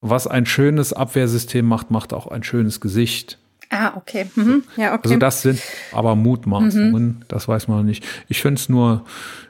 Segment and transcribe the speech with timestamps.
[0.00, 3.38] was ein schönes Abwehrsystem macht, macht auch ein schönes Gesicht.
[3.70, 4.26] Ah, okay.
[4.36, 4.64] Mhm.
[4.76, 5.02] Ja, okay.
[5.04, 5.60] Also das sind
[5.92, 7.20] aber Mutmaßungen, mhm.
[7.28, 8.04] das weiß man nicht.
[8.28, 9.04] Ich finde es nur,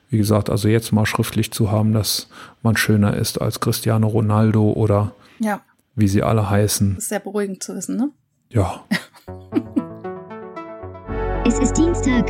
[0.09, 2.29] wie gesagt, also jetzt mal schriftlich zu haben, dass
[2.62, 5.61] man schöner ist als Cristiano Ronaldo oder ja.
[5.95, 6.94] wie sie alle heißen.
[6.94, 8.10] Das ist sehr beruhigend zu wissen, ne?
[8.51, 8.85] Ja.
[11.44, 12.28] es ist Dienstag,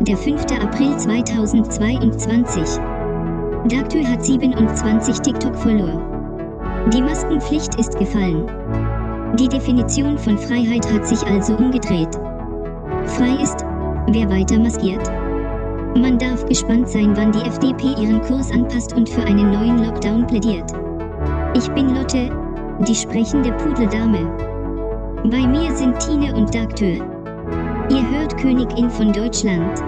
[0.00, 0.42] der 5.
[0.60, 2.62] April 2022.
[3.68, 6.17] Dagtür hat 27 TikTok-Follower.
[6.92, 8.46] Die Maskenpflicht ist gefallen.
[9.38, 12.14] Die Definition von Freiheit hat sich also umgedreht.
[13.04, 13.62] Frei ist,
[14.06, 15.06] wer weiter maskiert.
[15.94, 20.26] Man darf gespannt sein, wann die FDP ihren Kurs anpasst und für einen neuen Lockdown
[20.26, 20.72] plädiert.
[21.54, 22.30] Ich bin Lotte,
[22.86, 24.24] die sprechende Pudeldame.
[25.24, 27.04] Bei mir sind Tine und Dagtür.
[27.90, 29.82] Ihr hört Königin von Deutschland.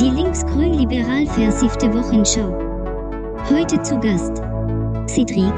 [0.00, 2.56] Die linksgrün-liberal versiffte Wochenschau.
[3.50, 4.42] Heute zu Gast.
[5.06, 5.52] Cedric.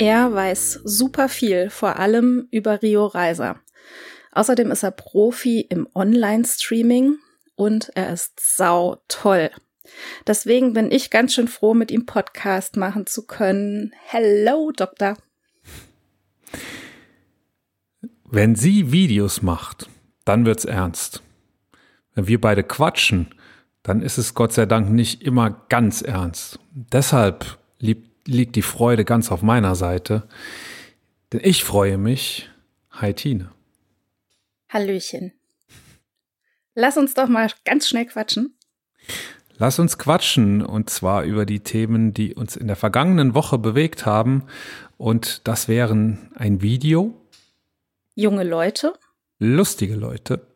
[0.00, 3.60] Er weiß super viel, vor allem über Rio Reiser.
[4.32, 7.18] Außerdem ist er Profi im Online-Streaming
[7.54, 9.50] und er ist sau toll.
[10.26, 13.92] Deswegen bin ich ganz schön froh, mit ihm Podcast machen zu können.
[14.06, 15.18] Hello, Doktor.
[18.24, 19.90] Wenn sie Videos macht,
[20.24, 21.22] dann wird's ernst.
[22.14, 23.34] Wenn wir beide quatschen,
[23.82, 26.58] dann ist es Gott sei Dank nicht immer ganz ernst.
[26.72, 30.28] Deshalb liebt liegt die Freude ganz auf meiner Seite,
[31.32, 32.48] denn ich freue mich.
[32.90, 33.50] Hi Tine.
[34.68, 35.32] Hallöchen.
[36.74, 38.54] Lass uns doch mal ganz schnell quatschen.
[39.58, 44.06] Lass uns quatschen und zwar über die Themen, die uns in der vergangenen Woche bewegt
[44.06, 44.44] haben.
[44.96, 47.20] Und das wären ein Video.
[48.14, 48.94] Junge Leute.
[49.38, 50.46] Lustige Leute.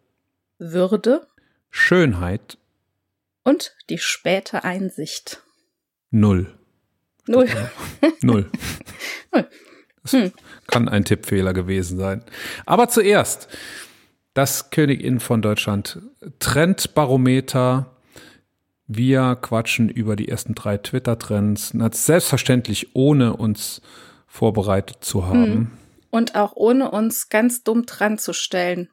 [0.59, 1.27] Würde.
[1.69, 2.57] Schönheit.
[3.43, 5.43] Und die späte Einsicht.
[6.11, 6.55] Null.
[7.27, 7.49] Null.
[8.23, 8.51] Null.
[9.33, 9.47] Null.
[10.03, 10.33] Das hm.
[10.67, 12.23] kann ein Tippfehler gewesen sein.
[12.67, 13.49] Aber zuerst
[14.35, 16.03] das Königin von Deutschland
[16.41, 17.91] Trendbarometer.
[18.87, 21.73] Wir quatschen über die ersten drei Twitter-Trends.
[21.93, 23.81] Selbstverständlich ohne uns
[24.27, 25.45] vorbereitet zu haben.
[25.45, 25.71] Hm.
[26.11, 28.91] Und auch ohne uns ganz dumm dran zu stellen.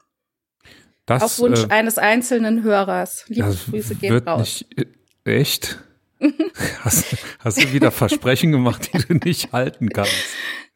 [1.06, 3.25] Das, Auf Wunsch äh, eines einzelnen Hörers.
[3.27, 4.39] Liebe Grüße gehen raus.
[4.39, 4.88] Nicht,
[5.25, 5.79] äh, echt?
[6.81, 10.13] hast, hast du wieder Versprechen gemacht, die du nicht halten kannst?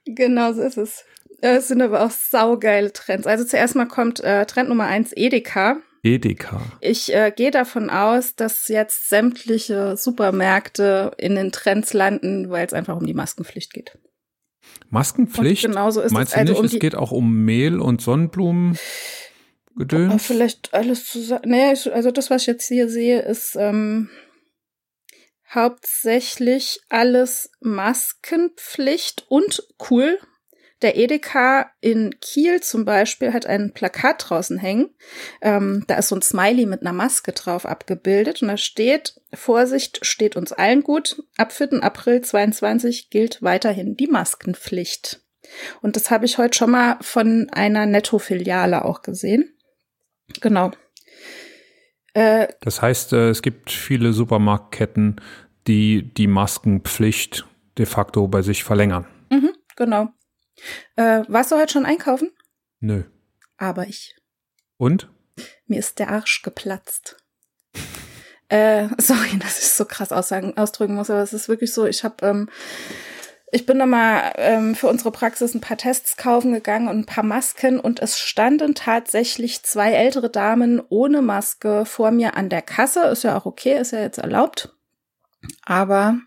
[0.05, 1.05] Genau, so ist es.
[1.41, 3.27] Es sind aber auch saugeile Trends.
[3.27, 5.77] Also zuerst mal kommt äh, Trend Nummer eins Edeka.
[6.01, 6.61] Edeka.
[6.81, 12.73] Ich äh, gehe davon aus, dass jetzt sämtliche Supermärkte in den Trends landen, weil es
[12.73, 13.97] einfach um die Maskenpflicht geht.
[14.89, 15.65] Maskenpflicht?
[15.65, 16.37] Und genauso ist Meinst es.
[16.37, 18.77] Also du nicht, um es geht auch um Mehl und Sonnenblumen?
[19.75, 20.25] Gedöns?
[20.25, 21.43] Vielleicht alles zusammen.
[21.45, 24.09] Nee, also das, was ich jetzt hier sehe, ist ähm,
[25.53, 30.19] hauptsächlich alles Maskenpflicht und cool.
[30.81, 34.93] Der Edeka in Kiel zum Beispiel hat ein Plakat draußen hängen.
[35.41, 40.05] Ähm, da ist so ein Smiley mit einer Maske drauf abgebildet und da steht, Vorsicht
[40.05, 41.23] steht uns allen gut.
[41.37, 41.81] Ab 4.
[41.81, 45.21] April 22 gilt weiterhin die Maskenpflicht.
[45.81, 49.57] Und das habe ich heute schon mal von einer Netto-Filiale auch gesehen.
[50.41, 50.71] Genau.
[52.15, 55.21] Äh, das heißt, äh, es gibt viele Supermarktketten,
[55.67, 57.45] die die Maskenpflicht
[57.77, 59.05] de facto bei sich verlängern.
[59.29, 60.07] Mhm, genau.
[60.95, 62.31] Äh, warst du heute schon einkaufen?
[62.79, 63.03] Nö.
[63.57, 64.15] Aber ich.
[64.77, 65.09] Und?
[65.67, 67.17] Mir ist der Arsch geplatzt.
[68.47, 72.05] äh, sorry, dass ich so krass aussagen, ausdrücken muss, aber es ist wirklich so, ich
[72.05, 72.49] habe ähm,
[73.51, 77.23] ich bin nochmal ähm, für unsere Praxis ein paar Tests kaufen gegangen und ein paar
[77.23, 83.03] Masken und es standen tatsächlich zwei ältere Damen ohne Maske vor mir an der Kasse.
[83.05, 84.75] Ist ja auch okay, ist ja jetzt erlaubt.
[85.63, 86.19] Aber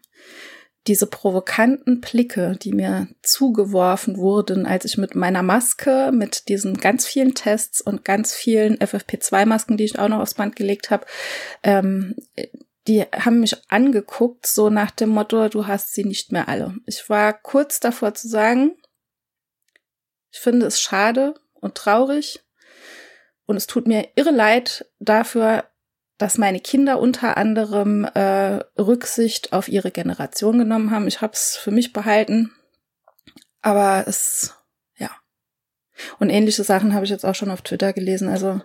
[0.86, 7.04] diese provokanten Blicke, die mir zugeworfen wurden, als ich mit meiner Maske, mit diesen ganz
[7.04, 11.04] vielen Tests und ganz vielen FFP2-Masken, die ich auch noch aufs Band gelegt habe,
[11.62, 12.14] ähm,
[12.88, 16.74] die haben mich angeguckt, so nach dem Motto, du hast sie nicht mehr alle.
[16.86, 18.76] Ich war kurz davor zu sagen,
[20.32, 22.40] ich finde es schade und traurig
[23.46, 25.64] und es tut mir irre leid dafür,
[26.16, 31.06] dass meine Kinder unter anderem äh, Rücksicht auf ihre Generation genommen haben.
[31.06, 32.52] Ich habe es für mich behalten,
[33.60, 34.54] aber es,
[34.96, 35.10] ja.
[36.18, 38.28] Und ähnliche Sachen habe ich jetzt auch schon auf Twitter gelesen.
[38.28, 38.60] Also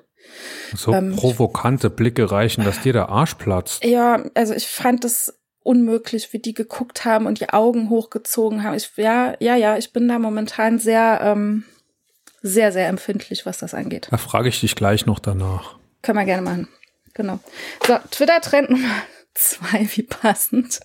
[0.75, 3.83] so ähm, provokante Blicke reichen, dass dir der Arsch platzt.
[3.83, 8.75] Ja, also ich fand es unmöglich, wie die geguckt haben und die Augen hochgezogen haben.
[8.75, 11.63] Ich, ja, ja, ja, ich bin da momentan sehr, ähm,
[12.41, 14.07] sehr, sehr empfindlich, was das angeht.
[14.11, 15.77] Da frage ich dich gleich noch danach.
[16.01, 16.67] Können wir gerne machen.
[17.13, 17.39] Genau.
[17.87, 19.03] So, Twitter-Trend Nummer,
[19.35, 20.81] 2, wie passend,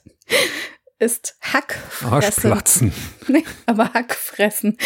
[0.99, 2.13] ist Hackfressen.
[2.13, 2.93] Arschplatzen.
[3.29, 4.79] Nee, aber Hackfressen.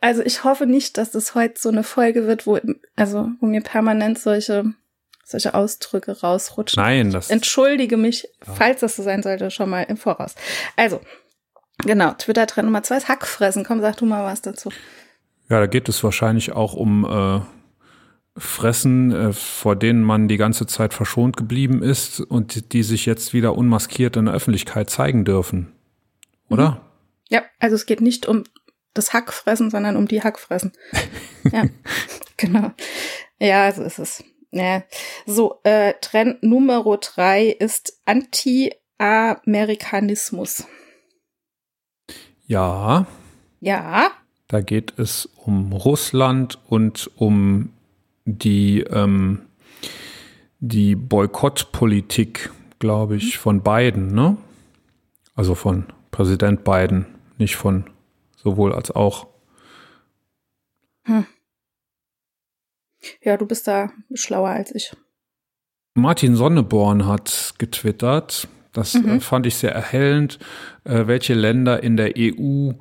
[0.00, 2.58] Also ich hoffe nicht, dass es heute so eine Folge wird, wo,
[2.94, 4.64] also, wo mir permanent solche,
[5.24, 6.82] solche Ausdrücke rausrutschen.
[6.82, 7.30] Nein, das.
[7.30, 10.34] Entschuldige mich, falls das so sein sollte, schon mal im Voraus.
[10.76, 11.00] Also,
[11.78, 13.64] genau, Twitter-Trend Nummer zwei ist Hackfressen.
[13.64, 14.70] Komm, sag du mal was dazu.
[15.48, 17.40] Ja, da geht es wahrscheinlich auch um äh,
[18.36, 23.34] Fressen, äh, vor denen man die ganze Zeit verschont geblieben ist und die sich jetzt
[23.34, 25.72] wieder unmaskiert in der Öffentlichkeit zeigen dürfen.
[26.48, 26.70] Oder?
[26.70, 26.76] Mhm.
[27.28, 28.44] Ja, also es geht nicht um
[28.94, 30.72] das Hackfressen, sondern um die Hackfressen.
[31.52, 31.64] ja,
[32.36, 32.72] genau.
[33.38, 34.24] Ja, so ist es.
[34.50, 34.82] Ja.
[35.26, 40.64] So, äh, Trend Nummer drei ist Anti-Amerikanismus.
[42.46, 43.06] Ja.
[43.60, 44.10] Ja.
[44.48, 47.72] Da geht es um Russland und um
[48.38, 49.42] die, ähm,
[50.58, 54.36] die Boykottpolitik, glaube ich, von Biden, ne?
[55.34, 57.06] Also von Präsident Biden,
[57.38, 57.84] nicht von
[58.36, 59.26] sowohl als auch.
[61.04, 61.26] Hm.
[63.22, 64.92] Ja, du bist da schlauer als ich.
[65.94, 69.16] Martin Sonneborn hat getwittert, das mhm.
[69.16, 70.38] äh, fand ich sehr erhellend,
[70.84, 72.72] äh, welche Länder in der EU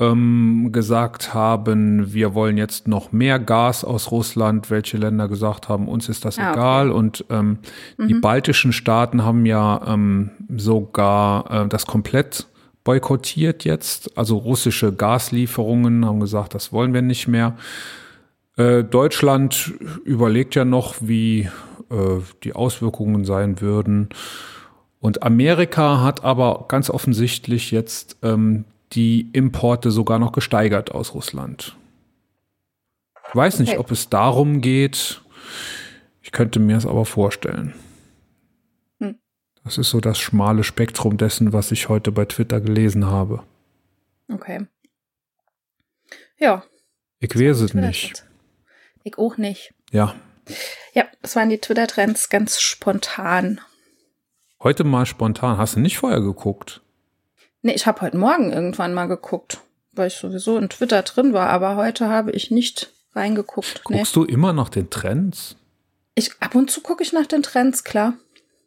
[0.00, 5.86] ähm, gesagt haben, wir wollen jetzt noch mehr Gas aus Russland, welche Länder gesagt haben,
[5.86, 6.90] uns ist das ah, egal.
[6.90, 6.98] Okay.
[6.98, 7.58] Und ähm,
[7.96, 8.08] mhm.
[8.08, 12.48] die baltischen Staaten haben ja ähm, sogar äh, das komplett
[12.82, 14.16] boykottiert jetzt.
[14.18, 17.56] Also russische Gaslieferungen haben gesagt, das wollen wir nicht mehr.
[18.56, 19.72] Äh, Deutschland
[20.04, 21.48] überlegt ja noch, wie
[21.90, 24.08] äh, die Auswirkungen sein würden.
[25.00, 28.64] Und Amerika hat aber ganz offensichtlich jetzt ähm,
[28.94, 31.76] die Importe sogar noch gesteigert aus Russland.
[33.28, 33.78] Ich weiß nicht, okay.
[33.78, 35.22] ob es darum geht.
[36.22, 37.74] Ich könnte mir es aber vorstellen.
[39.00, 39.18] Hm.
[39.64, 43.42] Das ist so das schmale Spektrum dessen, was ich heute bei Twitter gelesen habe.
[44.32, 44.66] Okay.
[46.38, 46.64] Ja.
[47.18, 48.24] Ich weiß es nicht.
[49.02, 49.74] Ich auch nicht.
[49.90, 50.14] Ja.
[50.92, 53.60] Ja, das waren die Twitter-Trends ganz spontan.
[54.62, 55.58] Heute mal spontan.
[55.58, 56.83] Hast du nicht vorher geguckt?
[57.64, 59.62] Nee, ich habe heute Morgen irgendwann mal geguckt,
[59.92, 63.84] weil ich sowieso in Twitter drin war, aber heute habe ich nicht reingeguckt.
[63.84, 64.22] Guckst nee.
[64.22, 65.56] du immer nach den Trends?
[66.14, 68.18] Ich ab und zu gucke ich nach den Trends, klar.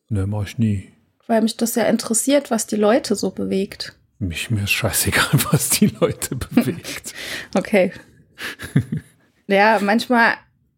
[0.10, 0.92] Ne, mach ich nie.
[1.28, 3.94] Weil mich das ja interessiert, was die Leute so bewegt.
[4.18, 7.14] Mich mir ist scheißegal, was die Leute bewegt.
[7.56, 7.94] okay.
[9.46, 10.34] ja, manchmal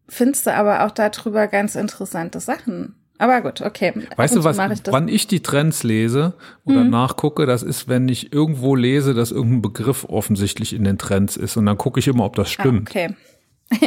[0.08, 2.99] findest du aber auch darüber ganz interessante Sachen.
[3.20, 3.92] Aber gut, okay.
[4.16, 6.32] Weißt du was, ich wann ich die Trends lese
[6.64, 6.88] oder hm.
[6.88, 11.58] nachgucke, das ist, wenn ich irgendwo lese, dass irgendein Begriff offensichtlich in den Trends ist
[11.58, 12.88] und dann gucke ich immer, ob das ah, stimmt.
[12.88, 13.16] Ah, okay.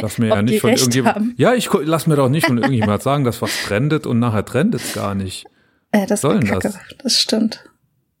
[0.00, 1.36] Lass mir ja nicht von irgendjemand.
[1.36, 4.82] Ja, ich lass mir doch nicht von irgendjemand sagen, dass was trendet und nachher trendet
[4.82, 5.46] es gar nicht.
[5.90, 6.78] Äh, das Sollen das?
[7.02, 7.64] Das stimmt.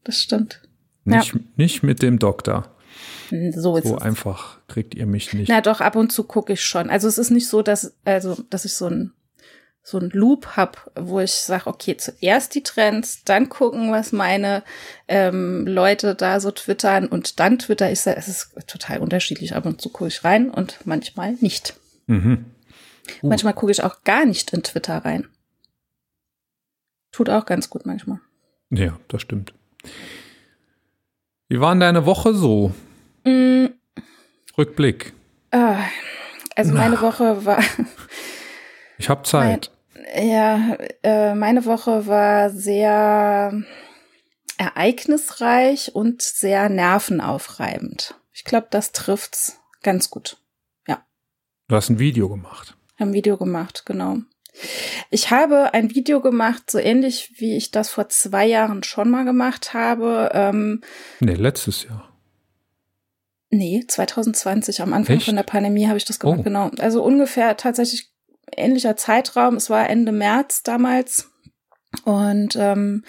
[0.02, 0.62] Das stimmt.
[1.04, 1.40] Nicht, ja.
[1.54, 2.74] nicht mit dem Doktor.
[3.28, 5.48] Hm, so, so einfach kriegt ihr mich nicht.
[5.48, 6.90] Na doch, ab und zu gucke ich schon.
[6.90, 9.12] Also es ist nicht so, dass, also, dass ich so ein
[9.86, 14.64] so ein Loop hab, wo ich sage, okay, zuerst die Trends, dann gucken, was meine
[15.08, 19.54] ähm, Leute da so twittern und dann twitter ich, es ist total unterschiedlich.
[19.54, 21.74] Ab und zu gucke ich rein und manchmal nicht.
[22.06, 22.46] Mhm.
[23.22, 23.28] Uh.
[23.28, 25.28] Manchmal gucke ich auch gar nicht in Twitter rein.
[27.12, 28.20] Tut auch ganz gut manchmal.
[28.70, 29.52] Ja, das stimmt.
[31.48, 32.72] Wie war denn deine Woche so?
[33.24, 33.66] Mm.
[34.56, 35.12] Rückblick.
[35.50, 35.84] Ah,
[36.56, 37.62] also meine Woche war.
[38.96, 39.70] Ich habe Zeit.
[40.12, 43.62] Ja, äh, meine Woche war sehr
[44.58, 48.14] ereignisreich und sehr nervenaufreibend.
[48.32, 50.38] Ich glaube, das trifft's ganz gut.
[50.86, 51.04] Ja.
[51.68, 52.76] Du hast ein Video gemacht.
[52.96, 54.18] Ein Video gemacht, genau.
[55.10, 59.24] Ich habe ein Video gemacht, so ähnlich wie ich das vor zwei Jahren schon mal
[59.24, 60.30] gemacht habe.
[60.32, 60.82] Ähm,
[61.20, 62.08] nee, letztes Jahr.
[63.50, 65.26] Nee, 2020, am Anfang Echt?
[65.26, 66.42] von der Pandemie habe ich das gemacht, oh.
[66.42, 66.70] genau.
[66.78, 68.13] Also ungefähr tatsächlich
[68.56, 69.56] ähnlicher Zeitraum.
[69.56, 71.30] Es war Ende März damals.
[72.04, 73.04] Und ähm,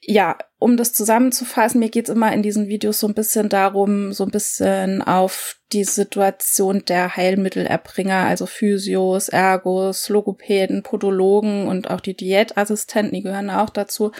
[0.00, 4.24] ja, um das zusammenzufassen, mir geht's immer in diesen Videos so ein bisschen darum, so
[4.24, 12.16] ein bisschen auf die Situation der Heilmittelerbringer, also Physios, Ergos, Logopäden, Podologen und auch die
[12.16, 14.12] Diätassistenten, die gehören auch dazu,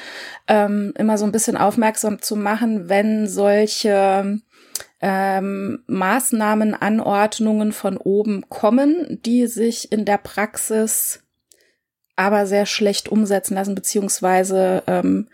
[0.47, 4.41] ähm, immer so ein bisschen aufmerksam zu machen, wenn solche
[5.01, 11.23] ähm, Maßnahmen, Anordnungen von oben kommen, die sich in der Praxis
[12.17, 15.29] aber sehr schlecht umsetzen lassen, beziehungsweise ähm,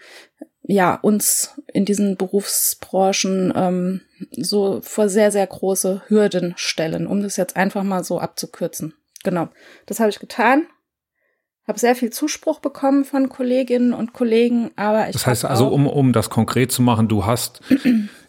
[0.62, 4.00] ja uns in diesen Berufsbranchen ähm,
[4.36, 8.94] so vor sehr, sehr große Hürden stellen, um das jetzt einfach mal so abzukürzen.
[9.22, 9.48] Genau,
[9.86, 10.66] das habe ich getan,
[11.66, 15.12] Habe sehr viel Zuspruch bekommen von Kolleginnen und Kollegen, aber ich.
[15.12, 17.62] Das heißt also, um, um das konkret zu machen, du hast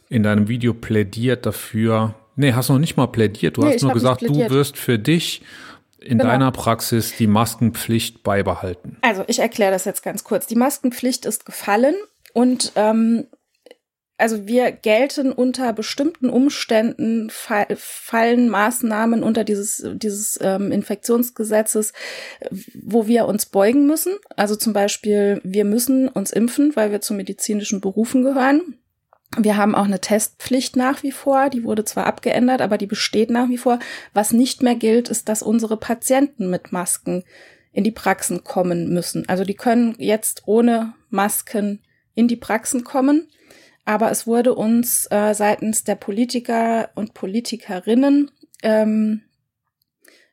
[0.10, 3.94] in deinem Video plädiert dafür, nee, hast noch nicht mal plädiert, du nee, hast nur
[3.94, 5.42] gesagt, du wirst für dich
[6.00, 6.30] in genau.
[6.30, 8.98] deiner Praxis die Maskenpflicht beibehalten.
[9.02, 10.46] Also ich erkläre das jetzt ganz kurz.
[10.46, 11.96] Die Maskenpflicht ist gefallen
[12.34, 13.26] und ähm,
[14.18, 21.92] also wir gelten unter bestimmten Umständen fallen Maßnahmen unter dieses dieses ähm, Infektionsgesetzes,
[22.82, 24.14] wo wir uns beugen müssen.
[24.38, 28.78] Also zum Beispiel wir müssen uns impfen, weil wir zu medizinischen Berufen gehören.
[29.38, 31.50] Wir haben auch eine Testpflicht nach wie vor.
[31.50, 33.80] Die wurde zwar abgeändert, aber die besteht nach wie vor.
[34.14, 37.24] Was nicht mehr gilt, ist, dass unsere Patienten mit Masken
[37.72, 39.28] in die Praxen kommen müssen.
[39.28, 41.82] Also die können jetzt ohne Masken
[42.14, 43.28] in die Praxen kommen.
[43.84, 48.32] Aber es wurde uns äh, seitens der Politiker und Politikerinnen
[48.64, 49.22] ähm,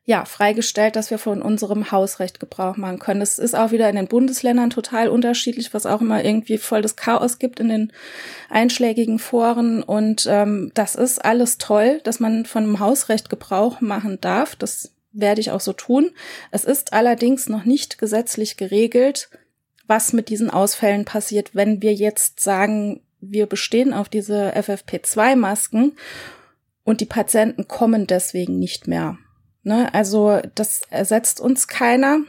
[0.05, 3.23] ja, freigestellt, dass wir von unserem Hausrecht Gebrauch machen können.
[3.23, 6.97] Es ist auch wieder in den Bundesländern total unterschiedlich, was auch immer irgendwie voll das
[6.97, 7.93] Chaos gibt in den
[8.51, 9.83] einschlägigen Foren.
[9.83, 14.57] Und ähm, das ist alles toll, dass man von dem Hausrecht Gebrauch machen darf.
[14.57, 16.11] Das werde ich auch so tun.
[16.51, 19.31] Es ist allerdings noch nicht gesetzlich geregelt,
[19.87, 25.93] was mit diesen Ausfällen passiert, wenn wir jetzt sagen, wir bestehen auf diese FFP2-Masken
[26.83, 29.17] und die Patienten kommen deswegen nicht mehr.
[29.63, 29.93] Ne?
[29.95, 32.21] Also das ersetzt uns keiner.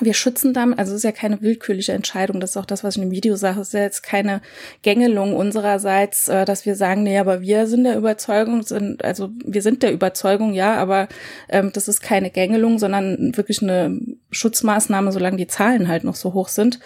[0.00, 2.94] Wir schützen damit, also es ist ja keine willkürliche Entscheidung, das ist auch das, was
[2.94, 4.42] ich in dem Video sage, es ist ja jetzt keine
[4.82, 9.62] Gängelung unsererseits, äh, dass wir sagen, nee, aber wir sind der Überzeugung, sind, also wir
[9.62, 11.08] sind der Überzeugung, ja, aber
[11.48, 13.98] ähm, das ist keine Gängelung, sondern wirklich eine
[14.30, 16.80] Schutzmaßnahme, solange die Zahlen halt noch so hoch sind.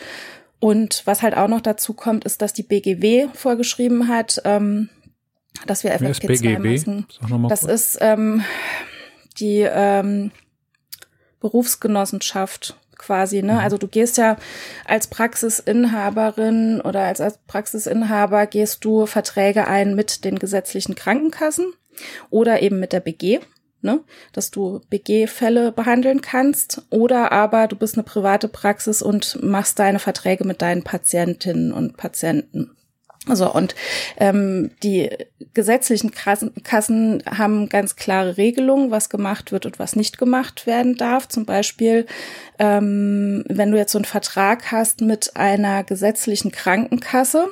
[0.61, 4.91] Und was halt auch noch dazu kommt, ist, dass die BGW vorgeschrieben hat, ähm,
[5.67, 7.07] dass wir FFP2-Masken.
[7.49, 8.45] Das ist ähm,
[9.35, 10.31] die ähm,
[11.41, 13.55] Berufsgenossenschaft quasi, ne?
[13.55, 13.59] Mhm.
[13.59, 14.37] Also du gehst ja
[14.87, 21.73] als Praxisinhaberin oder als, als Praxisinhaber gehst du Verträge ein mit den gesetzlichen Krankenkassen
[22.31, 23.41] oder eben mit der BG,
[23.81, 24.01] ne?
[24.33, 29.99] Dass du BG-Fälle behandeln kannst oder aber du bist eine private Praxis und machst deine
[29.99, 32.77] Verträge mit deinen Patientinnen und Patienten.
[33.26, 33.76] So, und
[34.17, 35.11] ähm, die
[35.55, 41.29] gesetzlichen Kassen, haben ganz klare Regelungen, was gemacht wird und was nicht gemacht werden darf.
[41.29, 42.07] Zum Beispiel,
[42.59, 47.49] ähm, wenn du jetzt so einen Vertrag hast mit einer gesetzlichen Krankenkasse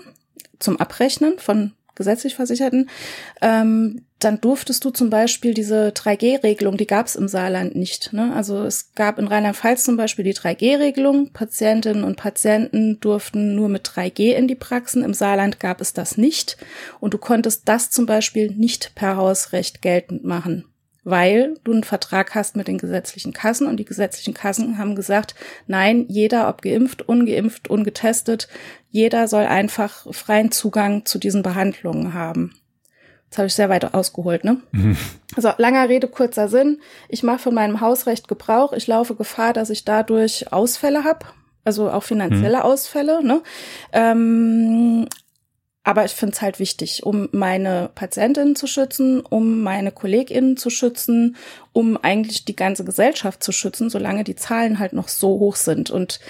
[0.59, 2.89] zum Abrechnen von gesetzlich Versicherten,
[3.43, 8.13] ähm, dann durftest du zum Beispiel diese 3G-Regelung, die gab es im Saarland nicht.
[8.13, 8.35] Ne?
[8.35, 11.31] Also es gab in Rheinland-Pfalz zum Beispiel die 3G-Regelung.
[11.33, 15.05] Patientinnen und Patienten durften nur mit 3G in die Praxen.
[15.05, 16.57] Im Saarland gab es das nicht.
[17.01, 20.70] Und du konntest das zum Beispiel nicht per Hausrecht geltend machen
[21.05, 25.35] weil du einen Vertrag hast mit den gesetzlichen Kassen und die gesetzlichen Kassen haben gesagt,
[25.67, 28.49] nein, jeder, ob geimpft, ungeimpft, ungetestet,
[28.91, 32.55] jeder soll einfach freien Zugang zu diesen Behandlungen haben.
[33.27, 34.61] Jetzt habe ich sehr weit ausgeholt, ne?
[34.73, 34.97] Mhm.
[35.37, 36.81] Also langer Rede, kurzer Sinn.
[37.09, 38.73] Ich mache von meinem Hausrecht Gebrauch.
[38.73, 41.27] Ich laufe Gefahr, dass ich dadurch Ausfälle habe,
[41.65, 42.63] also auch finanzielle mhm.
[42.63, 43.25] Ausfälle.
[43.25, 43.41] Ne?
[43.93, 45.07] Ähm,
[45.83, 50.69] aber ich finde es halt wichtig, um meine Patientinnen zu schützen, um meine KollegInnen zu
[50.69, 51.37] schützen,
[51.73, 55.91] um eigentlich die ganze Gesellschaft zu schützen, solange die Zahlen halt noch so hoch sind.
[55.91, 56.21] Und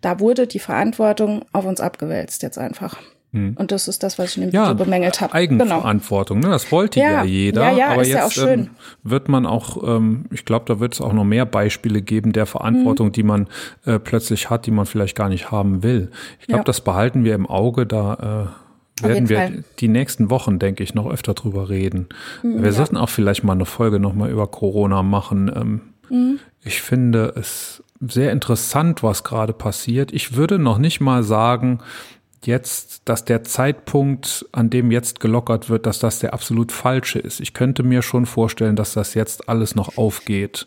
[0.00, 2.98] da wurde die Verantwortung auf uns abgewälzt jetzt einfach.
[3.32, 3.54] Hm.
[3.56, 5.34] Und das ist das, was ich in dem ja, Video bemängelt habe.
[5.34, 6.48] Eigenverantwortung, genau.
[6.48, 6.54] ne?
[6.54, 7.70] das wollte ja, ja jeder.
[7.70, 8.60] Ja, ja, aber ist jetzt ja auch schön.
[8.60, 8.70] Ähm,
[9.04, 12.46] wird man auch, ähm, ich glaube, da wird es auch noch mehr Beispiele geben der
[12.46, 13.12] Verantwortung, hm.
[13.12, 13.46] die man
[13.84, 16.10] äh, plötzlich hat, die man vielleicht gar nicht haben will.
[16.40, 16.64] Ich glaube, ja.
[16.64, 18.65] das behalten wir im Auge, da äh,
[19.02, 19.64] werden wir Fall.
[19.78, 22.08] die nächsten Wochen, denke ich, noch öfter drüber reden.
[22.42, 22.72] Mhm, wir ja.
[22.72, 25.50] sollten auch vielleicht mal eine Folge nochmal über Corona machen.
[25.54, 26.38] Ähm, mhm.
[26.62, 30.12] Ich finde es sehr interessant, was gerade passiert.
[30.12, 31.80] Ich würde noch nicht mal sagen,
[32.44, 37.40] jetzt, dass der Zeitpunkt, an dem jetzt gelockert wird, dass das der absolut falsche ist.
[37.40, 40.66] Ich könnte mir schon vorstellen, dass das jetzt alles noch aufgeht.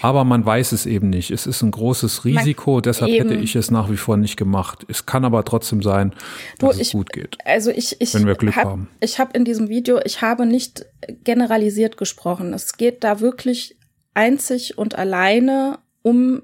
[0.00, 1.30] Aber man weiß es eben nicht.
[1.30, 3.28] Es ist ein großes Risiko, man, deshalb eben.
[3.28, 4.84] hätte ich es nach wie vor nicht gemacht.
[4.88, 6.14] Es kann aber trotzdem sein,
[6.58, 7.36] dass du, es gut geht.
[7.44, 8.88] Also ich, ich wenn wir Glück hab, haben.
[9.00, 10.86] Ich habe in diesem Video, ich habe nicht
[11.24, 12.52] generalisiert gesprochen.
[12.54, 13.76] Es geht da wirklich
[14.14, 16.42] einzig und alleine um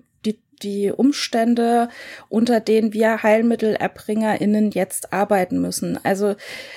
[0.59, 1.89] die Umstände,
[2.29, 5.99] unter denen wir HeilmittelerbringerInnen jetzt arbeiten müssen.
[6.05, 6.35] Also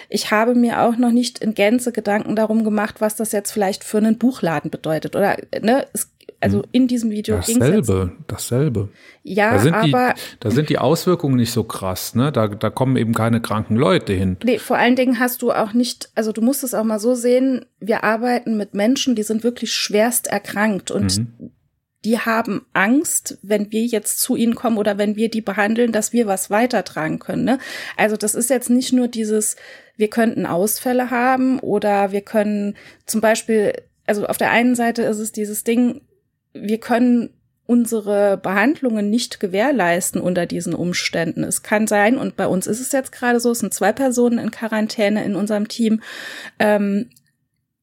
[0.10, 3.84] ich habe mir auch noch nicht in Gänze Gedanken darum gemacht, was das jetzt vielleicht
[3.84, 5.16] für einen Buchladen bedeutet.
[5.16, 6.12] Oder, ne, es,
[6.42, 6.70] also hm.
[6.72, 8.90] in diesem Video dasselbe, dasselbe.
[9.24, 12.32] Ja, da sind aber die, da sind die Auswirkungen nicht so krass, ne?
[12.32, 14.38] Da, da kommen eben keine kranken Leute hin.
[14.44, 17.14] Nee, vor allen Dingen hast du auch nicht, also du musst es auch mal so
[17.14, 21.52] sehen, wir arbeiten mit Menschen, die sind wirklich schwerst erkrankt und mhm
[22.04, 26.14] die haben Angst, wenn wir jetzt zu ihnen kommen oder wenn wir die behandeln, dass
[26.14, 27.44] wir was weitertragen können.
[27.44, 27.60] Ne?
[27.96, 29.56] Also das ist jetzt nicht nur dieses,
[29.98, 33.74] wir könnten Ausfälle haben oder wir können zum Beispiel,
[34.08, 36.02] also auf der einen Seite ist es dieses Ding,
[36.54, 37.30] wir können
[37.68, 41.44] unsere Behandlungen nicht gewährleisten unter diesen Umständen.
[41.44, 44.40] Es kann sein, und bei uns ist es jetzt gerade so, es sind zwei Personen
[44.40, 46.02] in Quarantäne in unserem Team.
[46.60, 47.10] Ähm,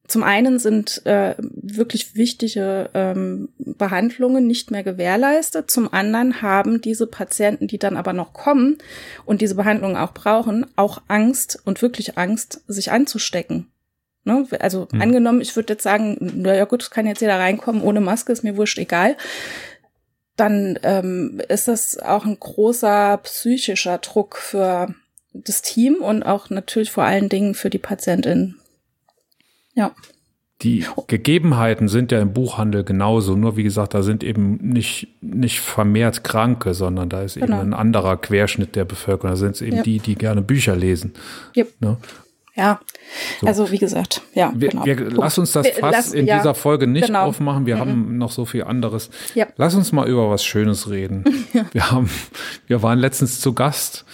[0.09, 5.71] zum einen sind äh, wirklich wichtige ähm, Behandlungen nicht mehr gewährleistet.
[5.71, 8.79] Zum anderen haben diese Patienten, die dann aber noch kommen
[9.27, 13.69] und diese Behandlungen auch brauchen, auch Angst und wirklich Angst, sich anzustecken.
[14.25, 14.47] Ne?
[14.61, 15.03] Also mhm.
[15.03, 18.43] angenommen, ich würde jetzt sagen, naja gut, es kann jetzt jeder reinkommen ohne Maske, ist
[18.43, 19.17] mir wurscht egal
[20.39, 24.95] dann ähm, ist das auch ein großer psychischer Druck für
[25.33, 28.55] das Team und auch natürlich vor allen Dingen für die Patientin.
[29.79, 29.93] Ja.
[30.63, 35.61] Die Gegebenheiten sind ja im Buchhandel genauso, nur wie gesagt, da sind eben nicht, nicht
[35.61, 37.61] vermehrt Kranke, sondern da ist genau.
[37.61, 39.31] eben ein anderer Querschnitt der Bevölkerung.
[39.31, 39.83] Da sind es eben ja.
[39.85, 41.13] die, die gerne Bücher lesen.
[41.57, 41.75] Yep.
[41.81, 41.97] Ne?
[42.57, 42.81] Ja,
[43.41, 43.47] so.
[43.47, 44.53] also wie gesagt, ja.
[44.53, 44.85] Wir, genau.
[44.85, 47.27] wir, lass uns das Fass in ja, dieser Folge nicht genau.
[47.27, 47.67] aufmachen.
[47.67, 47.81] Wir mhm.
[47.81, 49.11] haben noch so viel anderes.
[49.37, 49.47] Ja.
[49.57, 51.23] Lass uns mal über was Schönes reden.
[51.73, 52.11] Wir haben,
[52.67, 54.05] wir waren letztens zu Gast,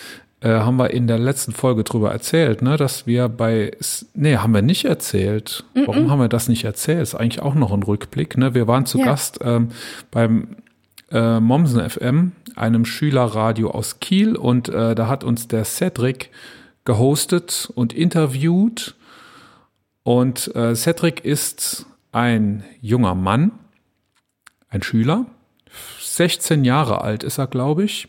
[0.45, 3.73] äh, haben wir in der letzten Folge drüber erzählt, ne, dass wir bei,
[4.13, 5.65] nee, haben wir nicht erzählt.
[5.75, 5.87] Mhm.
[5.87, 7.01] Warum haben wir das nicht erzählt?
[7.01, 8.37] Ist eigentlich auch noch ein Rückblick.
[8.37, 8.55] Ne?
[8.55, 9.07] Wir waren zu ja.
[9.07, 9.71] Gast ähm,
[10.11, 10.57] beim
[11.11, 16.31] äh, Mommsen FM, einem Schülerradio aus Kiel, und äh, da hat uns der Cedric
[16.85, 18.97] gehostet und interviewt.
[20.03, 23.53] Und äh, Cedric ist ein junger Mann,
[24.69, 25.25] ein Schüler,
[26.01, 28.09] 16 Jahre alt ist er, glaube ich,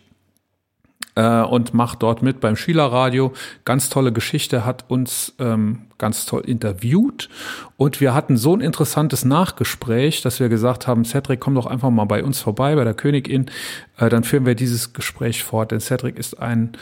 [1.15, 3.33] äh, und macht dort mit beim Schülerradio.
[3.63, 7.29] Ganz tolle Geschichte, hat uns ähm, ganz toll interviewt
[7.77, 11.89] und wir hatten so ein interessantes Nachgespräch, dass wir gesagt haben, Cedric, komm doch einfach
[11.89, 13.49] mal bei uns vorbei, bei der Königin,
[13.97, 16.73] äh, dann führen wir dieses Gespräch fort, denn Cedric ist ein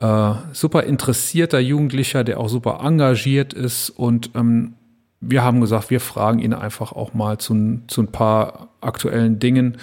[0.00, 3.90] äh, super interessierter Jugendlicher, der auch super engagiert ist.
[3.90, 4.74] Und ähm,
[5.20, 9.76] wir haben gesagt, wir fragen ihn einfach auch mal zu, zu ein paar aktuellen Dingen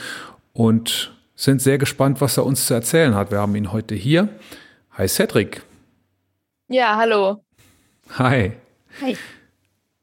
[0.53, 3.31] und sind sehr gespannt, was er uns zu erzählen hat.
[3.31, 4.27] Wir haben ihn heute hier.
[4.91, 5.61] Hi Cedric.
[6.67, 7.45] Ja, hallo.
[8.17, 8.53] Hi.
[8.99, 9.15] Hi.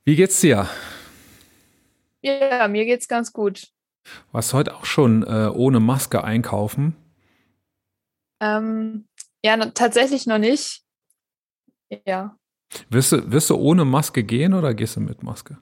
[0.05, 0.69] Wie geht's dir?
[2.23, 3.69] Ja, mir geht's ganz gut.
[4.33, 6.95] Warst du heute auch schon äh, ohne Maske einkaufen?
[8.41, 9.09] Ähm,
[9.43, 10.83] ja, tatsächlich noch nicht.
[12.07, 12.37] Ja.
[12.91, 15.59] Wirst du, wirst du ohne Maske gehen oder gehst du mit Maske?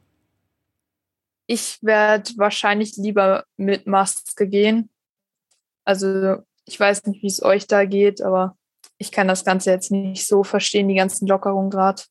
[1.47, 4.91] Ich werde wahrscheinlich lieber mit Maske gehen.
[5.85, 8.57] Also ich weiß nicht, wie es euch da geht, aber
[8.99, 12.03] ich kann das Ganze jetzt nicht so verstehen, die ganzen Lockerungen gerade.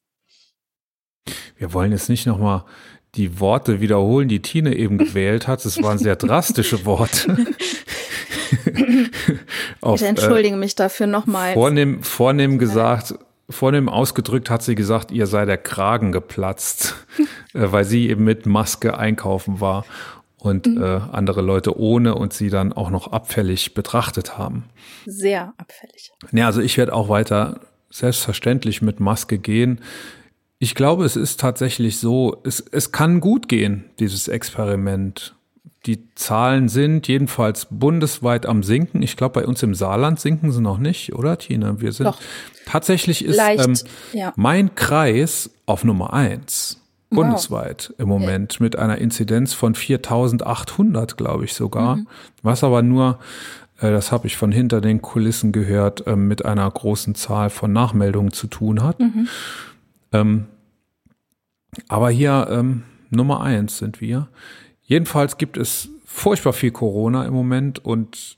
[1.58, 2.66] Wir wollen jetzt nicht nochmal
[3.16, 5.64] die Worte wiederholen, die Tine eben gewählt hat.
[5.66, 7.38] Das waren sehr drastische Worte.
[9.82, 11.54] Auf, ich entschuldige äh, mich dafür nochmal.
[11.54, 13.16] Vornehm, vornehm gesagt,
[13.50, 16.96] vornehm ausgedrückt hat sie gesagt, ihr sei der Kragen geplatzt,
[17.54, 19.86] äh, weil sie eben mit Maske einkaufen war
[20.42, 20.82] und mhm.
[20.82, 24.66] äh, andere Leute ohne und sie dann auch noch abfällig betrachtet haben.
[25.06, 26.12] Sehr abfällig.
[26.32, 27.60] Ja, also ich werde auch weiter
[27.92, 29.82] selbstverständlich mit Maske gehen.
[30.58, 35.36] Ich glaube, es ist tatsächlich so, es, es kann gut gehen, dieses Experiment
[35.88, 39.02] die Zahlen sind jedenfalls bundesweit am Sinken.
[39.02, 41.82] Ich glaube, bei uns im Saarland sinken sie noch nicht, oder Tina?
[41.82, 42.20] Wir sind Doch.
[42.68, 43.74] tatsächlich ist Leicht, ähm,
[44.14, 44.32] ja.
[44.36, 46.81] mein Kreis auf Nummer eins
[47.12, 47.18] wow.
[47.18, 51.98] bundesweit im Moment mit einer Inzidenz von 4.800, glaube ich sogar.
[51.98, 52.08] Mhm.
[52.42, 53.20] Was aber nur,
[53.80, 57.72] äh, das habe ich von hinter den Kulissen gehört, äh, mit einer großen Zahl von
[57.74, 59.00] Nachmeldungen zu tun hat.
[59.00, 59.28] Mhm.
[60.12, 60.46] Ähm,
[61.88, 64.28] aber hier ähm, Nummer eins sind wir.
[64.82, 68.38] Jedenfalls gibt es furchtbar viel Corona im Moment und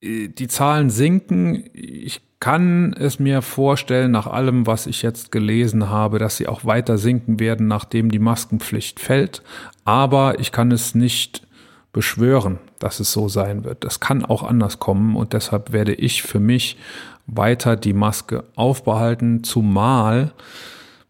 [0.00, 1.64] äh, die Zahlen sinken.
[1.72, 6.64] Ich kann es mir vorstellen, nach allem, was ich jetzt gelesen habe, dass sie auch
[6.64, 9.42] weiter sinken werden, nachdem die Maskenpflicht fällt.
[9.84, 11.46] Aber ich kann es nicht
[11.92, 13.84] beschwören, dass es so sein wird.
[13.84, 16.78] Das kann auch anders kommen und deshalb werde ich für mich
[17.26, 20.32] weiter die Maske aufbehalten, zumal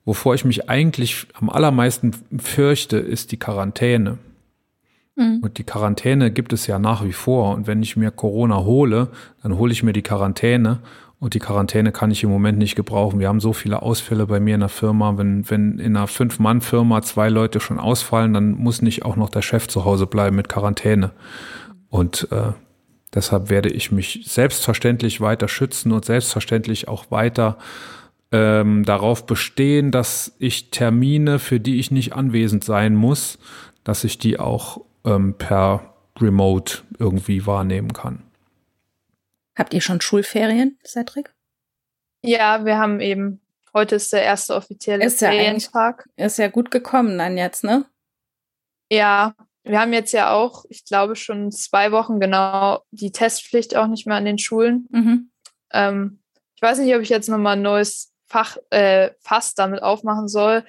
[0.05, 4.19] Wovor ich mich eigentlich am allermeisten fürchte, ist die Quarantäne.
[5.15, 5.39] Mhm.
[5.43, 7.55] Und die Quarantäne gibt es ja nach wie vor.
[7.55, 9.09] Und wenn ich mir Corona hole,
[9.43, 10.81] dann hole ich mir die Quarantäne.
[11.21, 13.21] Und die Quarantäne kann ich im Moment nicht gebrauchen.
[13.21, 15.19] Wir haben so viele Ausfälle bei mir in der Firma.
[15.19, 19.43] Wenn, wenn in einer Fünf-Mann-Firma zwei Leute schon ausfallen, dann muss nicht auch noch der
[19.43, 21.11] Chef zu Hause bleiben mit Quarantäne.
[21.91, 22.53] Und äh,
[23.15, 27.59] deshalb werde ich mich selbstverständlich weiter schützen und selbstverständlich auch weiter
[28.33, 33.39] ähm, darauf bestehen, dass ich Termine, für die ich nicht anwesend sein muss,
[33.85, 38.23] dass ich die auch ähm, per remote irgendwie wahrnehmen kann.
[39.61, 41.35] Habt ihr schon Schulferien, Cedric?
[42.25, 43.43] Ja, wir haben eben,
[43.75, 46.09] heute ist der erste offizielle ist ja Ferientag.
[46.17, 47.85] Ist ja gut gekommen dann jetzt, ne?
[48.91, 53.87] Ja, wir haben jetzt ja auch, ich glaube, schon zwei Wochen genau die Testpflicht auch
[53.87, 54.89] nicht mehr an den Schulen.
[54.93, 55.31] Mhm.
[55.75, 56.23] Ähm,
[56.57, 60.65] ich weiß nicht, ob ich jetzt nochmal ein neues Fach, äh, Fass damit aufmachen soll,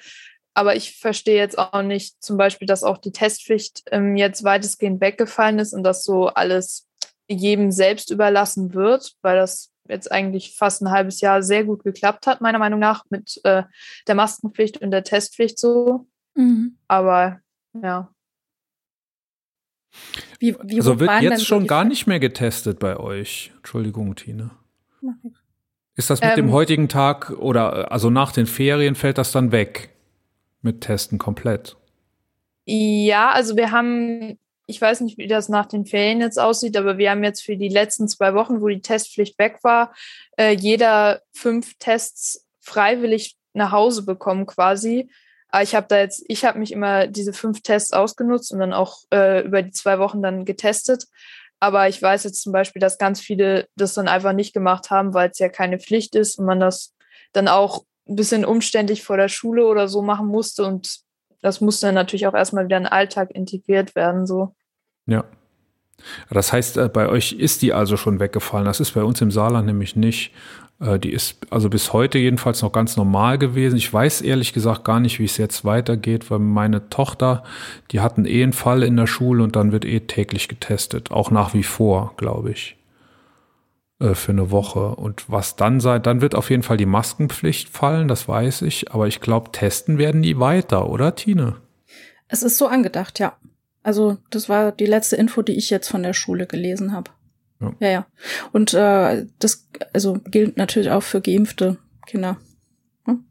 [0.52, 5.00] aber ich verstehe jetzt auch nicht zum Beispiel, dass auch die Testpflicht ähm, jetzt weitestgehend
[5.00, 6.90] weggefallen ist und dass so alles
[7.28, 12.26] jedem selbst überlassen wird, weil das jetzt eigentlich fast ein halbes Jahr sehr gut geklappt
[12.26, 13.62] hat, meiner Meinung nach, mit äh,
[14.06, 16.06] der Maskenpflicht und der Testpflicht so.
[16.34, 16.78] Mhm.
[16.88, 17.40] Aber
[17.80, 18.10] ja.
[20.38, 23.52] Wie, wie also wird jetzt schon gar nicht mehr getestet bei euch.
[23.56, 24.50] Entschuldigung, Tine.
[25.94, 29.52] Ist das mit ähm, dem heutigen Tag oder also nach den Ferien fällt das dann
[29.52, 29.90] weg
[30.62, 31.76] mit Testen komplett?
[32.64, 36.98] Ja, also wir haben, ich weiß nicht, wie das nach den Ferien jetzt aussieht, aber
[36.98, 39.94] wir haben jetzt für die letzten zwei Wochen, wo die Testpflicht weg war,
[40.38, 45.10] äh, jeder fünf Tests freiwillig nach Hause bekommen quasi.
[45.48, 48.72] Aber ich habe da jetzt, ich habe mich immer diese fünf Tests ausgenutzt und dann
[48.72, 51.06] auch äh, über die zwei Wochen dann getestet.
[51.60, 55.14] Aber ich weiß jetzt zum Beispiel, dass ganz viele das dann einfach nicht gemacht haben,
[55.14, 56.94] weil es ja keine Pflicht ist und man das
[57.32, 60.64] dann auch ein bisschen umständlich vor der Schule oder so machen musste.
[60.64, 61.00] Und
[61.42, 64.26] das musste dann natürlich auch erstmal wieder in den Alltag integriert werden.
[64.26, 64.54] So.
[65.06, 65.24] Ja.
[66.30, 68.64] Das heißt, äh, bei euch ist die also schon weggefallen.
[68.64, 70.32] Das ist bei uns im Saarland nämlich nicht.
[70.80, 73.76] Äh, die ist also bis heute jedenfalls noch ganz normal gewesen.
[73.76, 77.44] Ich weiß ehrlich gesagt gar nicht, wie es jetzt weitergeht, weil meine Tochter,
[77.90, 81.10] die eh einen Fall in der Schule und dann wird eh täglich getestet.
[81.10, 82.76] Auch nach wie vor, glaube ich.
[84.02, 84.96] Äh, für eine Woche.
[84.96, 88.92] Und was dann sei, dann wird auf jeden Fall die Maskenpflicht fallen, das weiß ich.
[88.92, 91.56] Aber ich glaube, testen werden die weiter, oder Tine?
[92.26, 93.36] Es ist so angedacht, ja.
[93.84, 97.10] Also das war die letzte Info, die ich jetzt von der Schule gelesen habe.
[97.60, 97.72] Ja.
[97.78, 98.06] ja, ja.
[98.50, 102.38] Und äh, das also gilt natürlich auch für geimpfte Kinder.
[103.04, 103.24] Hm?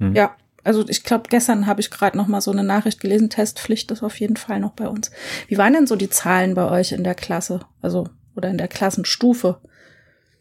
[0.00, 0.14] Hm.
[0.16, 3.90] Ja, also ich glaube, gestern habe ich gerade noch mal so eine Nachricht gelesen, Testpflicht
[3.92, 5.12] ist auf jeden Fall noch bei uns.
[5.46, 8.68] Wie waren denn so die Zahlen bei euch in der Klasse, also oder in der
[8.68, 9.60] Klassenstufe?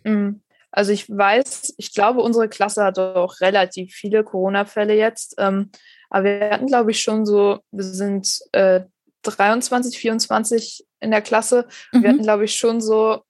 [0.03, 0.41] Hm.
[0.71, 5.35] Also ich weiß, ich glaube, unsere Klasse hat auch relativ viele Corona-Fälle jetzt.
[5.37, 5.69] Ähm,
[6.09, 8.81] aber wir hatten, glaube ich, schon so, wir sind äh,
[9.21, 11.67] 23, 24 in der Klasse.
[11.91, 12.03] Mhm.
[12.03, 13.21] Wir hatten, glaube ich, schon so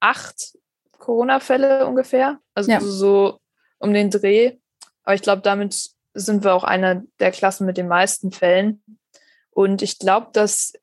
[0.00, 0.56] acht
[0.98, 2.38] Corona-Fälle ungefähr.
[2.54, 2.80] Also ja.
[2.80, 3.38] so
[3.78, 4.58] um den Dreh.
[5.02, 8.82] Aber ich glaube, damit sind wir auch einer der Klassen mit den meisten Fällen.
[9.50, 10.74] Und ich glaube, dass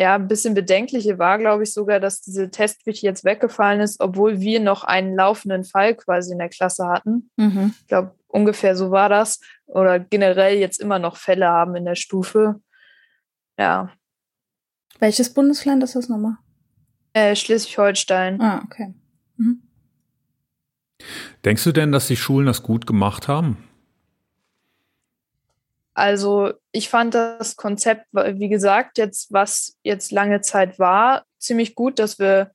[0.00, 4.40] ja ein bisschen bedenkliche war, glaube ich, sogar, dass diese Testpflicht jetzt weggefallen ist, obwohl
[4.40, 7.30] wir noch einen laufenden Fall quasi in der Klasse hatten.
[7.36, 7.74] Mhm.
[7.82, 9.40] Ich glaube, ungefähr so war das.
[9.66, 12.62] Oder generell jetzt immer noch Fälle haben in der Stufe.
[13.58, 13.92] Ja.
[15.00, 16.38] Welches Bundesland ist das nochmal?
[17.12, 18.40] Äh, Schleswig-Holstein.
[18.40, 18.94] Ah, okay.
[19.36, 19.62] Mhm.
[21.44, 23.58] Denkst du denn, dass die Schulen das gut gemacht haben?
[25.94, 31.98] Also ich fand das Konzept, wie gesagt, jetzt was jetzt lange Zeit war, ziemlich gut,
[31.98, 32.52] dass wir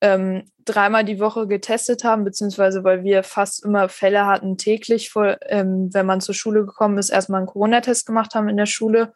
[0.00, 5.38] ähm, dreimal die Woche getestet haben, beziehungsweise weil wir fast immer Fälle hatten täglich, vor,
[5.46, 9.14] ähm, wenn man zur Schule gekommen ist, erstmal einen Corona-Test gemacht haben in der Schule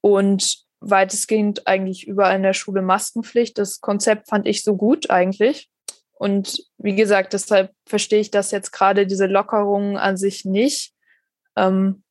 [0.00, 3.58] und weitestgehend eigentlich überall in der Schule Maskenpflicht.
[3.58, 5.70] Das Konzept fand ich so gut eigentlich.
[6.12, 10.92] Und wie gesagt, deshalb verstehe ich das jetzt gerade, diese Lockerungen an sich nicht.
[11.56, 12.02] Ähm,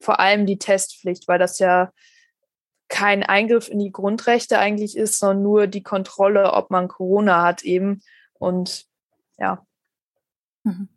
[0.00, 1.92] vor allem die Testpflicht, weil das ja
[2.88, 7.62] kein Eingriff in die Grundrechte eigentlich ist, sondern nur die Kontrolle, ob man Corona hat
[7.62, 8.02] eben.
[8.34, 8.86] Und
[9.38, 9.64] ja.
[10.64, 10.88] Mhm.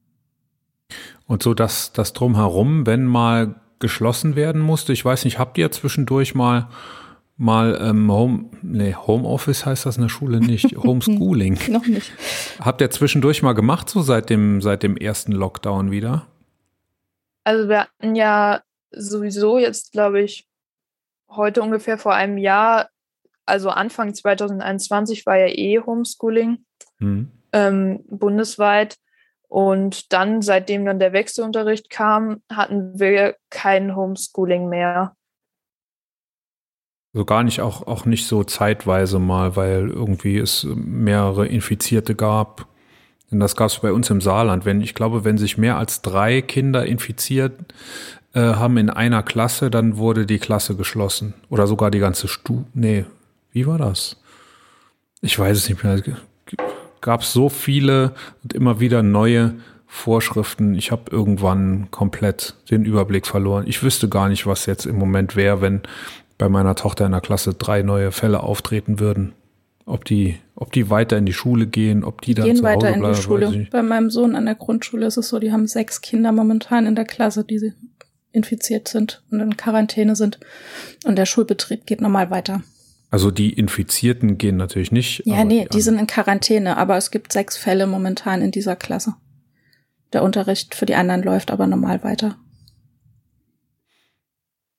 [1.27, 4.93] Und so das, das drumherum, wenn mal geschlossen werden musste.
[4.93, 6.69] Ich weiß nicht, habt ihr zwischendurch mal
[7.35, 11.59] mal ähm, Home, nee, Homeoffice heißt das in der Schule nicht, Homeschooling.
[11.69, 12.11] Noch nicht.
[12.59, 16.27] Habt ihr zwischendurch mal gemacht, so seit dem, seit dem ersten Lockdown wieder?
[17.43, 18.61] Also wir hatten ja
[18.95, 20.47] sowieso jetzt, glaube ich,
[21.29, 22.89] heute ungefähr vor einem Jahr,
[23.45, 26.65] also Anfang 2021 war ja eh Homeschooling
[26.99, 27.31] hm.
[27.51, 28.97] ähm, bundesweit.
[29.47, 35.15] Und dann, seitdem dann der Wechselunterricht kam, hatten wir kein Homeschooling mehr.
[37.13, 42.67] So gar nicht, auch, auch nicht so zeitweise mal, weil irgendwie es mehrere Infizierte gab.
[43.29, 44.65] Denn das gab es bei uns im Saarland.
[44.65, 47.53] Wenn, ich glaube, wenn sich mehr als drei Kinder infiziert
[48.33, 51.33] äh, haben in einer Klasse, dann wurde die Klasse geschlossen.
[51.49, 52.63] Oder sogar die ganze Stu.
[52.73, 53.05] Nee,
[53.51, 54.17] wie war das?
[55.21, 56.01] Ich weiß es nicht mehr
[57.03, 59.53] gab es so viele und immer wieder neue
[59.85, 60.73] Vorschriften.
[60.73, 63.65] Ich habe irgendwann komplett den Überblick verloren.
[63.67, 65.81] Ich wüsste gar nicht, was jetzt im Moment wäre, wenn
[66.39, 69.33] bei meiner Tochter in der Klasse drei neue Fälle auftreten würden.
[69.85, 72.63] Ob die, ob die weiter in die Schule gehen, ob die, die dann gehen zu
[72.63, 73.67] Hause weiter in bleiben, die Schule.
[73.69, 76.95] Bei meinem Sohn an der Grundschule ist es so, die haben sechs Kinder momentan in
[76.95, 77.73] der Klasse, die
[78.33, 80.39] infiziert sind und in Quarantäne sind.
[81.05, 82.61] Und der Schulbetrieb geht normal weiter.
[83.09, 85.21] Also die Infizierten gehen natürlich nicht.
[85.25, 88.75] Ja, nee, die, die sind in Quarantäne, aber es gibt sechs Fälle momentan in dieser
[88.75, 89.15] Klasse.
[90.13, 92.37] Der Unterricht für die anderen läuft aber normal weiter.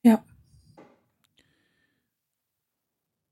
[0.03, 0.23] Ja.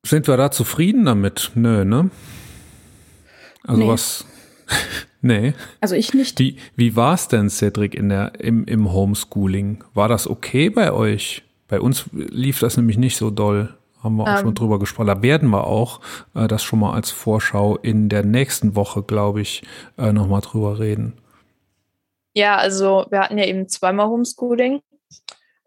[0.05, 1.51] Sind wir da zufrieden damit?
[1.55, 2.09] Nö, ne?
[3.63, 3.87] Also Nee.
[3.89, 4.25] was?
[5.23, 5.53] Nee.
[5.81, 6.37] Also ich nicht.
[6.39, 9.83] Wie, wie war es denn, Cedric, in der, im, im Homeschooling?
[9.95, 11.43] War das okay bei euch?
[11.67, 13.73] Bei uns lief das nämlich nicht so doll.
[14.03, 14.45] Haben wir auch Ähm.
[14.45, 15.07] schon drüber gesprochen.
[15.07, 16.01] Da werden wir auch
[16.35, 19.63] äh, das schon mal als Vorschau in der nächsten Woche, glaube ich,
[19.97, 21.13] äh, nochmal drüber reden.
[22.35, 24.81] Ja, also wir hatten ja eben zweimal Homeschooling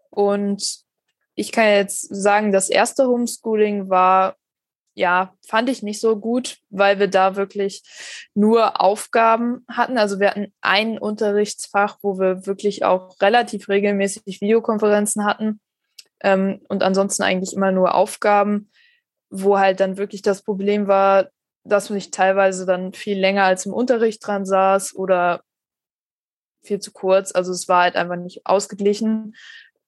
[0.09, 0.85] und
[1.35, 4.36] ich kann jetzt sagen, das erste Homeschooling war,
[4.97, 7.83] ja, fand ich nicht so gut, weil wir da wirklich
[8.33, 9.99] nur Aufgaben hatten.
[9.99, 15.59] Also wir hatten ein Unterrichtsfach, wo wir wirklich auch relativ regelmäßig Videokonferenzen hatten
[16.21, 18.71] ähm, und ansonsten eigentlich immer nur Aufgaben,
[19.29, 21.29] wo halt dann wirklich das Problem war,
[21.63, 25.43] dass ich teilweise dann viel länger als im Unterricht dran saß oder
[26.63, 27.31] viel zu kurz.
[27.33, 29.35] Also es war halt einfach nicht ausgeglichen.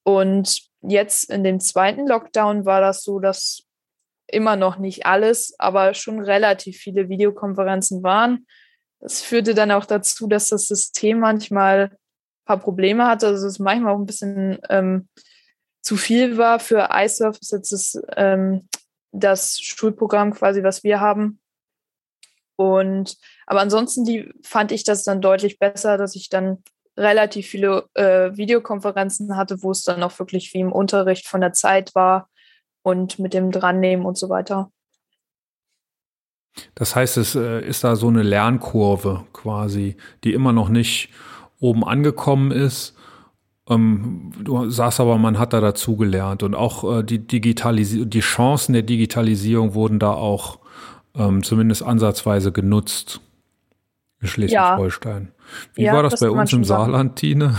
[0.04, 3.69] Und jetzt in dem zweiten Lockdown war das so, dass
[4.32, 8.46] immer noch nicht alles, aber schon relativ viele Videokonferenzen waren.
[9.00, 11.98] Das führte dann auch dazu, dass das System manchmal ein
[12.46, 13.28] paar Probleme hatte.
[13.28, 15.08] Also es manchmal auch ein bisschen ähm,
[15.82, 17.40] zu viel war für iSurf.
[17.40, 18.68] Das ist jetzt das, ähm,
[19.12, 21.40] das Schulprogramm quasi, was wir haben.
[22.56, 23.16] Und
[23.46, 26.62] aber ansonsten die fand ich das dann deutlich besser, dass ich dann
[26.98, 31.54] relativ viele äh, Videokonferenzen hatte, wo es dann auch wirklich wie im Unterricht von der
[31.54, 32.30] Zeit war
[32.90, 34.72] und mit dem drannehmen und so weiter.
[36.76, 41.10] Das heißt, es äh, ist da so eine Lernkurve quasi, die immer noch nicht
[41.60, 42.96] oben angekommen ist.
[43.70, 48.74] Ähm, du sagst aber, man hat da dazugelernt und auch äh, die Digitalisierung, die Chancen
[48.74, 50.60] der Digitalisierung wurden da auch
[51.16, 53.22] ähm, zumindest ansatzweise genutzt
[54.22, 55.32] in Schleswig-Holstein.
[55.76, 56.64] Wie Ja, war das, das bei uns im.
[56.64, 57.56] Saarland, Tine?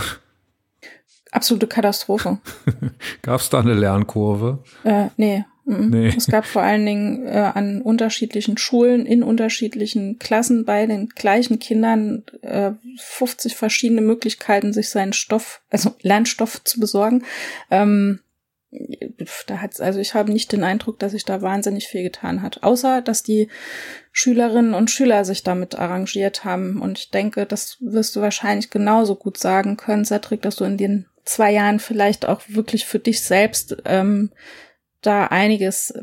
[1.31, 2.39] Absolute Katastrophe.
[3.21, 4.59] Gab es da eine Lernkurve?
[4.83, 5.45] Äh, nee.
[5.63, 6.13] Nee.
[6.17, 11.59] Es gab vor allen Dingen äh, an unterschiedlichen Schulen, in unterschiedlichen Klassen bei den gleichen
[11.59, 17.23] Kindern äh, 50 verschiedene Möglichkeiten, sich seinen Stoff, also Lernstoff zu besorgen.
[17.69, 18.19] Ähm,
[19.47, 22.63] da hat's, also ich habe nicht den Eindruck, dass sich da wahnsinnig viel getan hat.
[22.63, 23.49] Außer, dass die
[24.11, 26.81] Schülerinnen und Schüler sich damit arrangiert haben.
[26.81, 30.77] Und ich denke, das wirst du wahrscheinlich genauso gut sagen können, Cedric, dass du in
[30.77, 34.31] den zwei Jahren vielleicht auch wirklich für dich selbst ähm,
[35.01, 35.93] da einiges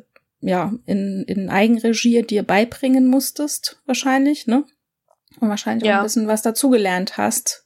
[0.41, 4.65] ja in, in Eigenregie dir beibringen musstest, wahrscheinlich, ne?
[5.41, 5.99] Und wahrscheinlich auch Ja.
[5.99, 7.65] ein bisschen was dazugelernt hast,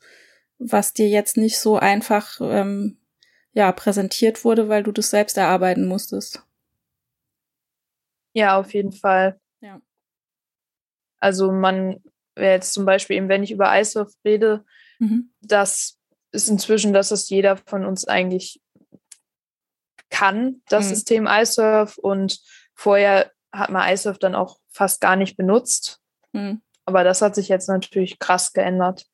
[0.58, 2.98] was dir jetzt nicht so einfach ähm,
[3.52, 6.42] ja präsentiert wurde, weil du das selbst erarbeiten musstest.
[8.34, 9.38] Ja, auf jeden Fall.
[9.60, 9.80] Ja.
[11.20, 12.02] Also man,
[12.36, 14.64] jetzt zum Beispiel eben, wenn ich über iSurf rede,
[14.98, 15.32] Mhm.
[15.40, 15.98] das
[16.32, 18.60] ist inzwischen, dass es jeder von uns eigentlich
[20.10, 20.88] kann, das Mhm.
[20.94, 21.98] System iSurf.
[21.98, 22.40] Und
[22.74, 26.00] vorher hat man iSurf dann auch fast gar nicht benutzt.
[26.32, 26.62] Mhm.
[26.84, 29.06] Aber das hat sich jetzt natürlich krass geändert.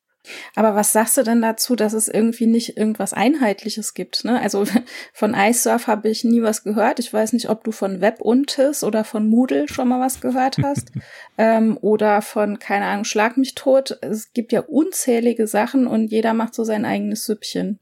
[0.55, 4.25] Aber was sagst du denn dazu, dass es irgendwie nicht irgendwas Einheitliches gibt?
[4.25, 4.39] Ne?
[4.39, 4.65] Also
[5.13, 6.99] von iSurf habe ich nie was gehört.
[6.99, 10.91] Ich weiß nicht, ob du von WebUntis oder von Moodle schon mal was gehört hast.
[11.37, 13.97] ähm, oder von, keine Ahnung, Schlag mich tot.
[14.01, 17.79] Es gibt ja unzählige Sachen und jeder macht so sein eigenes Süppchen.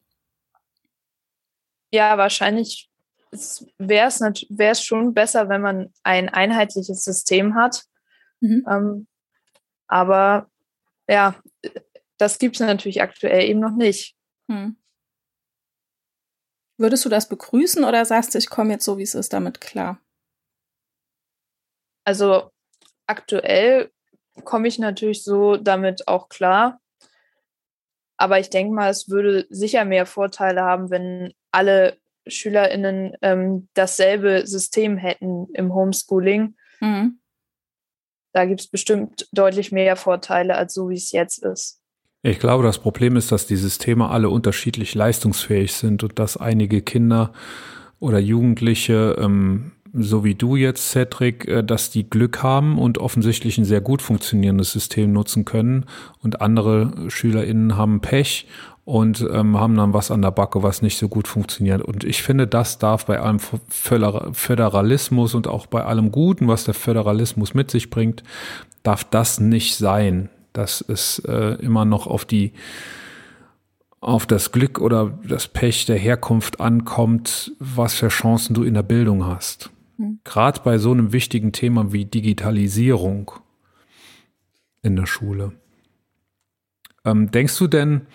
[1.91, 2.89] Ja, wahrscheinlich
[3.77, 7.83] wäre es wäre es schon besser, wenn man ein einheitliches System hat.
[8.41, 8.65] Mhm.
[8.69, 9.07] Ähm,
[9.87, 10.49] aber
[11.07, 11.35] ja,
[12.17, 14.15] das gibt es natürlich aktuell eben noch nicht.
[14.49, 14.77] Hm.
[16.77, 19.61] Würdest du das begrüßen oder sagst du, ich komme jetzt so, wie es ist, damit
[19.61, 19.99] klar?
[22.05, 22.51] Also
[23.07, 23.91] aktuell
[24.43, 26.79] komme ich natürlich so damit auch klar.
[28.17, 34.45] Aber ich denke mal, es würde sicher mehr Vorteile haben, wenn alle SchülerInnen ähm, dasselbe
[34.45, 36.55] System hätten im Homeschooling.
[36.79, 37.19] Mhm.
[38.33, 41.81] Da gibt es bestimmt deutlich mehr Vorteile, als so wie es jetzt ist.
[42.27, 46.81] Ich glaube, das Problem ist, dass die Systeme alle unterschiedlich leistungsfähig sind und dass einige
[46.81, 47.31] Kinder
[48.01, 53.57] oder Jugendliche, ähm, so wie du jetzt, Cedric, äh, dass die Glück haben und offensichtlich
[53.57, 55.85] ein sehr gut funktionierendes System nutzen können
[56.21, 58.45] und andere SchülerInnen haben Pech
[58.83, 61.81] und ähm, haben dann was an der Backe, was nicht so gut funktioniert.
[61.81, 66.73] Und ich finde, das darf bei allem Föderalismus und auch bei allem Guten, was der
[66.73, 68.21] Föderalismus mit sich bringt,
[68.83, 72.53] darf das nicht sein, dass es äh, immer noch auf die
[73.99, 78.83] auf das Glück oder das Pech der Herkunft ankommt, was für Chancen du in der
[78.83, 79.71] Bildung hast.
[79.97, 80.19] Mhm.
[80.23, 83.31] Gerade bei so einem wichtigen Thema wie Digitalisierung
[84.81, 85.53] in der Schule.
[87.05, 88.07] Ähm, denkst du denn,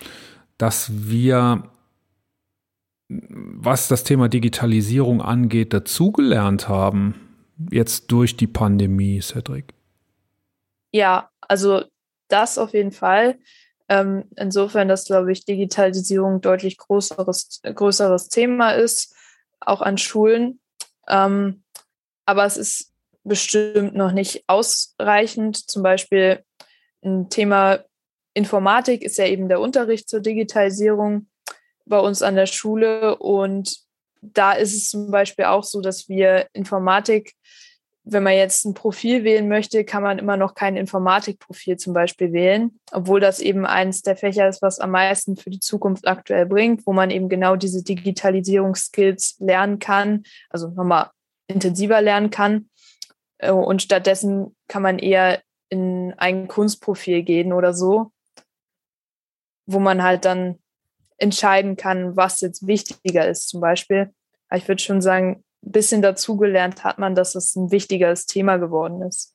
[0.57, 1.65] dass wir,
[3.09, 7.15] was das Thema Digitalisierung angeht, dazugelernt haben,
[7.71, 9.75] jetzt durch die Pandemie, Cedric?
[10.93, 11.85] Ja, also
[12.33, 13.39] das auf jeden Fall.
[13.89, 19.15] Ähm, insofern, dass, glaube ich, Digitalisierung deutlich größeres, größeres Thema ist,
[19.61, 20.61] auch an Schulen.
[21.09, 21.63] Ähm,
[22.25, 22.93] aber es ist
[23.25, 25.71] bestimmt noch nicht ausreichend.
[25.71, 26.45] Zum Beispiel
[27.05, 27.85] ein Thema
[28.35, 31.29] Informatik ist ja eben der Unterricht zur Digitalisierung
[31.85, 33.17] bei uns an der Schule.
[33.17, 33.77] Und
[34.23, 37.35] da ist es zum Beispiel auch so, dass wir Informatik
[38.05, 42.33] wenn man jetzt ein Profil wählen möchte, kann man immer noch kein Informatikprofil zum Beispiel
[42.33, 46.47] wählen, obwohl das eben eines der Fächer ist, was am meisten für die Zukunft aktuell
[46.47, 51.11] bringt, wo man eben genau diese Digitalisierungsskills lernen kann, also nochmal
[51.47, 52.69] intensiver lernen kann.
[53.39, 58.11] Äh, und stattdessen kann man eher in ein Kunstprofil gehen oder so,
[59.67, 60.59] wo man halt dann
[61.19, 64.13] entscheiden kann, was jetzt wichtiger ist zum Beispiel.
[64.53, 69.35] Ich würde schon sagen, bisschen dazugelernt hat man, dass es ein wichtiges Thema geworden ist.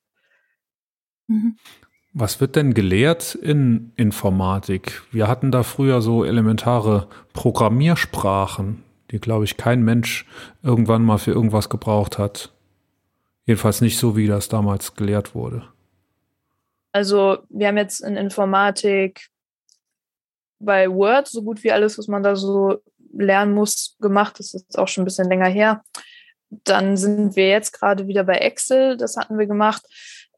[1.28, 1.58] Mhm.
[2.14, 5.04] Was wird denn gelehrt in Informatik?
[5.12, 10.26] Wir hatten da früher so elementare Programmiersprachen, die, glaube ich, kein Mensch
[10.64, 12.54] irgendwann mal für irgendwas gebraucht hat.
[13.46, 15.68] Jedenfalls nicht so, wie das damals gelehrt wurde.
[16.92, 19.30] Also wir haben jetzt in Informatik
[20.60, 22.82] bei Word so gut wie alles, was man da so
[23.14, 24.40] lernen muss, gemacht.
[24.40, 25.84] Das ist auch schon ein bisschen länger her.
[26.50, 29.84] Dann sind wir jetzt gerade wieder bei Excel, das hatten wir gemacht,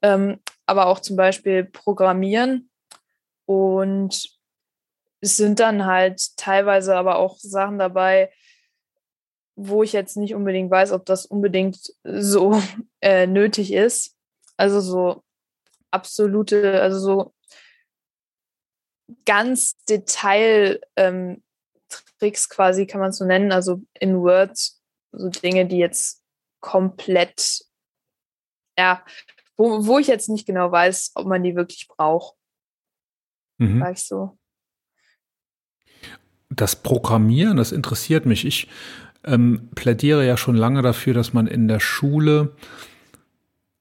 [0.02, 2.70] ähm, aber auch zum Beispiel Programmieren.
[3.46, 4.30] Und
[5.22, 8.32] es sind dann halt teilweise aber auch Sachen dabei,
[9.56, 12.62] wo ich jetzt nicht unbedingt weiß, ob das unbedingt so
[13.02, 14.16] äh, nötig ist.
[14.58, 15.24] Also so
[15.92, 17.34] absolute, also so
[19.26, 21.44] ganz Detail ähm,
[22.50, 24.58] quasi kann man so nennen, also in Word
[25.12, 26.24] so Dinge, die jetzt
[26.60, 27.66] komplett,
[28.78, 29.04] ja,
[29.58, 32.36] wo, wo ich jetzt nicht genau weiß, ob man die wirklich braucht.
[33.58, 33.80] Mhm.
[33.80, 34.38] Sag ich so.
[36.50, 38.46] Das Programmieren, das interessiert mich.
[38.46, 38.68] Ich
[39.24, 42.56] ähm, plädiere ja schon lange dafür, dass man in der Schule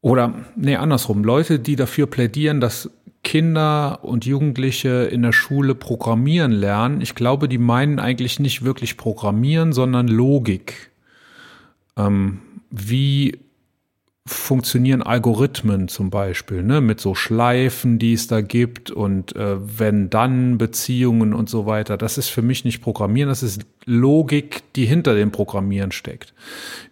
[0.01, 2.91] oder, nee, andersrum, Leute, die dafür plädieren, dass
[3.25, 8.97] Kinder und Jugendliche in der Schule programmieren lernen, ich glaube, die meinen eigentlich nicht wirklich
[8.97, 10.91] Programmieren, sondern Logik.
[11.99, 13.39] Ähm, wie
[14.29, 20.11] funktionieren Algorithmen zum Beispiel, ne, mit so Schleifen, die es da gibt und äh, wenn
[20.11, 21.97] dann Beziehungen und so weiter.
[21.97, 26.35] Das ist für mich nicht Programmieren, das ist Logik, die hinter dem Programmieren steckt.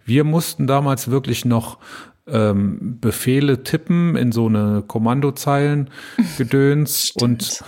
[0.03, 1.77] Wir mussten damals wirklich noch
[2.27, 5.89] ähm, Befehle tippen in so eine Kommandozeilen
[6.37, 7.63] gedöns und.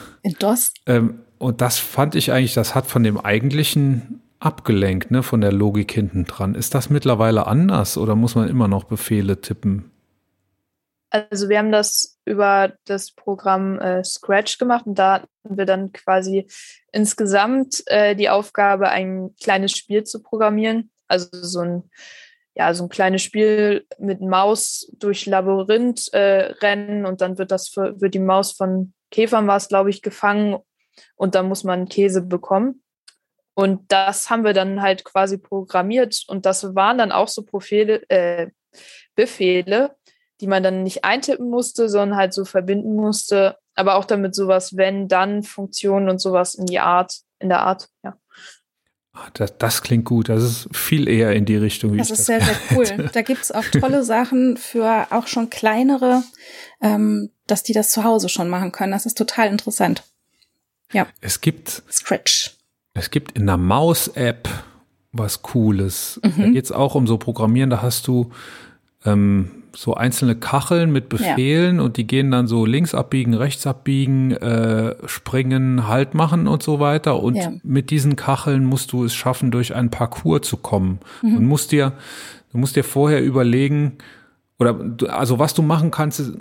[0.85, 5.51] Ähm, und das fand ich eigentlich, das hat von dem eigentlichen abgelenkt, ne, von der
[5.51, 6.55] Logik hinten dran.
[6.55, 9.91] Ist das mittlerweile anders oder muss man immer noch Befehle tippen?
[11.11, 15.91] Also wir haben das über das Programm äh, Scratch gemacht und da hatten wir dann
[15.91, 16.47] quasi
[16.91, 20.91] insgesamt äh, die Aufgabe, ein kleines Spiel zu programmieren.
[21.07, 21.89] Also so ein,
[22.53, 27.69] ja, so ein kleines Spiel mit Maus durch Labyrinth äh, rennen und dann wird das
[27.69, 30.57] für, wird die Maus von Käfern glaube ich, gefangen
[31.15, 32.83] und dann muss man Käse bekommen.
[33.59, 36.23] Und das haben wir dann halt quasi programmiert.
[36.27, 38.47] Und das waren dann auch so Profile, äh,
[39.15, 39.97] Befehle,
[40.39, 43.57] die man dann nicht eintippen musste, sondern halt so verbinden musste.
[43.75, 47.89] Aber auch damit sowas, wenn, dann Funktionen und sowas in die Art, in der Art,
[48.01, 48.15] ja.
[49.11, 50.29] Ah, das, das, klingt gut.
[50.29, 51.91] Das ist viel eher in die Richtung.
[51.91, 53.09] Wie das ist das sehr, sehr cool.
[53.11, 56.23] Da gibt es auch tolle Sachen für auch schon kleinere,
[56.79, 58.93] ähm, dass die das zu Hause schon machen können.
[58.93, 60.03] Das ist total interessant.
[60.93, 61.07] Ja.
[61.19, 62.55] Es gibt Scratch.
[62.99, 64.49] Es gibt in der Maus-App
[65.11, 66.19] was Cooles.
[66.23, 66.33] Mhm.
[66.37, 67.69] Da geht es auch um so Programmieren.
[67.69, 68.29] Da hast du
[69.05, 71.81] ähm, so einzelne Kacheln mit Befehlen ja.
[71.81, 76.79] und die gehen dann so links abbiegen, rechts abbiegen, äh, springen, Halt machen und so
[76.79, 77.21] weiter.
[77.23, 77.51] Und ja.
[77.63, 80.99] mit diesen Kacheln musst du es schaffen, durch einen Parcours zu kommen.
[81.21, 81.37] Mhm.
[81.37, 81.93] Und musst dir,
[82.51, 83.97] du musst dir vorher überlegen,
[84.59, 86.33] oder also was du machen kannst,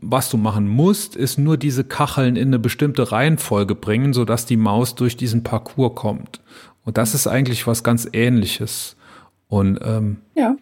[0.00, 4.56] was du machen musst, ist nur diese Kacheln in eine bestimmte Reihenfolge bringen, sodass die
[4.56, 6.40] Maus durch diesen Parcours kommt.
[6.84, 8.96] Und das ist eigentlich was ganz Ähnliches.
[9.46, 10.56] Und ähm, ja.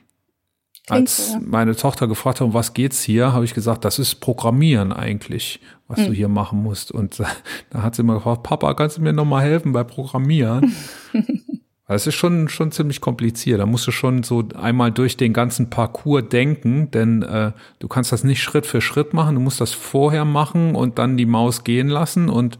[0.89, 4.93] als meine Tochter gefragt hat, um was geht's hier, habe ich gesagt, das ist Programmieren
[4.93, 6.07] eigentlich, was hm.
[6.07, 6.91] du hier machen musst.
[6.91, 7.23] Und
[7.71, 10.75] da hat sie immer gefragt, Papa, kannst du mir noch mal helfen bei Programmieren?
[11.89, 13.61] Das ist schon, schon ziemlich kompliziert.
[13.61, 18.13] Da musst du schon so einmal durch den ganzen Parcours denken, denn äh, du kannst
[18.13, 19.35] das nicht Schritt für Schritt machen.
[19.35, 22.29] Du musst das vorher machen und dann die Maus gehen lassen.
[22.29, 22.59] Und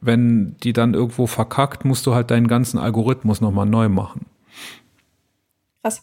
[0.00, 4.26] wenn die dann irgendwo verkackt, musst du halt deinen ganzen Algorithmus nochmal neu machen.
[5.82, 6.02] Krass.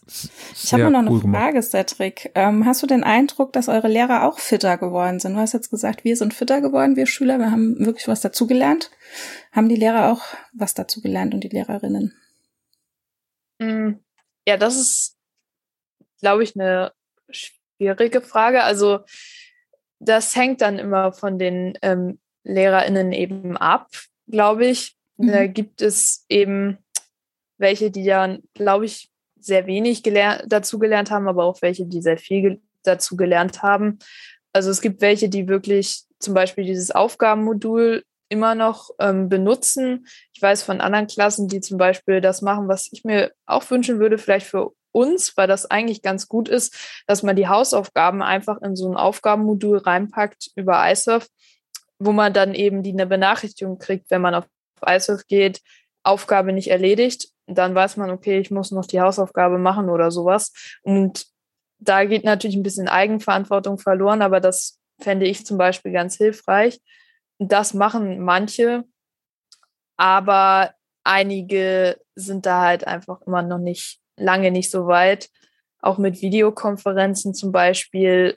[0.54, 2.32] Ich habe noch cool eine Frage, Cedric.
[2.34, 5.34] Ähm, hast du den Eindruck, dass eure Lehrer auch fitter geworden sind?
[5.34, 7.38] Du hast jetzt gesagt, wir sind fitter geworden, wir Schüler.
[7.38, 8.90] Wir haben wirklich was dazugelernt.
[9.52, 10.22] Haben die Lehrer auch
[10.52, 12.14] was dazugelernt und die Lehrerinnen?
[13.58, 13.94] Mm,
[14.46, 15.16] ja, das ist,
[16.20, 16.92] glaube ich, eine
[17.30, 18.62] schwierige Frage.
[18.62, 19.00] Also
[20.00, 23.88] das hängt dann immer von den ähm, LehrerInnen eben ab,
[24.28, 24.96] glaube ich.
[25.16, 25.28] Mhm.
[25.28, 26.78] Da gibt es eben
[27.58, 32.02] welche, die dann, glaube ich, sehr wenig gelernt, dazu gelernt haben, aber auch welche, die
[32.02, 33.98] sehr viel dazu gelernt haben.
[34.52, 40.06] Also es gibt welche, die wirklich zum Beispiel dieses Aufgabenmodul immer noch ähm, benutzen.
[40.38, 43.98] Ich weiß von anderen Klassen, die zum Beispiel das machen, was ich mir auch wünschen
[43.98, 48.62] würde, vielleicht für uns, weil das eigentlich ganz gut ist, dass man die Hausaufgaben einfach
[48.62, 51.26] in so ein Aufgabenmodul reinpackt über iSurf,
[51.98, 54.44] wo man dann eben die eine Benachrichtigung kriegt, wenn man auf
[54.86, 55.60] iSurf geht,
[56.04, 57.30] Aufgabe nicht erledigt.
[57.48, 60.52] Dann weiß man, okay, ich muss noch die Hausaufgabe machen oder sowas.
[60.82, 61.26] Und
[61.80, 66.80] da geht natürlich ein bisschen Eigenverantwortung verloren, aber das fände ich zum Beispiel ganz hilfreich.
[67.40, 68.84] Das machen manche,
[69.98, 70.72] aber
[71.04, 75.28] einige sind da halt einfach immer noch nicht lange nicht so weit.
[75.80, 78.36] Auch mit Videokonferenzen zum Beispiel.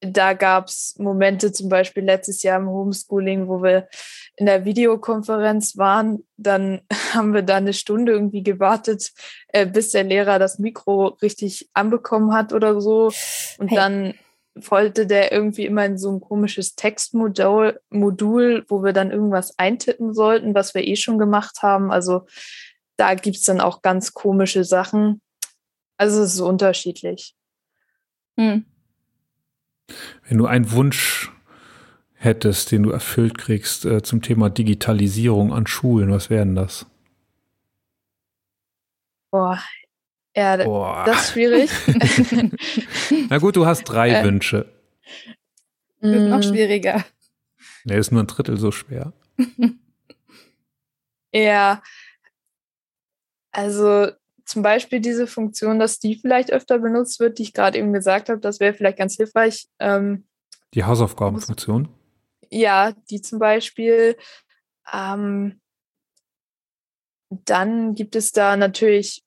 [0.00, 3.88] Da gab es Momente, zum Beispiel letztes Jahr im Homeschooling, wo wir
[4.36, 6.24] in der Videokonferenz waren.
[6.36, 6.82] Dann
[7.14, 9.12] haben wir da eine Stunde irgendwie gewartet,
[9.48, 13.10] äh, bis der Lehrer das Mikro richtig anbekommen hat oder so.
[13.58, 13.76] Und hey.
[13.76, 14.14] dann
[14.62, 20.14] wollte der irgendwie immer in so ein komisches Textmodul, Modul, wo wir dann irgendwas eintippen
[20.14, 21.90] sollten, was wir eh schon gemacht haben.
[21.90, 22.26] Also
[22.96, 25.20] da gibt es dann auch ganz komische Sachen.
[25.96, 27.34] Also es ist unterschiedlich.
[28.36, 28.64] Hm.
[30.28, 31.32] Wenn du einen Wunsch
[32.14, 36.86] hättest, den du erfüllt kriegst äh, zum Thema Digitalisierung an Schulen, was wären das?
[39.30, 39.60] Boah,
[40.38, 41.02] ja, Boah.
[41.04, 41.70] das ist schwierig.
[43.28, 44.72] Na gut, du hast drei äh, Wünsche.
[46.00, 47.04] Das ist noch schwieriger.
[47.84, 49.12] Der ist nur ein Drittel so schwer.
[51.32, 51.82] ja.
[53.50, 54.12] Also
[54.44, 58.28] zum Beispiel diese Funktion, dass die vielleicht öfter benutzt wird, die ich gerade eben gesagt
[58.28, 59.66] habe, das wäre vielleicht ganz hilfreich.
[59.80, 60.28] Ähm,
[60.72, 61.88] die Hausaufgabenfunktion?
[62.48, 64.16] Ja, die zum Beispiel.
[64.92, 65.60] Ähm,
[67.28, 69.24] dann gibt es da natürlich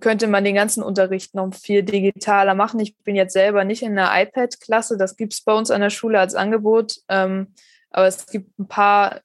[0.00, 2.80] könnte man den ganzen Unterricht noch viel digitaler machen.
[2.80, 5.90] Ich bin jetzt selber nicht in einer iPad-Klasse, das gibt es bei uns an der
[5.90, 7.00] Schule als Angebot.
[7.08, 7.54] Ähm,
[7.90, 9.20] aber es gibt ein paar,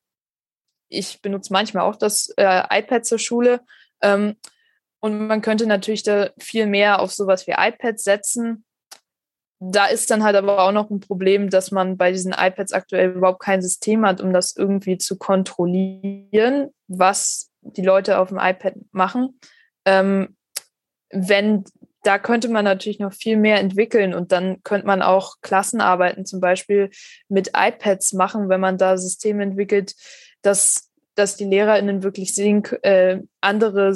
[0.89, 3.61] ich benutze manchmal auch das äh, iPad zur Schule.
[4.01, 4.35] Ähm,
[4.99, 8.65] und man könnte natürlich da viel mehr auf sowas wie iPads setzen.
[9.59, 13.11] Da ist dann halt aber auch noch ein Problem, dass man bei diesen iPads aktuell
[13.11, 18.75] überhaupt kein System hat, um das irgendwie zu kontrollieren, was die Leute auf dem iPad
[18.91, 19.39] machen.
[19.85, 20.37] Ähm,
[21.11, 21.63] wenn
[22.03, 26.39] da könnte man natürlich noch viel mehr entwickeln und dann könnte man auch Klassenarbeiten zum
[26.39, 26.89] Beispiel
[27.27, 29.95] mit iPads machen, wenn man da Systeme entwickelt,
[30.41, 33.93] dass, dass die LehrerInnen wirklich sehen, äh, andere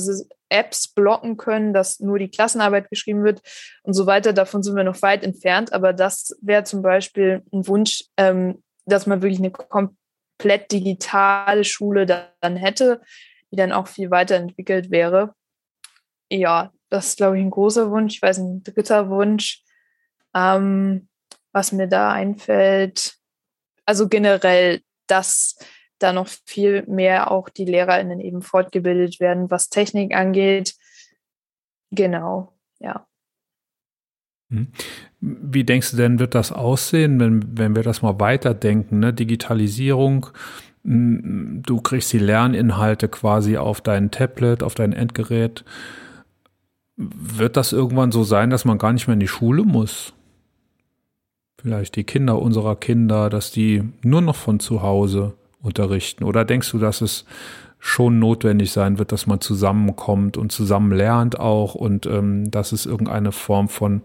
[0.50, 3.42] Apps blocken können, dass nur die Klassenarbeit geschrieben wird
[3.84, 4.34] und so weiter.
[4.34, 9.08] Davon sind wir noch weit entfernt, aber das wäre zum Beispiel ein Wunsch, ähm, dass
[9.08, 13.02] man wirklich eine komplett digitale Schule dann hätte,
[13.50, 15.34] die dann auch viel weiterentwickelt wäre.
[16.30, 18.14] Ja, das ist, glaube ich, ein großer Wunsch.
[18.16, 19.64] Ich weiß, ein dritter Wunsch,
[20.36, 21.08] ähm,
[21.52, 23.16] was mir da einfällt.
[23.86, 25.58] Also generell, dass
[25.98, 30.76] da noch viel mehr auch die LehrerInnen eben fortgebildet werden, was Technik angeht.
[31.90, 33.08] Genau, ja.
[34.52, 34.68] Hm.
[35.20, 39.00] Wie denkst du denn, wird das aussehen, wenn, wenn wir das mal weiterdenken?
[39.00, 39.14] Ne?
[39.14, 40.28] Digitalisierung,
[40.84, 45.66] hm, du kriegst die Lerninhalte quasi auf dein Tablet, auf dein Endgerät.
[46.96, 50.14] Wird das irgendwann so sein, dass man gar nicht mehr in die Schule muss?
[51.60, 56.24] Vielleicht die Kinder unserer Kinder, dass die nur noch von zu Hause unterrichten?
[56.24, 57.26] Oder denkst du, dass es
[57.80, 62.86] schon notwendig sein wird, dass man zusammenkommt und zusammen lernt auch und ähm, dass es
[62.86, 64.02] irgendeine Form von,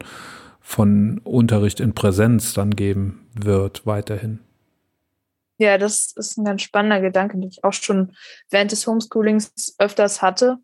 [0.61, 4.41] von Unterricht in Präsenz dann geben wird weiterhin.
[5.59, 8.13] Ja, das ist ein ganz spannender Gedanke, den ich auch schon
[8.51, 10.59] während des Homeschoolings öfters hatte,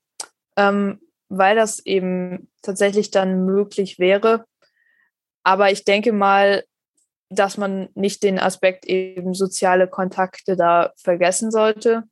[0.57, 0.99] ähm,
[1.29, 4.45] weil das eben tatsächlich dann möglich wäre.
[5.43, 6.65] Aber ich denke mal,
[7.31, 12.05] dass man nicht den Aspekt eben soziale Kontakte da vergessen sollte.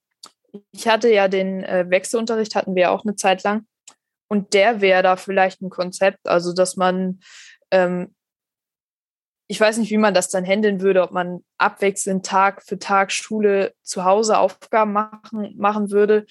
[0.73, 3.67] Ich hatte ja den äh, Wechselunterricht, hatten wir auch eine Zeit lang.
[4.29, 7.21] Und der wäre da vielleicht ein Konzept, also dass man
[7.71, 8.15] ähm,
[9.53, 13.13] ich weiß nicht, wie man das dann handeln würde, ob man abwechselnd Tag für Tag
[13.13, 16.25] Schule zu Hause Aufgaben machen, machen würde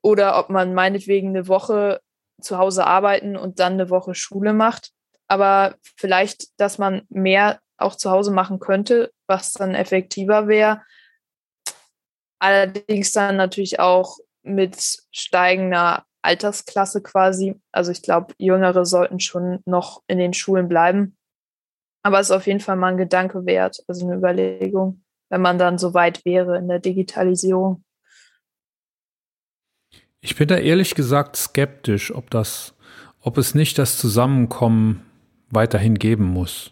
[0.00, 2.00] oder ob man meinetwegen eine Woche
[2.40, 4.92] zu Hause arbeiten und dann eine Woche Schule macht.
[5.28, 10.82] Aber vielleicht, dass man mehr auch zu Hause machen könnte, was dann effektiver wäre.
[12.38, 14.76] Allerdings dann natürlich auch mit
[15.12, 17.60] steigender Altersklasse quasi.
[17.72, 21.16] Also ich glaube, Jüngere sollten schon noch in den Schulen bleiben.
[22.04, 25.58] Aber es ist auf jeden Fall mal ein Gedanke wert, also eine Überlegung, wenn man
[25.58, 27.84] dann so weit wäre in der Digitalisierung.
[30.22, 32.72] Ich bin da ehrlich gesagt skeptisch, ob das,
[33.20, 35.02] ob es nicht das Zusammenkommen
[35.50, 36.70] weiterhin geben muss.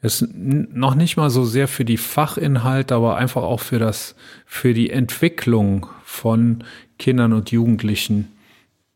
[0.00, 4.14] Es noch nicht mal so sehr für die Fachinhalte, aber einfach auch für das,
[4.46, 6.62] für die Entwicklung von
[6.98, 8.28] Kindern und Jugendlichen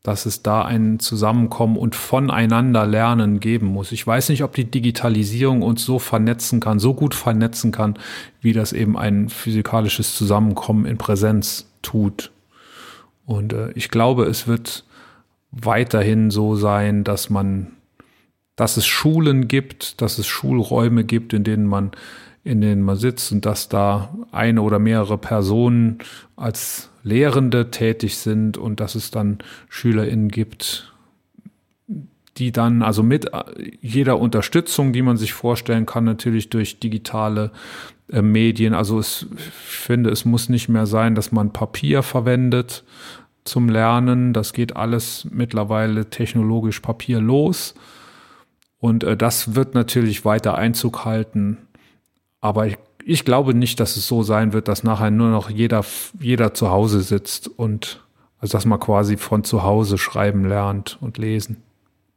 [0.06, 3.90] dass es da ein Zusammenkommen und voneinander lernen geben muss.
[3.90, 7.98] Ich weiß nicht, ob die Digitalisierung uns so vernetzen kann, so gut vernetzen kann,
[8.40, 12.30] wie das eben ein physikalisches Zusammenkommen in Präsenz tut.
[13.26, 14.84] Und äh, ich glaube, es wird
[15.50, 17.72] weiterhin so sein, dass man,
[18.56, 21.90] dass es Schulen gibt, dass es Schulräume gibt, in denen man
[22.46, 25.98] in denen man sitzt und dass da eine oder mehrere Personen
[26.36, 30.94] als Lehrende tätig sind und dass es dann SchülerInnen gibt,
[32.36, 33.28] die dann also mit
[33.80, 37.50] jeder Unterstützung, die man sich vorstellen kann, natürlich durch digitale
[38.10, 38.74] äh, Medien.
[38.74, 42.84] Also es, ich finde, es muss nicht mehr sein, dass man Papier verwendet
[43.44, 44.32] zum Lernen.
[44.32, 47.74] Das geht alles mittlerweile technologisch papierlos.
[48.78, 51.58] Und äh, das wird natürlich weiter Einzug halten
[52.46, 55.84] aber ich, ich glaube nicht, dass es so sein wird, dass nachher nur noch jeder,
[56.20, 58.04] jeder zu Hause sitzt und
[58.38, 61.62] also dass man quasi von zu Hause schreiben lernt und lesen.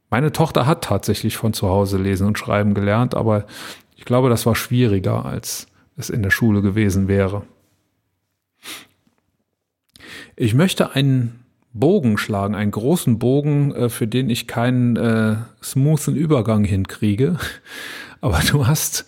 [0.08, 3.44] Meine Tochter hat tatsächlich von zu Hause lesen und schreiben gelernt, aber
[3.96, 5.66] ich glaube, das war schwieriger, als
[6.00, 7.42] es in der Schule gewesen wäre.
[10.36, 11.40] Ich möchte einen
[11.72, 17.36] Bogen schlagen, einen großen Bogen, äh, für den ich keinen äh, smoothen Übergang hinkriege.
[18.20, 19.06] Aber du hast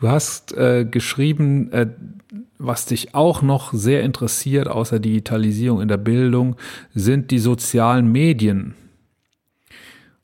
[0.00, 1.86] Du hast äh, geschrieben, äh,
[2.58, 6.56] was dich auch noch sehr interessiert, außer Digitalisierung in der Bildung,
[6.94, 8.74] sind die sozialen Medien.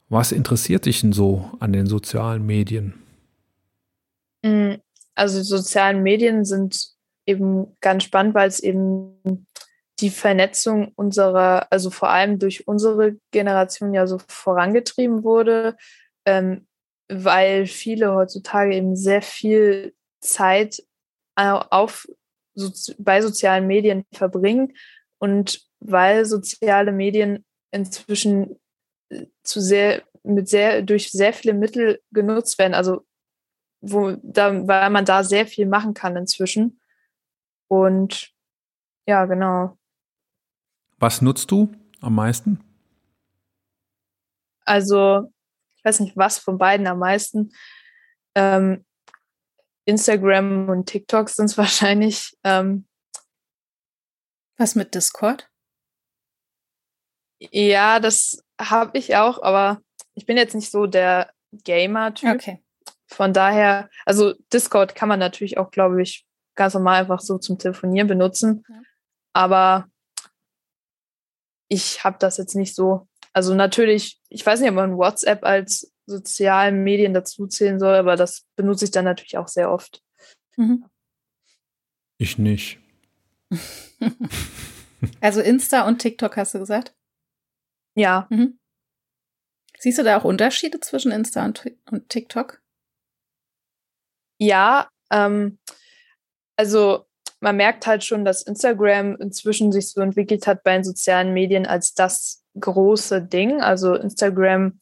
[0.08, 2.94] Was interessiert dich denn so an den sozialen Medien?
[5.16, 6.90] Also sozialen Medien sind
[7.26, 9.46] eben ganz spannend, weil es eben
[9.98, 15.76] die Vernetzung unserer, also vor allem durch unsere Generation ja so vorangetrieben wurde.
[16.26, 16.66] Ähm,
[17.08, 20.82] weil viele heutzutage eben sehr viel Zeit
[21.36, 22.08] auf,
[22.54, 24.72] so, bei sozialen Medien verbringen
[25.18, 28.58] und weil soziale Medien inzwischen
[29.10, 33.04] äh, zu sehr mit sehr durch sehr viele Mittel genutzt werden, also
[33.90, 36.80] wo da, weil man da sehr viel machen kann inzwischen.
[37.68, 38.32] Und
[39.06, 39.78] ja, genau.
[40.98, 42.60] Was nutzt du am meisten?
[44.64, 45.32] Also
[45.86, 47.52] weiß nicht, was von beiden am meisten.
[48.34, 48.84] Ähm,
[49.86, 52.36] Instagram und TikTok sind es wahrscheinlich.
[52.44, 52.86] Ähm,
[54.58, 55.48] was mit Discord?
[57.38, 59.80] Ja, das habe ich auch, aber
[60.14, 62.34] ich bin jetzt nicht so der Gamer-Typ.
[62.34, 62.62] Okay.
[63.06, 67.58] Von daher, also Discord kann man natürlich auch, glaube ich, ganz normal einfach so zum
[67.58, 68.64] Telefonieren benutzen.
[68.68, 68.82] Ja.
[69.32, 69.88] Aber
[71.68, 75.92] ich habe das jetzt nicht so also natürlich, ich weiß nicht, ob man WhatsApp als
[76.06, 80.02] sozialen Medien dazu zählen soll, aber das benutze ich dann natürlich auch sehr oft.
[80.56, 80.86] Mhm.
[82.16, 82.78] Ich nicht.
[85.20, 86.94] also Insta und TikTok hast du gesagt?
[87.94, 88.26] Ja.
[88.30, 88.58] Mhm.
[89.80, 91.62] Siehst du da auch Unterschiede zwischen Insta und,
[92.08, 92.62] TikTok?
[94.38, 95.58] Ja, ähm,
[96.56, 97.06] also
[97.40, 101.66] man merkt halt schon, dass Instagram inzwischen sich so entwickelt hat bei den sozialen Medien
[101.66, 103.60] als das große Ding.
[103.60, 104.80] Also Instagram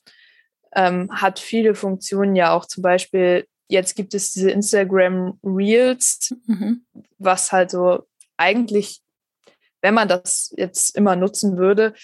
[0.75, 2.67] ähm, hat viele Funktionen ja auch.
[2.67, 6.85] Zum Beispiel, jetzt gibt es diese Instagram Reels, mhm.
[7.19, 9.03] was halt so eigentlich,
[9.83, 11.95] wenn man das jetzt immer nutzen würde,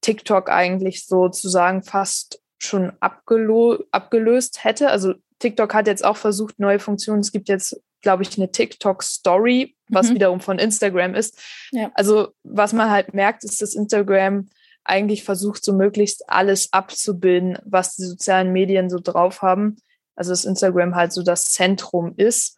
[0.00, 4.90] TikTok eigentlich sozusagen fast schon abgelöst hätte.
[4.90, 7.20] Also TikTok hat jetzt auch versucht, neue Funktionen.
[7.20, 10.14] Es gibt jetzt, glaube ich, eine TikTok Story, was mhm.
[10.14, 11.38] wiederum von Instagram ist.
[11.72, 11.90] Ja.
[11.94, 14.48] Also was man halt merkt, ist, dass Instagram
[14.84, 19.76] eigentlich versucht, so möglichst alles abzubilden, was die sozialen Medien so drauf haben.
[20.14, 22.56] Also dass Instagram halt so das Zentrum ist.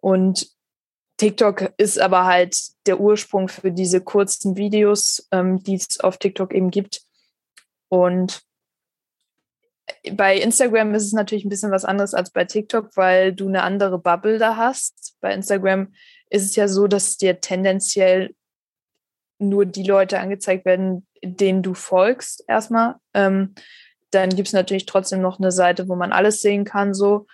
[0.00, 0.48] Und
[1.16, 2.56] TikTok ist aber halt
[2.86, 7.02] der Ursprung für diese kurzen Videos, ähm, die es auf TikTok eben gibt.
[7.88, 8.42] Und
[10.12, 13.62] bei Instagram ist es natürlich ein bisschen was anderes als bei TikTok, weil du eine
[13.62, 15.16] andere Bubble da hast.
[15.20, 15.92] Bei Instagram
[16.30, 18.34] ist es ja so, dass dir tendenziell
[19.38, 22.96] nur die Leute angezeigt werden, denen du folgst, erstmal.
[23.14, 23.54] Ähm,
[24.10, 27.26] dann gibt es natürlich trotzdem noch eine Seite, wo man alles sehen kann, so.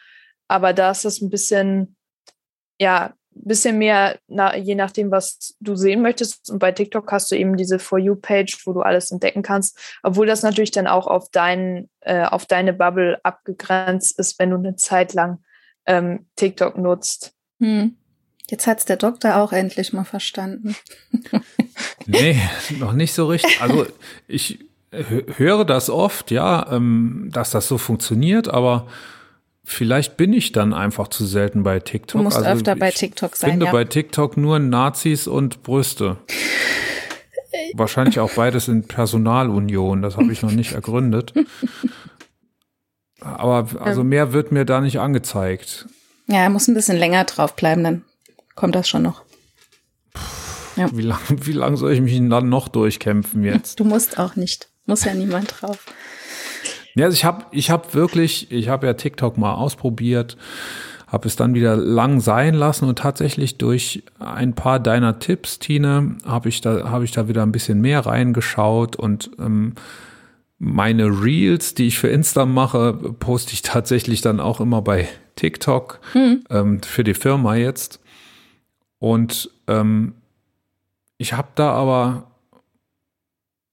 [0.48, 1.96] Aber da ist das ein bisschen,
[2.78, 6.50] ja, bisschen mehr, na, je nachdem, was du sehen möchtest.
[6.50, 10.26] Und bei TikTok hast du eben diese For You-Page, wo du alles entdecken kannst, obwohl
[10.26, 14.76] das natürlich dann auch auf, dein, äh, auf deine Bubble abgegrenzt ist, wenn du eine
[14.76, 15.38] Zeit lang
[15.86, 17.34] ähm, TikTok nutzt.
[17.60, 17.96] Hm.
[18.50, 20.76] Jetzt hat's der Doktor auch endlich mal verstanden.
[22.06, 22.38] nee,
[22.78, 23.60] noch nicht so richtig.
[23.62, 23.86] Also
[24.28, 24.58] ich
[25.36, 28.86] höre das oft, ja, ähm, dass das so funktioniert, aber
[29.64, 32.20] Vielleicht bin ich dann einfach zu selten bei TikTok.
[32.20, 33.48] Du musst also öfter bei TikTok sein.
[33.48, 33.72] Ich finde ja.
[33.72, 36.18] bei TikTok nur Nazis und Brüste.
[37.72, 40.02] Wahrscheinlich auch beides in Personalunion.
[40.02, 41.32] Das habe ich noch nicht ergründet.
[43.20, 45.86] Aber also mehr wird mir da nicht angezeigt.
[46.26, 48.04] Ja, er muss ein bisschen länger drauf bleiben, dann
[48.54, 49.22] kommt das schon noch.
[50.76, 50.88] Ja.
[50.92, 53.78] Wie lange wie lang soll ich mich dann noch durchkämpfen jetzt?
[53.80, 54.68] Du musst auch nicht.
[54.86, 55.86] Muss ja niemand drauf.
[56.94, 60.36] Ja, also ich habe ich hab wirklich, ich habe ja TikTok mal ausprobiert,
[61.06, 66.16] habe es dann wieder lang sein lassen und tatsächlich durch ein paar deiner Tipps, Tine,
[66.24, 69.74] habe ich da habe ich da wieder ein bisschen mehr reingeschaut und ähm,
[70.58, 76.00] meine Reels, die ich für Insta mache, poste ich tatsächlich dann auch immer bei TikTok
[76.14, 76.44] mhm.
[76.48, 78.00] ähm, für die Firma jetzt.
[78.98, 80.14] Und ähm,
[81.18, 82.30] ich habe da aber,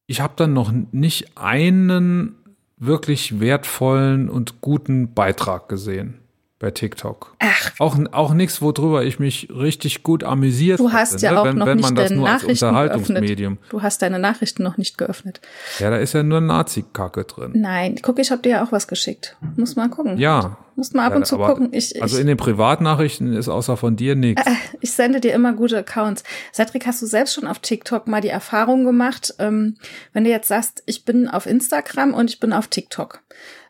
[0.07, 2.35] ich habe dann noch nicht einen
[2.81, 6.20] wirklich wertvollen und guten Beitrag gesehen
[6.61, 7.35] bei TikTok.
[7.39, 7.71] Ach.
[7.79, 11.41] Auch, auch nichts, worüber ich mich richtig gut amüsiert Du hast hatte, ja ne?
[11.41, 13.59] auch wenn, noch wenn nicht deine Nachrichten geöffnet.
[13.69, 15.41] Du hast deine Nachrichten noch nicht geöffnet.
[15.79, 17.53] Ja, da ist ja nur Nazi-Kacke drin.
[17.55, 19.35] Nein, guck, ich habe dir ja auch was geschickt.
[19.57, 20.19] Muss mal gucken.
[20.19, 20.57] Ja.
[20.75, 21.69] Muss mal ab ja, und zu gucken.
[21.71, 24.45] Ich, ich, also in den Privatnachrichten ist außer von dir nichts.
[24.45, 26.23] Äh, ich sende dir immer gute Accounts.
[26.53, 29.77] Cedric, hast du selbst schon auf TikTok mal die Erfahrung gemacht, ähm,
[30.13, 33.21] wenn du jetzt sagst, ich bin auf Instagram und ich bin auf TikTok.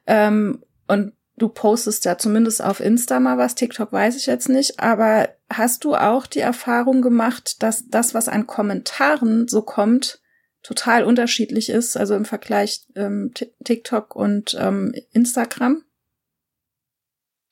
[0.07, 4.79] Ähm, und Du postest ja zumindest auf Insta mal was, TikTok weiß ich jetzt nicht,
[4.79, 10.21] aber hast du auch die Erfahrung gemacht, dass das, was an Kommentaren so kommt,
[10.61, 13.33] total unterschiedlich ist, also im Vergleich ähm,
[13.63, 15.83] TikTok und ähm, Instagram?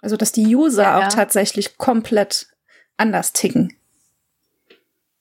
[0.01, 1.07] Also dass die User ja, ja.
[1.07, 2.45] auch tatsächlich komplett
[2.95, 3.75] anders ticken.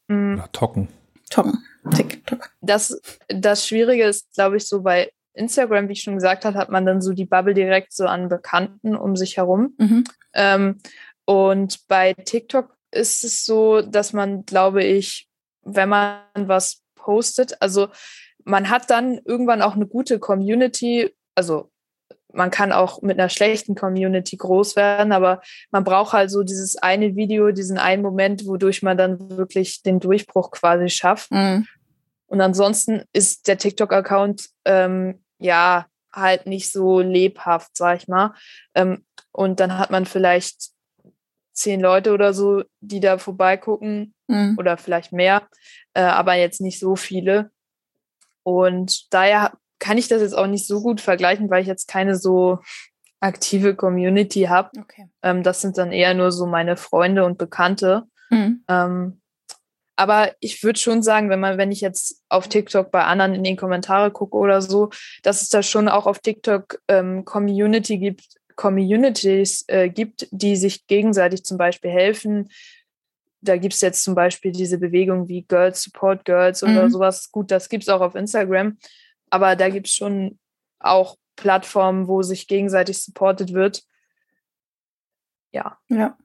[0.08, 0.36] Mhm.
[0.36, 0.88] Ja, tocken.
[1.30, 1.64] Tocken.
[1.90, 2.50] TikTok.
[2.60, 6.70] Das, das Schwierige ist, glaube ich, so bei Instagram, wie ich schon gesagt habe, hat
[6.70, 9.74] man dann so die Bubble direkt so an Bekannten um sich herum.
[9.78, 10.04] Mhm.
[10.34, 10.78] Ähm,
[11.24, 15.28] und bei TikTok ist es so, dass man, glaube ich,
[15.62, 17.88] wenn man was postet, also
[18.44, 21.70] man hat dann irgendwann auch eine gute Community, also
[22.32, 26.76] man kann auch mit einer schlechten Community groß werden, aber man braucht halt so dieses
[26.76, 31.30] eine Video, diesen einen Moment, wodurch man dann wirklich den Durchbruch quasi schafft.
[31.30, 31.66] Mhm.
[32.26, 38.34] Und ansonsten ist der TikTok-Account ähm, ja, halt nicht so lebhaft, sag ich mal.
[38.74, 40.70] Ähm, und dann hat man vielleicht
[41.52, 44.56] zehn Leute oder so, die da vorbeigucken mhm.
[44.58, 45.48] oder vielleicht mehr,
[45.94, 47.50] äh, aber jetzt nicht so viele.
[48.42, 52.16] Und daher kann ich das jetzt auch nicht so gut vergleichen, weil ich jetzt keine
[52.16, 52.60] so
[53.20, 54.70] aktive Community habe.
[54.78, 55.08] Okay.
[55.22, 58.04] Ähm, das sind dann eher nur so meine Freunde und Bekannte.
[58.30, 58.64] Mhm.
[58.68, 59.20] Ähm,
[59.98, 63.42] aber ich würde schon sagen, wenn man, wenn ich jetzt auf TikTok bei anderen in
[63.42, 64.90] den Kommentare gucke oder so,
[65.24, 68.22] dass es da schon auch auf TikTok ähm, Community gibt,
[68.54, 72.48] Communities äh, gibt, die sich gegenseitig zum Beispiel helfen.
[73.40, 76.76] Da gibt es jetzt zum Beispiel diese Bewegung wie Girls Support Girls mhm.
[76.76, 77.32] oder sowas.
[77.32, 78.78] Gut, das gibt es auch auf Instagram.
[79.30, 80.38] Aber da gibt es schon
[80.78, 83.82] auch Plattformen, wo sich gegenseitig supportet wird.
[85.50, 85.76] Ja.
[85.88, 86.16] Ja.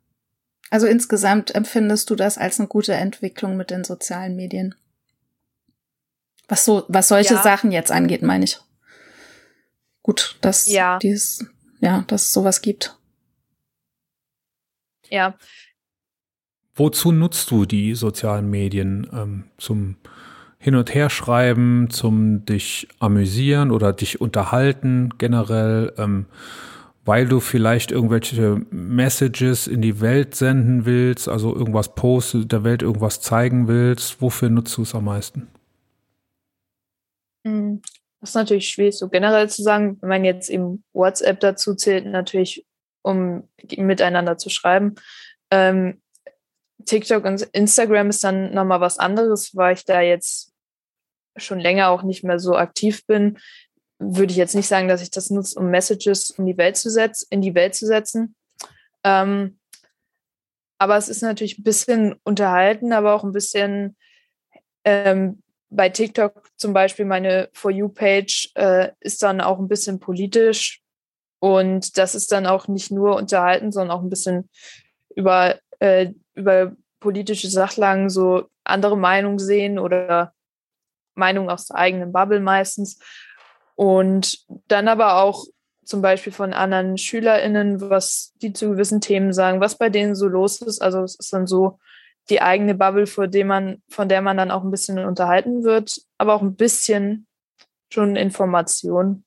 [0.74, 4.74] Also insgesamt empfindest du das als eine gute Entwicklung mit den sozialen Medien?
[6.47, 7.43] Was so, was solche ja.
[7.43, 8.59] Sachen jetzt angeht, meine ich.
[10.01, 10.97] Gut, dass ja.
[10.97, 11.45] dieses,
[11.80, 12.97] ja, dass es sowas gibt.
[15.11, 15.38] Ja.
[16.74, 19.97] Wozu nutzt du die sozialen Medien ähm, zum
[20.57, 26.26] hin und her schreiben, zum dich amüsieren oder dich unterhalten generell, ähm,
[27.06, 32.82] weil du vielleicht irgendwelche Messages in die Welt senden willst, also irgendwas posten, der Welt
[32.82, 34.22] irgendwas zeigen willst.
[34.22, 35.49] Wofür nutzt du es am meisten?
[37.45, 37.82] Hm,
[38.22, 42.06] das ist natürlich schwierig, so generell zu sagen, wenn man jetzt eben WhatsApp dazu zählt,
[42.06, 42.66] natürlich,
[43.01, 44.95] um miteinander zu schreiben.
[45.51, 46.01] Ähm,
[46.86, 50.54] TikTok und Instagram ist dann nochmal was anderes, weil ich da jetzt
[51.36, 53.39] schon länger auch nicht mehr so aktiv bin,
[54.06, 56.89] würde ich jetzt nicht sagen, dass ich das nutze, um Messages um die Welt zu
[56.89, 58.36] setzen, in die Welt zu setzen.
[59.04, 59.60] Ähm,
[60.78, 63.95] aber es ist natürlich ein bisschen unterhalten, aber auch ein bisschen
[64.84, 70.82] ähm, bei TikTok zum Beispiel meine For You-Page äh, ist dann auch ein bisschen politisch
[71.39, 74.49] und das ist dann auch nicht nur unterhalten, sondern auch ein bisschen
[75.16, 80.34] über, äh, über politische Sachlagen so andere Meinungen sehen oder
[81.16, 82.99] Meinung aus der eigenen Bubble meistens.
[83.76, 85.45] Und dann aber auch
[85.86, 90.28] zum Beispiel von anderen SchülerInnen, was die zu gewissen Themen sagen, was bei denen so
[90.28, 90.82] los ist.
[90.82, 91.80] Also es ist dann so
[92.30, 96.01] die eigene Bubble, vor dem man, von der man dann auch ein bisschen unterhalten wird,
[96.17, 97.28] aber auch ein bisschen
[97.91, 99.24] schon Information.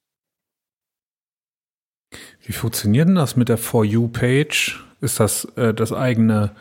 [2.40, 4.82] Wie funktioniert denn das mit der For You-Page?
[5.00, 6.52] Ist das äh, das eigene,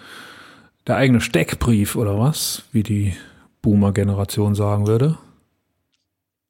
[0.88, 3.16] der eigene Steckbrief oder was, wie die
[3.62, 5.18] Boomer-Generation sagen würde?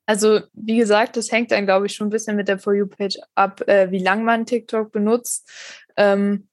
[0.06, 3.18] Also, wie gesagt, das hängt dann, glaube ich, schon ein bisschen mit der For You-Page
[3.34, 5.49] ab, äh, wie lange man TikTok benutzt
[5.97, 6.47] ähm,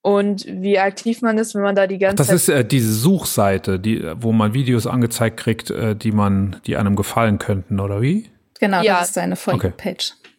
[0.00, 2.92] und wie aktiv man ist, wenn man da die ganze Ach, Das ist äh, diese
[2.94, 8.00] Suchseite, die, wo man Videos angezeigt kriegt, äh, die man, die einem gefallen könnten, oder
[8.00, 8.30] wie?
[8.58, 9.00] Genau, ja.
[9.00, 10.12] das ist seine For You-Page.
[10.12, 10.30] Okay.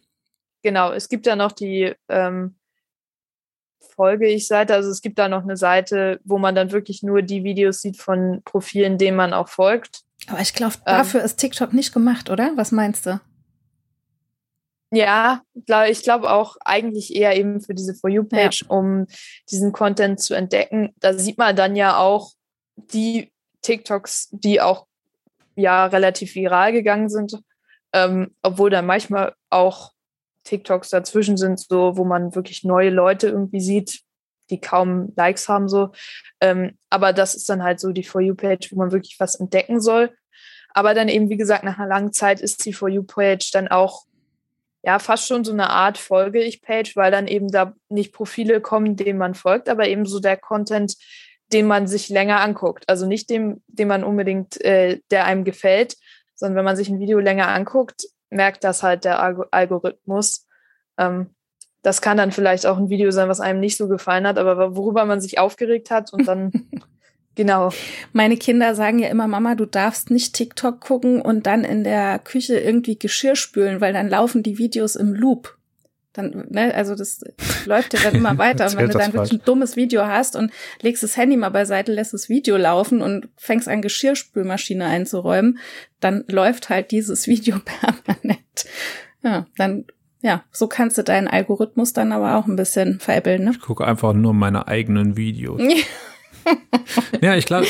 [0.62, 2.56] Genau, es gibt ja noch die ähm,
[3.94, 4.74] folge ich Seite.
[4.74, 7.96] Also es gibt da noch eine Seite, wo man dann wirklich nur die Videos sieht
[7.96, 10.02] von Profilen, denen man auch folgt.
[10.28, 12.52] Aber ich glaube, dafür ähm, ist TikTok nicht gemacht, oder?
[12.56, 13.20] Was meinst du?
[14.92, 15.42] Ja,
[15.88, 18.68] ich glaube auch eigentlich eher eben für diese For You-Page, ja.
[18.68, 19.06] um
[19.50, 20.94] diesen Content zu entdecken.
[21.00, 22.32] Da sieht man dann ja auch
[22.76, 24.86] die TikToks, die auch
[25.56, 27.40] ja relativ viral gegangen sind,
[27.92, 29.92] ähm, obwohl da manchmal auch
[30.44, 34.02] TikToks dazwischen sind, so wo man wirklich neue Leute irgendwie sieht,
[34.50, 35.90] die kaum Likes haben so.
[36.40, 39.80] Ähm, aber das ist dann halt so die For You-Page, wo man wirklich was entdecken
[39.80, 40.10] soll.
[40.74, 44.04] Aber dann eben, wie gesagt, nach einer langen Zeit ist die For You-Page dann auch
[44.82, 48.60] ja fast schon so eine Art Folge ich Page, weil dann eben da nicht Profile
[48.60, 50.96] kommen, denen man folgt, aber eben so der Content,
[51.52, 52.88] den man sich länger anguckt.
[52.88, 55.96] Also nicht dem, dem man unbedingt, äh, der einem gefällt,
[56.34, 59.20] sondern wenn man sich ein Video länger anguckt, merkt das halt der
[59.50, 60.46] Algorithmus.
[60.98, 61.35] Ähm,
[61.86, 64.74] das kann dann vielleicht auch ein Video sein, was einem nicht so gefallen hat, aber
[64.74, 66.50] worüber man sich aufgeregt hat und dann
[67.36, 67.70] Genau.
[68.14, 72.18] Meine Kinder sagen ja immer, Mama, du darfst nicht TikTok gucken und dann in der
[72.18, 75.58] Küche irgendwie Geschirr spülen, weil dann laufen die Videos im Loop.
[76.14, 77.20] Dann, ne, also das
[77.66, 78.64] läuft ja dann immer weiter.
[78.64, 81.92] und wenn du dann wirklich ein dummes Video hast und legst das Handy mal beiseite,
[81.92, 85.58] lässt das Video laufen und fängst an, Geschirrspülmaschine einzuräumen,
[86.00, 88.64] dann läuft halt dieses Video permanent.
[89.22, 89.84] Ja, dann
[90.22, 93.44] ja, so kannst du deinen Algorithmus dann aber auch ein bisschen veräppeln.
[93.44, 93.50] Ne?
[93.52, 95.60] Ich gucke einfach nur meine eigenen Videos.
[97.20, 97.66] ja, ich glaube,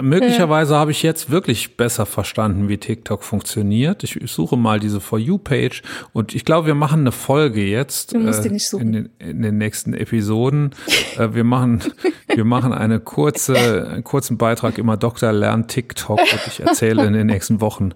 [0.00, 4.02] möglicherweise habe ich jetzt wirklich besser verstanden, wie TikTok funktioniert.
[4.02, 5.82] Ich, ich suche mal diese For You-Page
[6.12, 10.70] und ich glaube, wir machen eine Folge jetzt äh, in, den, in den nächsten Episoden.
[11.18, 11.82] äh, wir machen,
[12.34, 15.32] wir machen eine kurze, einen kurzen Beitrag immer Dr.
[15.32, 17.92] lernt TikTok und ich erzähle in den nächsten Wochen,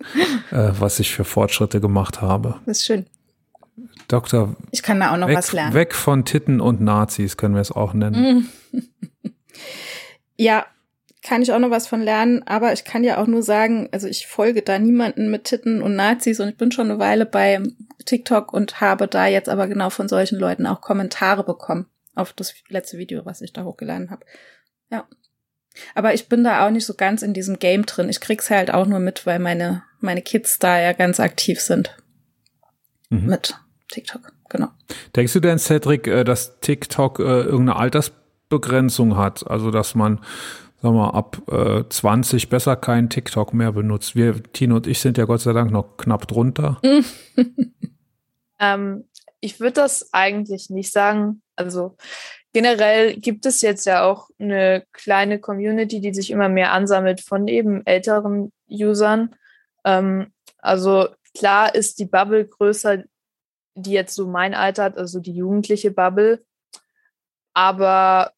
[0.50, 2.56] äh, was ich für Fortschritte gemacht habe.
[2.66, 3.06] Das ist schön.
[4.08, 4.56] Doktor.
[4.70, 5.74] Ich kann da auch noch weg, was lernen.
[5.74, 8.48] Weg von Titten und Nazis können wir es auch nennen.
[10.36, 10.66] Ja,
[11.22, 14.06] kann ich auch noch was von lernen, aber ich kann ja auch nur sagen, also
[14.06, 17.62] ich folge da niemanden mit Titten und Nazis und ich bin schon eine Weile bei
[18.04, 22.54] TikTok und habe da jetzt aber genau von solchen Leuten auch Kommentare bekommen auf das
[22.68, 24.26] letzte Video, was ich da hochgeladen habe.
[24.90, 25.08] Ja.
[25.94, 28.08] Aber ich bin da auch nicht so ganz in diesem Game drin.
[28.08, 31.96] Ich krieg's halt auch nur mit, weil meine, meine Kids da ja ganz aktiv sind.
[33.08, 33.26] Mhm.
[33.26, 33.54] Mit
[33.94, 34.68] TikTok, genau.
[35.14, 38.12] Denkst du denn, Cedric, äh, dass TikTok äh, irgendeine Alters
[38.48, 39.48] Begrenzung hat.
[39.48, 40.20] Also dass man,
[40.82, 44.14] sagen wir, ab äh, 20 besser keinen TikTok mehr benutzt.
[44.14, 46.80] Wir, Tino und ich, sind ja Gott sei Dank noch knapp drunter.
[48.60, 49.04] ähm,
[49.40, 51.42] ich würde das eigentlich nicht sagen.
[51.56, 51.96] Also
[52.52, 57.48] generell gibt es jetzt ja auch eine kleine Community, die sich immer mehr ansammelt von
[57.48, 59.34] eben älteren Usern.
[59.84, 63.04] Ähm, also klar ist die Bubble größer,
[63.74, 66.44] die jetzt so mein Alter hat, also die jugendliche Bubble.
[67.54, 68.32] Aber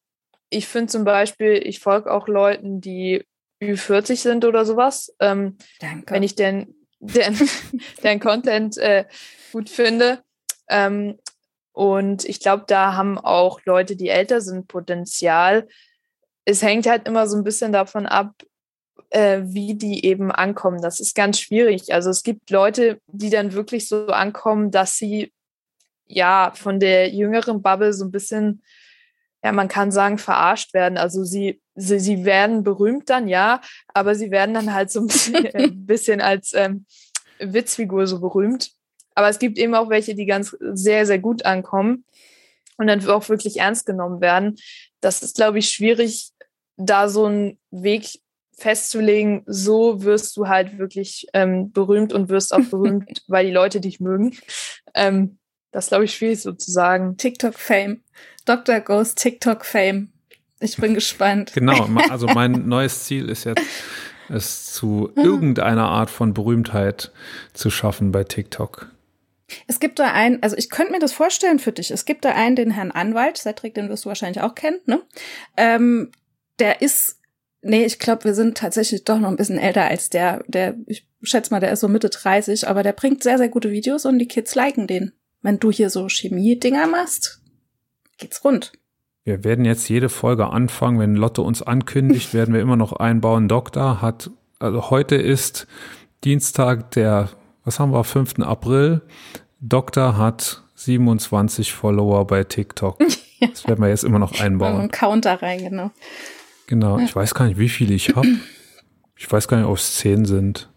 [0.49, 3.25] ich finde zum Beispiel, ich folge auch Leuten, die
[3.61, 5.13] Ü40 sind oder sowas.
[5.19, 6.13] Ähm, Danke.
[6.13, 7.37] wenn ich den, den,
[8.03, 9.05] den Content äh,
[9.51, 10.23] gut finde.
[10.69, 11.19] Ähm,
[11.71, 15.67] und ich glaube, da haben auch Leute, die älter sind, Potenzial.
[16.45, 18.33] Es hängt halt immer so ein bisschen davon ab,
[19.09, 20.81] äh, wie die eben ankommen.
[20.81, 21.93] Das ist ganz schwierig.
[21.93, 25.31] Also es gibt Leute, die dann wirklich so ankommen, dass sie
[26.07, 28.63] ja von der jüngeren Bubble so ein bisschen,
[29.43, 30.97] ja, man kann sagen, verarscht werden.
[30.97, 33.61] Also sie, sie, sie werden berühmt dann, ja,
[33.93, 36.85] aber sie werden dann halt so ein bisschen, ein bisschen als ähm,
[37.39, 38.71] Witzfigur so berühmt.
[39.15, 42.05] Aber es gibt eben auch welche, die ganz sehr, sehr gut ankommen
[42.77, 44.55] und dann auch wirklich ernst genommen werden.
[45.01, 46.31] Das ist, glaube ich, schwierig,
[46.77, 48.19] da so einen Weg
[48.57, 53.79] festzulegen, so wirst du halt wirklich ähm, berühmt und wirst auch berühmt, weil die Leute
[53.79, 54.35] dich mögen.
[54.93, 55.37] Ähm,
[55.71, 57.17] das glaube ich schwierig sozusagen.
[57.17, 58.01] TikTok-Fame.
[58.45, 58.79] Dr.
[58.79, 60.09] Ghost TikTok-Fame.
[60.59, 61.53] Ich bin gespannt.
[61.53, 63.61] Genau, also mein neues Ziel ist jetzt,
[64.29, 67.11] es zu irgendeiner Art von Berühmtheit
[67.53, 68.91] zu schaffen bei TikTok.
[69.67, 71.91] Es gibt da einen, also ich könnte mir das vorstellen für dich.
[71.91, 75.01] Es gibt da einen, den Herrn Anwalt, Cedric, den wirst du wahrscheinlich auch kennen, ne?
[75.55, 76.11] Ähm,
[76.59, 77.16] der ist
[77.67, 80.43] Nee, ich glaube, wir sind tatsächlich doch noch ein bisschen älter als der.
[80.47, 83.71] Der, ich schätze mal, der ist so Mitte 30, aber der bringt sehr, sehr gute
[83.71, 85.11] Videos und die Kids liken den.
[85.41, 87.41] Wenn du hier so Chemie-Dinger machst,
[88.17, 88.71] geht's rund.
[89.23, 93.47] Wir werden jetzt jede Folge anfangen, wenn Lotte uns ankündigt, werden wir immer noch einbauen.
[93.47, 95.67] Doktor hat, also heute ist
[96.23, 97.29] Dienstag, der,
[97.65, 98.39] was haben wir, 5.
[98.39, 99.01] April.
[99.59, 102.99] Doktor hat 27 Follower bei TikTok.
[103.39, 104.81] Das werden wir jetzt immer noch einbauen.
[104.81, 105.91] Ein Counter rein, genau.
[106.67, 108.27] Genau, ich weiß gar nicht, wie viele ich habe.
[109.15, 110.69] Ich weiß gar nicht, ob es zehn sind.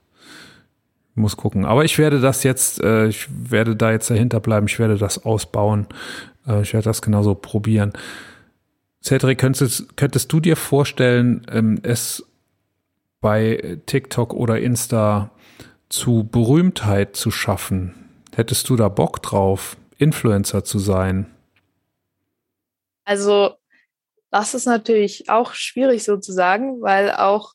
[1.14, 1.66] Muss gucken.
[1.66, 5.24] Aber ich werde das jetzt, äh, ich werde da jetzt dahinter bleiben, ich werde das
[5.24, 5.86] ausbauen.
[6.46, 7.92] Äh, ich werde das genauso probieren.
[9.02, 12.24] Cedric, könntest, könntest du dir vorstellen, ähm, es
[13.20, 15.30] bei TikTok oder Insta
[15.88, 17.94] zu Berühmtheit zu schaffen?
[18.34, 21.26] Hättest du da Bock drauf, Influencer zu sein?
[23.04, 23.56] Also
[24.30, 27.54] das ist natürlich auch schwierig sozusagen, weil auch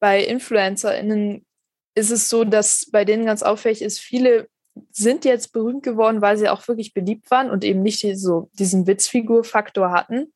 [0.00, 1.46] bei InfluencerInnen
[1.94, 4.48] ist es so, dass bei denen ganz auffällig ist, viele
[4.90, 8.86] sind jetzt berühmt geworden, weil sie auch wirklich beliebt waren und eben nicht so diesen
[8.86, 10.32] Witzfigur-Faktor hatten.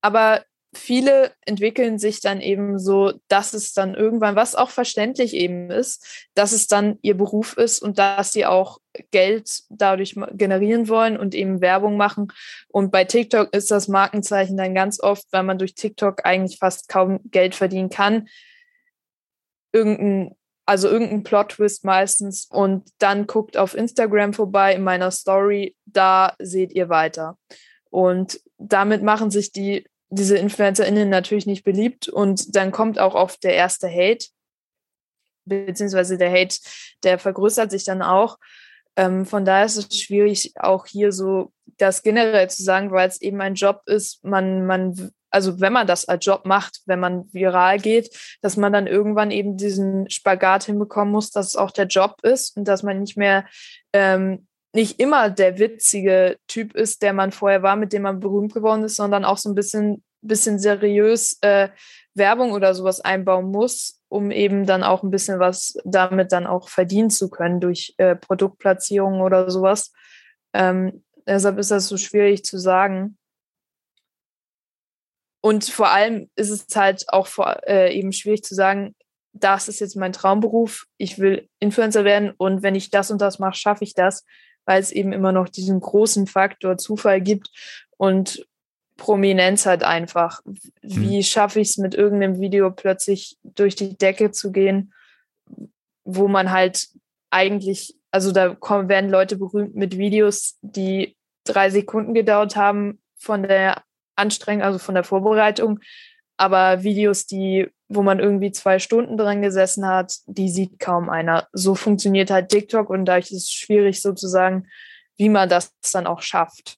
[0.00, 0.44] Aber
[0.78, 6.28] viele entwickeln sich dann eben so, dass es dann irgendwann, was auch verständlich eben ist,
[6.34, 8.78] dass es dann ihr Beruf ist und dass sie auch
[9.10, 12.28] Geld dadurch generieren wollen und eben Werbung machen.
[12.68, 16.88] Und bei TikTok ist das Markenzeichen dann ganz oft, weil man durch TikTok eigentlich fast
[16.88, 18.28] kaum Geld verdienen kann,
[19.72, 26.34] irgendein also irgendein Plot-Twist meistens und dann guckt auf Instagram vorbei in meiner Story, da
[26.38, 27.36] seht ihr weiter.
[27.90, 33.42] Und damit machen sich die diese InfluencerInnen natürlich nicht beliebt und dann kommt auch oft
[33.42, 34.26] der erste Hate,
[35.44, 36.58] beziehungsweise der Hate,
[37.02, 38.38] der vergrößert sich dann auch.
[38.96, 43.20] Ähm, von daher ist es schwierig, auch hier so das generell zu sagen, weil es
[43.20, 47.24] eben ein Job ist, man, man, also wenn man das als Job macht, wenn man
[47.32, 51.86] viral geht, dass man dann irgendwann eben diesen Spagat hinbekommen muss, dass es auch der
[51.86, 53.46] Job ist und dass man nicht mehr
[53.92, 58.52] ähm, nicht immer der witzige Typ ist, der man vorher war, mit dem man berühmt
[58.52, 61.68] geworden ist, sondern auch so ein bisschen, bisschen seriös äh,
[62.14, 66.68] Werbung oder sowas einbauen muss, um eben dann auch ein bisschen was damit dann auch
[66.68, 69.92] verdienen zu können durch äh, Produktplatzierungen oder sowas.
[70.52, 73.16] Ähm, deshalb ist das so schwierig zu sagen.
[75.40, 78.96] Und vor allem ist es halt auch vor, äh, eben schwierig zu sagen,
[79.32, 83.38] das ist jetzt mein Traumberuf, ich will Influencer werden und wenn ich das und das
[83.38, 84.24] mache, schaffe ich das
[84.66, 87.50] weil es eben immer noch diesen großen Faktor Zufall gibt
[87.96, 88.46] und
[88.96, 90.40] Prominenz halt einfach.
[90.82, 91.22] Wie mhm.
[91.22, 94.92] schaffe ich es mit irgendeinem Video plötzlich durch die Decke zu gehen,
[96.04, 96.88] wo man halt
[97.30, 103.42] eigentlich, also da kommen, werden Leute berühmt mit Videos, die drei Sekunden gedauert haben von
[103.42, 103.82] der
[104.16, 105.80] Anstrengung, also von der Vorbereitung,
[106.36, 111.48] aber Videos, die, wo man irgendwie zwei Stunden dran gesessen hat, die sieht kaum einer.
[111.52, 114.66] So funktioniert halt TikTok und dadurch ist es schwierig sozusagen,
[115.16, 116.76] wie man das dann auch schafft.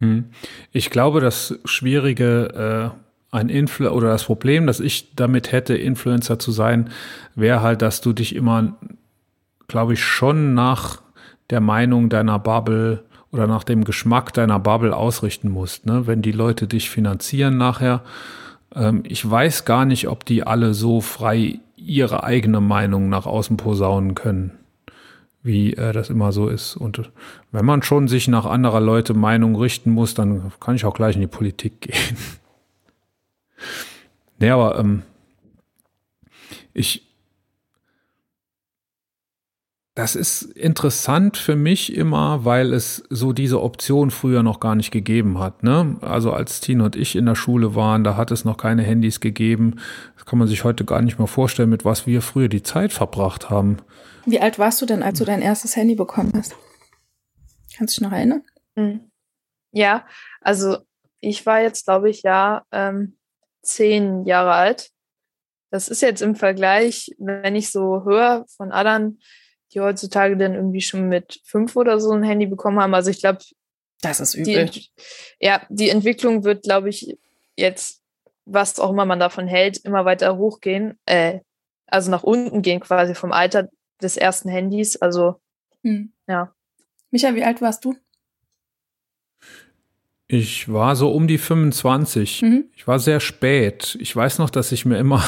[0.00, 0.30] Hm.
[0.72, 6.38] Ich glaube, das Schwierige äh, ein Influ oder das Problem, das ich damit hätte, Influencer
[6.38, 6.90] zu sein,
[7.34, 8.76] wäre halt, dass du dich immer,
[9.66, 11.02] glaube ich, schon nach
[11.50, 15.86] der Meinung deiner Bubble oder nach dem Geschmack deiner Bubble ausrichten musst.
[15.86, 16.06] Ne?
[16.06, 18.02] Wenn die Leute dich finanzieren nachher,
[18.74, 23.56] ähm, ich weiß gar nicht, ob die alle so frei ihre eigene Meinung nach außen
[23.56, 24.52] posaunen können,
[25.42, 26.76] wie äh, das immer so ist.
[26.76, 27.10] Und
[27.52, 31.14] wenn man schon sich nach anderer Leute Meinung richten muss, dann kann ich auch gleich
[31.14, 32.16] in die Politik gehen.
[34.38, 35.02] Nee, aber ähm,
[36.72, 37.07] ich,
[39.98, 44.92] das ist interessant für mich immer, weil es so diese Option früher noch gar nicht
[44.92, 45.64] gegeben hat.
[45.64, 45.96] Ne?
[46.02, 49.18] Also als Tino und ich in der Schule waren, da hat es noch keine Handys
[49.18, 49.80] gegeben.
[50.14, 52.92] Das kann man sich heute gar nicht mehr vorstellen, mit was wir früher die Zeit
[52.92, 53.78] verbracht haben.
[54.24, 56.54] Wie alt warst du denn, als du dein erstes Handy bekommen hast?
[57.76, 58.44] Kannst du dich noch erinnern?
[58.76, 59.00] Hm.
[59.72, 60.06] Ja,
[60.40, 60.78] also
[61.18, 63.16] ich war jetzt, glaube ich, ja ähm,
[63.62, 64.92] zehn Jahre alt.
[65.72, 69.18] Das ist jetzt im Vergleich, wenn ich so höre von anderen,
[69.72, 72.94] die heutzutage dann irgendwie schon mit fünf oder so ein Handy bekommen haben.
[72.94, 73.40] Also ich glaube,
[74.00, 74.66] das ist übel.
[74.66, 74.88] Die,
[75.40, 77.18] ja, die Entwicklung wird, glaube ich,
[77.56, 78.02] jetzt,
[78.44, 81.40] was auch immer man davon hält, immer weiter hochgehen, äh,
[81.86, 83.68] also nach unten gehen quasi vom Alter
[84.00, 84.96] des ersten Handys.
[84.96, 85.40] Also
[85.82, 86.12] hm.
[86.26, 86.54] ja.
[87.10, 87.96] Micha, wie alt warst du?
[90.30, 92.42] Ich war so um die 25.
[92.42, 92.64] Mhm.
[92.76, 93.96] Ich war sehr spät.
[93.98, 95.24] Ich weiß noch, dass ich mir immer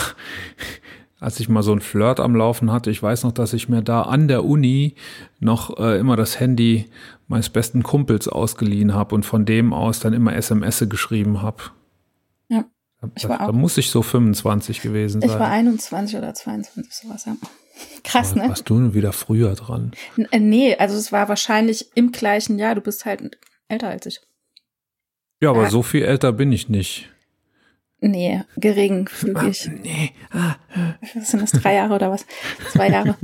[1.20, 3.82] als ich mal so ein Flirt am Laufen hatte, ich weiß noch, dass ich mir
[3.82, 4.94] da an der Uni
[5.38, 6.86] noch äh, immer das Handy
[7.28, 11.62] meines besten Kumpels ausgeliehen habe und von dem aus dann immer SMS geschrieben habe.
[12.48, 12.64] Ja.
[13.14, 15.30] Ich war da, da muss ich so 25 gewesen sein.
[15.30, 17.36] Ich war 21 oder 22, sowas, ja.
[18.04, 18.48] Krass, ne?
[18.48, 19.92] Warst du wieder früher dran?
[20.16, 22.74] N äh, nee, also es war wahrscheinlich im gleichen Jahr.
[22.74, 24.20] Du bist halt älter als ich.
[25.40, 25.70] Ja, aber ja.
[25.70, 27.10] so viel älter bin ich nicht.
[28.00, 29.68] Nee, geringfügig.
[29.68, 30.12] Ah, nee.
[30.30, 30.56] Ah,
[31.14, 32.24] was sind das, drei Jahre oder was?
[32.70, 33.16] Zwei Jahre.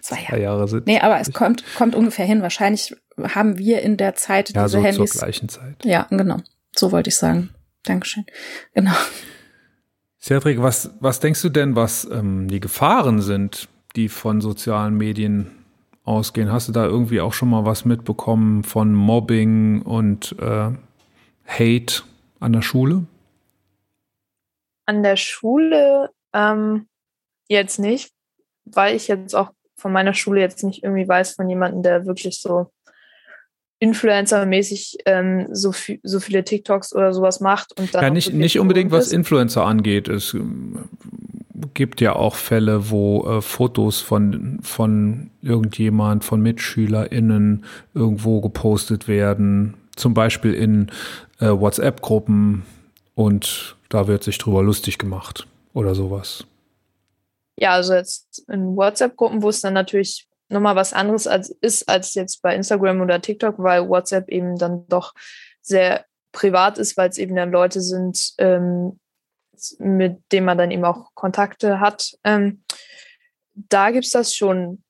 [0.00, 0.28] Zwei Jahre.
[0.28, 0.86] Zwei Jahre sind.
[0.86, 2.42] Nee, aber es kommt, kommt ungefähr hin.
[2.42, 5.12] Wahrscheinlich haben wir in der Zeit ja, diese so Handys.
[5.12, 5.84] zur gleichen Zeit.
[5.84, 6.38] Ja, genau.
[6.76, 7.50] So wollte ich sagen.
[7.84, 8.24] Dankeschön.
[8.74, 8.92] Genau.
[10.20, 15.50] Cedric, was, was denkst du denn, was ähm, die Gefahren sind, die von sozialen Medien
[16.04, 16.52] ausgehen?
[16.52, 20.70] Hast du da irgendwie auch schon mal was mitbekommen von Mobbing und äh,
[21.46, 22.02] Hate
[22.40, 23.04] an der Schule?
[24.86, 26.88] An der Schule ähm,
[27.48, 28.12] jetzt nicht,
[28.64, 32.40] weil ich jetzt auch von meiner Schule jetzt nicht irgendwie weiß von jemandem, der wirklich
[32.40, 32.70] so
[33.80, 38.02] Influencer-mäßig ähm, so, viel, so viele TikToks oder sowas macht und dann.
[38.02, 40.08] Ja, nicht, nicht unbedingt, was Influencer angeht.
[40.08, 40.88] Es ähm,
[41.74, 47.64] gibt ja auch Fälle, wo äh, Fotos von, von irgendjemand, von MitschülerInnen
[47.94, 50.90] irgendwo gepostet werden, zum Beispiel in
[51.40, 52.62] äh, WhatsApp-Gruppen
[53.14, 56.44] und da wird sich drüber lustig gemacht oder sowas.
[57.56, 62.14] Ja, also jetzt in WhatsApp-Gruppen, wo es dann natürlich nochmal was anderes als, ist als
[62.14, 65.14] jetzt bei Instagram oder TikTok, weil WhatsApp eben dann doch
[65.60, 68.98] sehr privat ist, weil es eben dann Leute sind, ähm,
[69.78, 72.18] mit denen man dann eben auch Kontakte hat.
[72.24, 72.64] Ähm,
[73.54, 74.82] da gibt es das schon.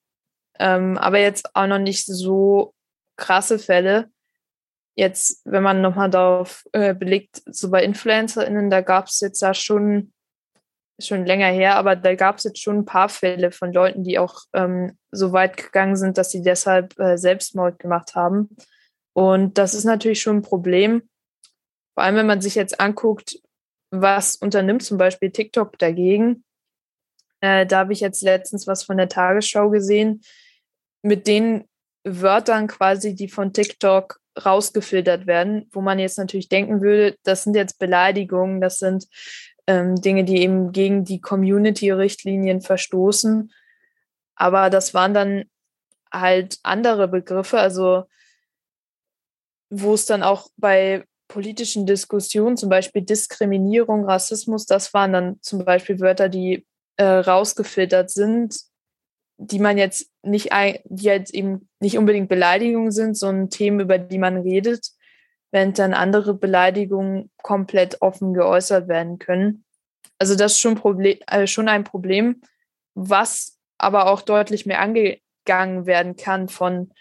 [0.58, 2.74] Ähm, aber jetzt auch noch nicht so
[3.16, 4.10] krasse Fälle
[4.96, 9.54] jetzt, wenn man nochmal darauf äh, belegt, so bei InfluencerInnen, da gab es jetzt da
[9.54, 10.12] schon,
[11.00, 14.18] schon länger her, aber da gab es jetzt schon ein paar Fälle von Leuten, die
[14.18, 18.56] auch ähm, so weit gegangen sind, dass sie deshalb äh, Selbstmord gemacht haben.
[19.12, 21.08] Und das ist natürlich schon ein Problem.
[21.94, 23.38] Vor allem, wenn man sich jetzt anguckt,
[23.90, 26.44] was unternimmt zum Beispiel TikTok dagegen.
[27.40, 30.22] Äh, da habe ich jetzt letztens was von der Tagesschau gesehen,
[31.02, 31.68] mit den
[32.04, 37.54] Wörtern quasi, die von TikTok rausgefiltert werden, wo man jetzt natürlich denken würde, das sind
[37.54, 39.06] jetzt Beleidigungen, das sind
[39.66, 43.52] ähm, Dinge, die eben gegen die Community-Richtlinien verstoßen.
[44.34, 45.44] Aber das waren dann
[46.12, 48.04] halt andere Begriffe, also
[49.70, 55.64] wo es dann auch bei politischen Diskussionen, zum Beispiel Diskriminierung, Rassismus, das waren dann zum
[55.64, 56.66] Beispiel Wörter, die
[56.96, 58.56] äh, rausgefiltert sind,
[59.36, 60.50] die man jetzt nicht,
[60.84, 64.90] die jetzt eben nicht unbedingt Beleidigungen sind, sondern Themen, über die man redet,
[65.50, 69.64] während dann andere Beleidigungen komplett offen geäußert werden können.
[70.18, 72.42] Also das ist schon, Problem, äh, schon ein Problem,
[72.94, 76.92] was aber auch deutlich mehr angegangen werden kann von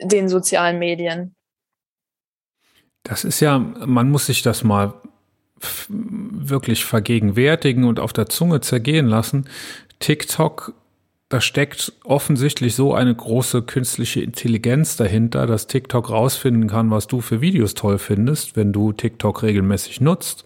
[0.00, 1.34] den sozialen Medien.
[3.02, 4.94] Das ist ja, man muss sich das mal
[5.88, 9.48] wirklich vergegenwärtigen und auf der Zunge zergehen lassen.
[10.00, 10.74] TikTok
[11.28, 17.20] da steckt offensichtlich so eine große künstliche Intelligenz dahinter, dass TikTok rausfinden kann, was du
[17.20, 20.44] für Videos toll findest, wenn du TikTok regelmäßig nutzt.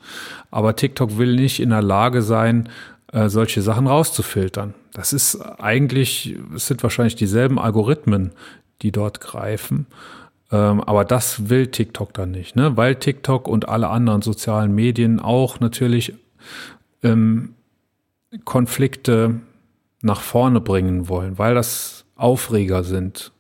[0.50, 2.70] Aber TikTok will nicht in der Lage sein,
[3.12, 4.72] äh, solche Sachen rauszufiltern.
[4.94, 8.32] Das ist eigentlich, es sind wahrscheinlich dieselben Algorithmen,
[8.80, 9.86] die dort greifen.
[10.50, 12.76] Ähm, aber das will TikTok dann nicht, ne?
[12.78, 16.14] weil TikTok und alle anderen sozialen Medien auch natürlich
[17.02, 17.54] ähm,
[18.44, 19.40] Konflikte
[20.02, 23.32] nach vorne bringen wollen, weil das Aufreger sind.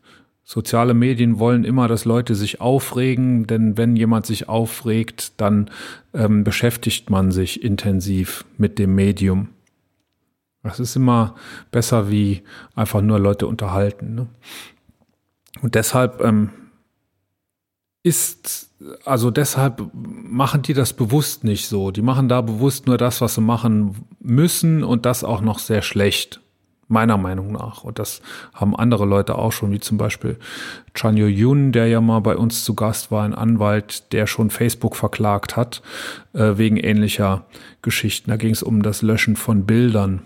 [0.42, 5.70] Soziale Medien wollen immer, dass Leute sich aufregen, denn wenn jemand sich aufregt, dann
[6.12, 9.50] ähm, beschäftigt man sich intensiv mit dem Medium.
[10.62, 11.36] Das ist immer
[11.70, 12.42] besser wie
[12.74, 14.14] einfach nur Leute unterhalten.
[14.14, 14.26] Ne?
[15.62, 16.50] Und deshalb ähm,
[18.02, 18.70] ist,
[19.04, 21.92] also deshalb machen die das bewusst nicht so.
[21.92, 25.82] Die machen da bewusst nur das, was sie machen müssen und das auch noch sehr
[25.82, 26.40] schlecht
[26.90, 27.84] meiner Meinung nach.
[27.84, 28.20] Und das
[28.52, 30.38] haben andere Leute auch schon, wie zum Beispiel
[30.94, 34.96] Chanyo Yun, der ja mal bei uns zu Gast war, ein Anwalt, der schon Facebook
[34.96, 35.82] verklagt hat,
[36.32, 37.46] äh, wegen ähnlicher
[37.82, 38.30] Geschichten.
[38.30, 40.22] Da ging es um das Löschen von Bildern,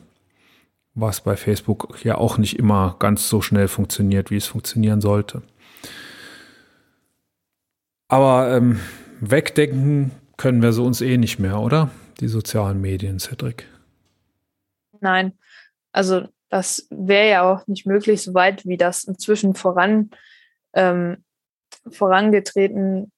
[0.95, 5.43] was bei Facebook ja auch nicht immer ganz so schnell funktioniert, wie es funktionieren sollte.
[8.09, 8.81] Aber ähm,
[9.21, 11.91] wegdenken können wir so uns eh nicht mehr, oder?
[12.21, 13.67] Die sozialen Medien, Cedric.
[15.01, 15.33] Nein,
[15.93, 20.11] also das wäre ja auch nicht möglich, soweit wie das inzwischen voran
[20.73, 21.25] ähm,
[21.91, 23.11] vorangetreten,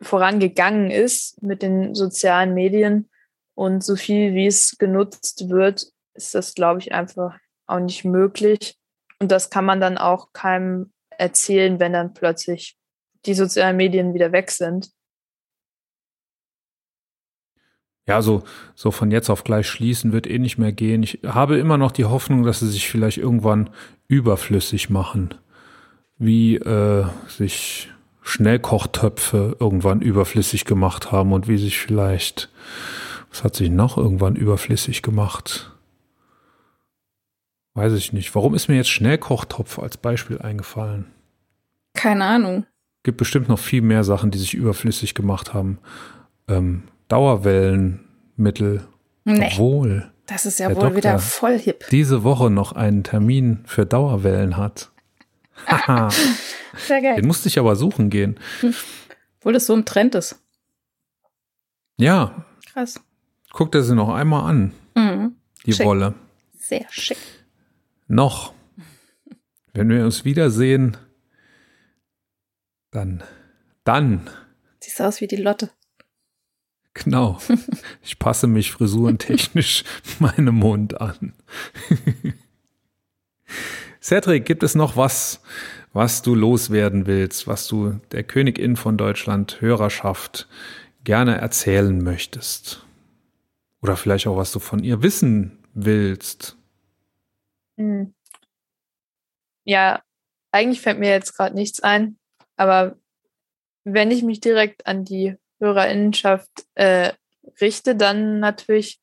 [0.00, 3.10] vorangegangen ist mit den sozialen Medien
[3.56, 7.36] und so viel wie es genutzt wird, ist das, glaube ich, einfach
[7.66, 8.76] auch nicht möglich.
[9.18, 12.76] Und das kann man dann auch keinem erzählen, wenn dann plötzlich
[13.26, 14.90] die sozialen Medien wieder weg sind.
[18.06, 18.42] Ja, so,
[18.74, 21.02] so von jetzt auf gleich schließen wird eh nicht mehr gehen.
[21.02, 23.70] Ich habe immer noch die Hoffnung, dass sie sich vielleicht irgendwann
[24.08, 25.34] überflüssig machen.
[26.18, 27.88] Wie äh, sich
[28.20, 32.50] Schnellkochtöpfe irgendwann überflüssig gemacht haben und wie sich vielleicht,
[33.30, 35.72] was hat sich noch irgendwann überflüssig gemacht?
[37.74, 38.34] Weiß ich nicht.
[38.34, 41.06] Warum ist mir jetzt Schnellkochtopf als Beispiel eingefallen?
[41.94, 42.66] Keine Ahnung.
[43.02, 45.78] Gibt bestimmt noch viel mehr Sachen, die sich überflüssig gemacht haben.
[46.48, 48.86] Ähm, Dauerwellenmittel.
[49.24, 49.50] Nee.
[49.52, 50.10] Obwohl.
[50.26, 51.86] Das ist ja wohl Doktor wieder voll hip.
[51.90, 54.90] Diese Woche noch einen Termin für Dauerwellen hat.
[55.66, 56.10] Haha.
[56.76, 57.16] Sehr geil.
[57.16, 58.38] Den musste ich aber suchen gehen.
[58.60, 58.74] Hm.
[59.38, 60.40] Obwohl das so im Trend ist.
[61.98, 62.46] Ja.
[62.72, 63.00] Krass.
[63.52, 64.72] Guckt er sie noch einmal an.
[64.94, 65.36] Mhm.
[65.66, 65.86] Die schick.
[65.86, 66.14] Wolle.
[66.58, 67.18] Sehr schick.
[68.08, 68.52] Noch.
[69.72, 70.96] Wenn wir uns wiedersehen,
[72.90, 73.22] dann,
[73.84, 74.30] dann.
[74.80, 75.70] Siehst aus wie die Lotte.
[76.94, 77.38] Genau.
[78.02, 79.84] Ich passe mich frisurentechnisch
[80.20, 81.34] meinem Mund an.
[84.00, 85.42] Cedric, gibt es noch was,
[85.92, 90.48] was du loswerden willst, was du der Königin von Deutschland Hörerschaft
[91.02, 92.84] gerne erzählen möchtest?
[93.82, 96.56] Oder vielleicht auch, was du von ihr wissen willst?
[97.76, 98.14] Hm.
[99.64, 100.02] Ja,
[100.52, 102.18] eigentlich fällt mir jetzt gerade nichts ein,
[102.56, 102.96] aber
[103.84, 107.12] wenn ich mich direkt an die Hörerinnenschaft äh,
[107.60, 109.00] richte, dann natürlich,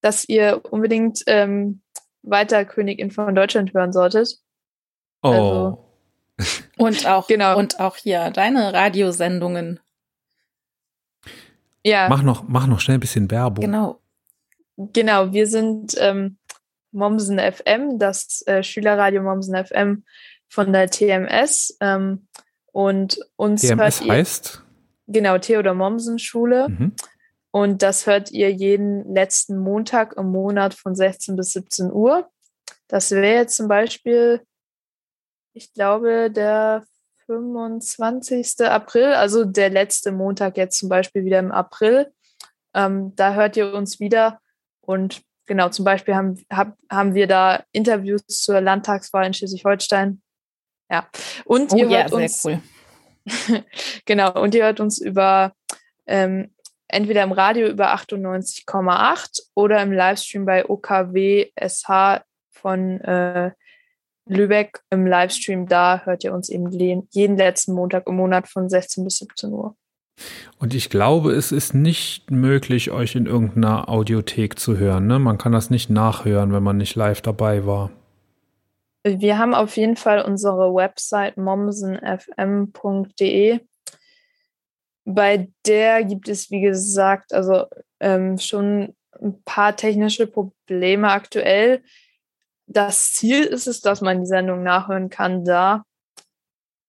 [0.00, 1.82] dass ihr unbedingt ähm,
[2.22, 4.38] weiter Königin von Deutschland hören solltet.
[5.22, 5.28] Oh.
[5.28, 5.84] Also,
[6.78, 7.58] und auch genau.
[7.58, 9.80] und auch hier deine Radiosendungen.
[11.84, 12.08] Ja.
[12.08, 13.64] Mach noch, mach noch schnell ein bisschen Werbung.
[13.64, 14.00] Genau.
[14.76, 16.38] Genau, wir sind ähm,
[16.92, 20.04] Mommsen FM, das äh, Schülerradio Mommsen FM
[20.48, 21.76] von der TMS.
[21.80, 22.28] Ähm,
[22.72, 24.64] und uns TMS heißt?
[25.08, 26.68] Genau, Theodor Mommsen Schule.
[26.68, 26.94] Mhm.
[27.50, 32.30] Und das hört ihr jeden letzten Montag im Monat von 16 bis 17 Uhr.
[32.88, 34.42] Das wäre jetzt zum Beispiel,
[35.54, 36.84] ich glaube, der
[37.26, 38.60] 25.
[38.60, 42.12] April, also der letzte Montag jetzt zum Beispiel wieder im April.
[42.74, 44.40] Ähm, da hört ihr uns wieder.
[44.82, 50.20] Und genau, zum Beispiel haben, hab, haben wir da Interviews zur Landtagswahl in Schleswig-Holstein.
[50.90, 51.08] Ja.
[51.46, 52.44] Und oh, ihr ja, hört uns.
[52.44, 52.60] Cool.
[54.06, 55.52] genau, und ihr hört uns über
[56.06, 56.50] ähm,
[56.88, 63.52] entweder im Radio über 98,8 oder im Livestream bei OKW SH von äh,
[64.26, 65.66] Lübeck im Livestream.
[65.66, 66.70] Da hört ihr uns eben
[67.10, 69.76] jeden letzten Montag im Monat von 16 bis 17 Uhr.
[70.58, 75.06] Und ich glaube, es ist nicht möglich, euch in irgendeiner Audiothek zu hören.
[75.06, 75.18] Ne?
[75.18, 77.90] Man kann das nicht nachhören, wenn man nicht live dabei war.
[79.04, 83.60] Wir haben auf jeden Fall unsere Website momsenfm.de.
[85.04, 87.66] Bei der gibt es, wie gesagt, also
[88.00, 91.82] ähm, schon ein paar technische Probleme aktuell.
[92.66, 95.84] Das Ziel ist es, dass man die Sendung nachhören kann da.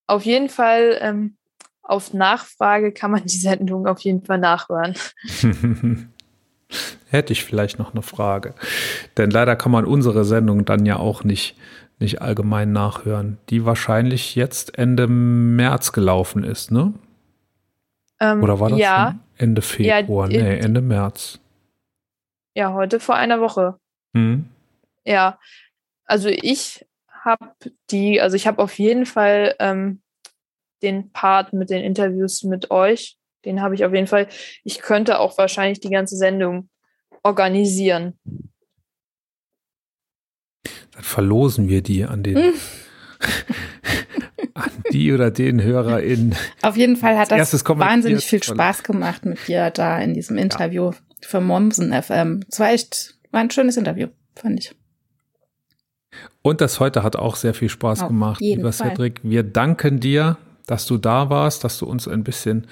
[0.07, 1.37] Auf jeden Fall ähm,
[1.81, 4.95] auf Nachfrage kann man die Sendung auf jeden Fall nachhören.
[7.09, 8.53] Hätte ich vielleicht noch eine Frage.
[9.17, 11.55] Denn leider kann man unsere Sendung dann ja auch nicht
[11.99, 16.93] nicht allgemein nachhören, die wahrscheinlich jetzt Ende März gelaufen ist, ne?
[18.19, 19.19] Ähm, Oder war das ja.
[19.37, 20.29] Ende Februar?
[20.29, 21.39] Ja, nee, Ende März.
[22.55, 23.79] Ja, heute vor einer Woche.
[24.13, 24.49] Mhm.
[25.05, 25.39] Ja,
[26.05, 27.53] also ich habe
[27.91, 30.01] die, also ich habe auf jeden Fall ähm,
[30.81, 33.17] den Part mit den Interviews mit euch.
[33.45, 34.27] Den habe ich auf jeden Fall.
[34.63, 36.69] Ich könnte auch wahrscheinlich die ganze Sendung
[37.23, 38.17] organisieren.
[40.99, 42.53] Dann verlosen wir die an den hm.
[44.53, 46.35] an die oder den HörerInnen.
[46.61, 50.91] Auf jeden Fall hat das wahnsinnig viel Spaß gemacht mit dir da in diesem Interview
[50.91, 50.97] ja.
[51.21, 52.41] für Momsen FM.
[52.49, 54.75] Es war echt, war ein schönes Interview, fand ich.
[56.41, 58.89] Und das heute hat auch sehr viel Spaß Auf gemacht, lieber Fall.
[58.89, 59.21] Cedric.
[59.23, 62.67] Wir danken dir, dass du da warst, dass du uns ein bisschen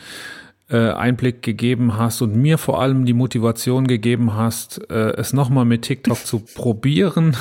[0.70, 5.66] äh, Einblick gegeben hast und mir vor allem die Motivation gegeben hast, äh, es nochmal
[5.66, 7.38] mit TikTok zu probieren.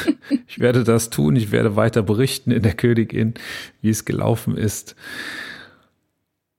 [0.47, 1.37] Ich werde das tun.
[1.37, 3.35] Ich werde weiter berichten in der Königin,
[3.81, 4.95] wie es gelaufen ist.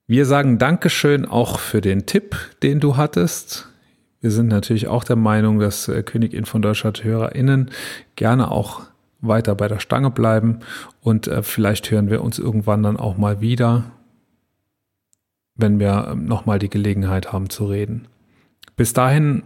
[0.06, 3.68] Wir sagen Dankeschön auch für den Tipp, den du hattest.
[4.20, 7.70] Wir sind natürlich auch der Meinung, dass äh, Königin von Deutschland HörerInnen
[8.16, 8.82] gerne auch
[9.20, 10.60] weiter bei der Stange bleiben
[11.00, 13.84] und äh, vielleicht hören wir uns irgendwann dann auch mal wieder,
[15.58, 18.08] wenn wir ähm, nochmal die Gelegenheit haben zu reden.
[18.76, 19.42] Bis dahin,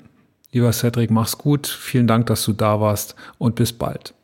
[0.52, 1.66] lieber Cedric, mach's gut.
[1.66, 4.14] Vielen Dank, dass du da warst und bis bald.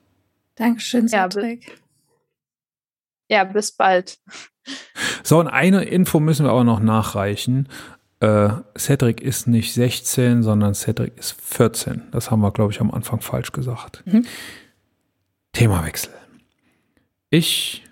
[0.54, 1.80] Dankeschön, Cedric.
[3.28, 4.18] Ja, bis bald.
[5.22, 7.68] So, und eine Info müssen wir aber noch nachreichen.
[8.20, 12.02] Äh, Cedric ist nicht 16, sondern Cedric ist 14.
[12.10, 14.02] Das haben wir, glaube ich, am Anfang falsch gesagt.
[14.06, 14.26] Mhm.
[15.52, 16.12] Themawechsel.
[17.30, 17.84] Ich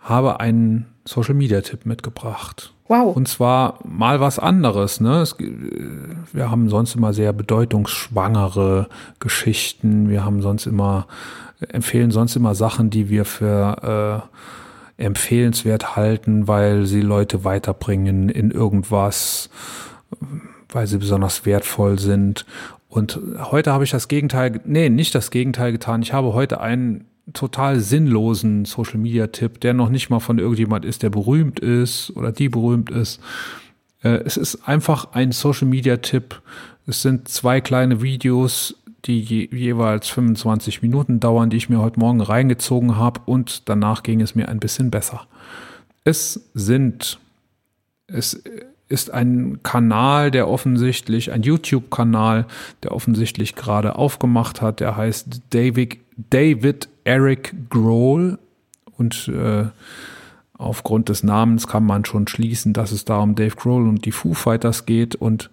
[0.00, 2.72] habe einen Social Media Tipp mitgebracht.
[2.88, 3.16] Wow.
[3.16, 5.00] Und zwar mal was anderes.
[5.00, 5.20] Ne?
[5.20, 8.88] Es, wir haben sonst immer sehr bedeutungsschwangere
[9.18, 10.08] Geschichten.
[10.08, 11.06] Wir haben sonst immer,
[11.68, 14.28] empfehlen sonst immer Sachen, die wir für
[14.98, 19.50] äh, empfehlenswert halten, weil sie Leute weiterbringen in irgendwas,
[20.68, 22.46] weil sie besonders wertvoll sind.
[22.88, 26.02] Und heute habe ich das Gegenteil, nee, nicht das Gegenteil getan.
[26.02, 30.84] Ich habe heute einen total sinnlosen Social Media Tipp, der noch nicht mal von irgendjemand
[30.84, 33.20] ist, der berühmt ist oder die berühmt ist.
[34.02, 36.40] Äh, es ist einfach ein Social Media Tipp.
[36.86, 42.00] Es sind zwei kleine Videos, die je, jeweils 25 Minuten dauern, die ich mir heute
[42.00, 45.26] Morgen reingezogen habe und danach ging es mir ein bisschen besser.
[46.04, 47.18] Es sind,
[48.06, 48.40] es
[48.88, 52.46] ist ein Kanal, der offensichtlich, ein YouTube-Kanal,
[52.84, 54.78] der offensichtlich gerade aufgemacht hat.
[54.78, 58.38] Der heißt David, David Eric Grohl.
[58.96, 59.66] Und äh,
[60.54, 64.12] aufgrund des Namens kann man schon schließen, dass es da um Dave Grohl und die
[64.12, 65.14] Foo Fighters geht.
[65.14, 65.50] Und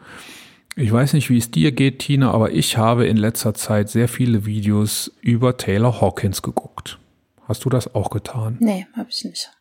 [0.75, 4.07] ich weiß nicht, wie es dir geht, Tina, aber ich habe in letzter Zeit sehr
[4.07, 6.99] viele Videos über Taylor Hawkins geguckt.
[7.47, 8.57] Hast du das auch getan?
[8.59, 9.51] Nee, habe ich nicht.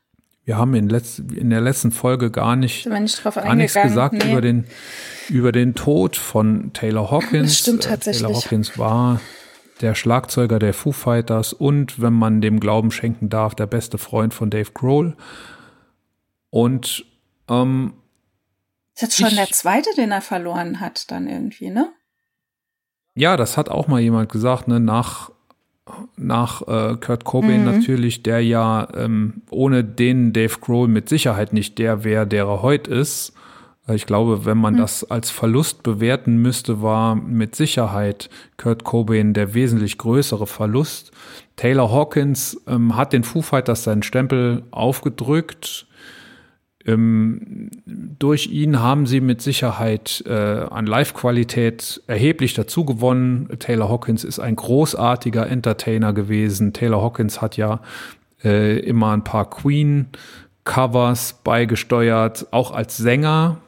[0.44, 4.30] Wir haben in, letz, in der letzten Folge gar nicht, gar nichts gesagt nee.
[4.30, 4.64] über, den,
[5.28, 7.50] über den Tod von Taylor Hawkins.
[7.50, 8.22] Das stimmt tatsächlich.
[8.22, 9.20] Taylor Hawkins war
[9.80, 14.34] der Schlagzeuger der Foo Fighters und, wenn man dem Glauben schenken darf, der beste Freund
[14.34, 15.16] von Dave Grohl.
[16.50, 17.04] Und
[17.48, 17.94] ähm,
[18.94, 21.92] ist jetzt schon ich, der zweite, den er verloren hat, dann irgendwie, ne?
[23.14, 24.80] Ja, das hat auch mal jemand gesagt, ne?
[24.80, 25.30] Nach
[26.16, 27.72] nach äh, Kurt Cobain mhm.
[27.72, 32.62] natürlich, der ja ähm, ohne den Dave Grohl mit Sicherheit nicht der wäre, der er
[32.62, 33.32] heute ist.
[33.88, 34.78] Ich glaube, wenn man mhm.
[34.78, 41.10] das als Verlust bewerten müsste, war mit Sicherheit Kurt Cobain der wesentlich größere Verlust.
[41.56, 45.86] Taylor Hawkins ähm, hat den Foo Fighters seinen Stempel aufgedrückt.
[46.86, 53.48] Ähm, durch ihn haben sie mit Sicherheit äh, an Live-Qualität erheblich dazu gewonnen.
[53.58, 56.72] Taylor Hawkins ist ein großartiger Entertainer gewesen.
[56.72, 57.80] Taylor Hawkins hat ja
[58.44, 63.58] äh, immer ein paar Queen-Covers beigesteuert, auch als Sänger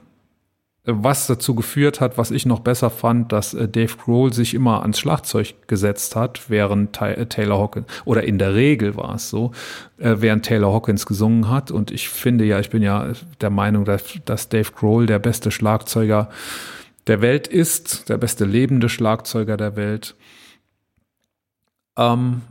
[0.87, 4.83] was dazu geführt hat, was ich noch besser fand, dass äh, Dave Grohl sich immer
[4.83, 9.53] ans Schlagzeug gesetzt hat, während äh, Taylor Hawkins, oder in der Regel war es so,
[9.99, 11.71] äh, während Taylor Hawkins gesungen hat.
[11.71, 15.51] Und ich finde ja, ich bin ja der Meinung, dass, dass Dave Grohl der beste
[15.51, 16.29] Schlagzeuger
[17.07, 20.15] der Welt ist, der beste lebende Schlagzeuger der Welt.
[21.97, 22.43] Ähm,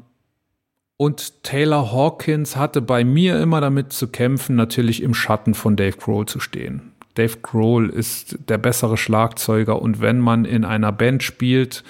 [0.97, 5.97] und Taylor Hawkins hatte bei mir immer damit zu kämpfen, natürlich im Schatten von Dave
[5.97, 6.92] Grohl zu stehen.
[7.15, 11.83] Dave Grohl ist der bessere Schlagzeuger und wenn man in einer Band spielt,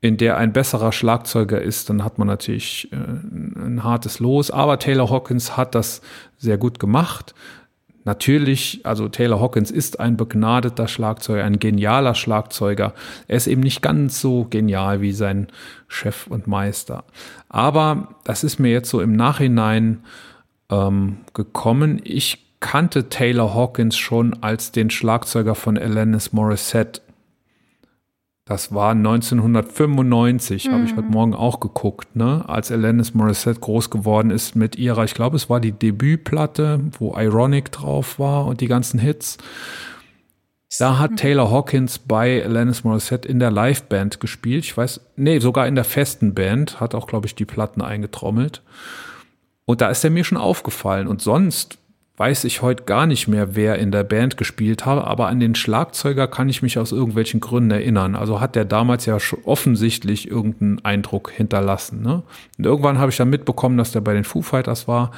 [0.00, 4.50] in der ein besserer Schlagzeuger ist, dann hat man natürlich äh, ein hartes Los.
[4.50, 6.00] Aber Taylor Hawkins hat das
[6.36, 7.34] sehr gut gemacht.
[8.04, 12.94] Natürlich, also Taylor Hawkins ist ein begnadeter Schlagzeuger, ein genialer Schlagzeuger.
[13.26, 15.48] Er ist eben nicht ganz so genial wie sein
[15.88, 17.02] Chef und Meister.
[17.48, 20.04] Aber das ist mir jetzt so im Nachhinein
[20.70, 22.00] ähm, gekommen.
[22.04, 27.02] Ich kannte Taylor Hawkins schon als den Schlagzeuger von Alanis Morissette.
[28.44, 30.72] Das war 1995, mhm.
[30.72, 32.44] habe ich heute Morgen auch geguckt, ne?
[32.46, 37.16] als Alanis Morissette groß geworden ist mit ihrer, ich glaube, es war die Debütplatte, wo
[37.16, 39.38] Ironic drauf war und die ganzen Hits.
[40.78, 44.64] Da hat Taylor Hawkins bei Alanis Morissette in der Liveband gespielt.
[44.64, 48.62] Ich weiß, nee, sogar in der festen Band, hat auch, glaube ich, die Platten eingetrommelt.
[49.64, 51.08] Und da ist er mir schon aufgefallen.
[51.08, 51.78] Und sonst
[52.16, 55.54] weiß ich heute gar nicht mehr, wer in der Band gespielt habe, aber an den
[55.54, 58.14] Schlagzeuger kann ich mich aus irgendwelchen Gründen erinnern.
[58.14, 62.02] Also hat der damals ja offensichtlich irgendeinen Eindruck hinterlassen.
[62.02, 62.22] Ne?
[62.56, 65.10] Und irgendwann habe ich dann mitbekommen, dass der bei den Foo Fighters war.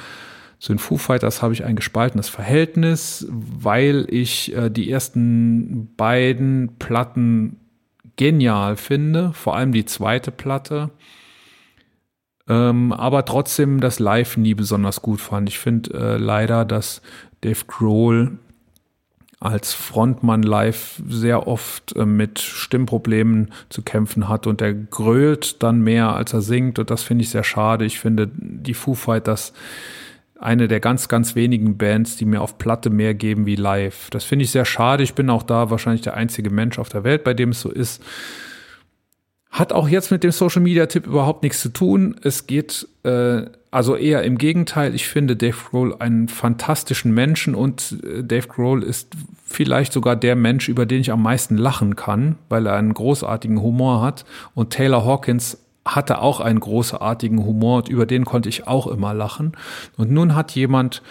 [0.59, 6.75] Zu den Foo Fighters habe ich ein gespaltenes Verhältnis, weil ich äh, die ersten beiden
[6.79, 7.55] Platten
[8.17, 10.89] genial finde, vor allem die zweite Platte
[12.49, 15.47] ähm, aber trotzdem das Live nie besonders gut fand.
[15.47, 17.01] Ich finde äh, leider, dass
[17.41, 18.39] Dave Grohl
[19.39, 25.79] als Frontmann live sehr oft äh, mit Stimmproblemen zu kämpfen hat und er grölt dann
[25.81, 27.85] mehr, als er singt und das finde ich sehr schade.
[27.85, 29.53] Ich finde die Foo Fighters
[30.39, 34.09] eine der ganz, ganz wenigen Bands, die mir auf Platte mehr geben wie live.
[34.09, 35.03] Das finde ich sehr schade.
[35.03, 37.69] Ich bin auch da wahrscheinlich der einzige Mensch auf der Welt, bei dem es so
[37.69, 38.01] ist.
[39.49, 42.15] Hat auch jetzt mit dem Social Media Tipp überhaupt nichts zu tun.
[42.21, 44.93] Es geht äh, also eher im Gegenteil.
[44.93, 49.15] Ich finde Dave Grohl einen fantastischen Menschen und äh, Dave Grohl ist
[49.45, 53.61] vielleicht sogar der Mensch, über den ich am meisten lachen kann, weil er einen großartigen
[53.61, 54.25] Humor hat.
[54.53, 59.13] Und Taylor Hawkins hatte auch einen großartigen Humor und über den konnte ich auch immer
[59.13, 59.53] lachen.
[59.97, 61.01] Und nun hat jemand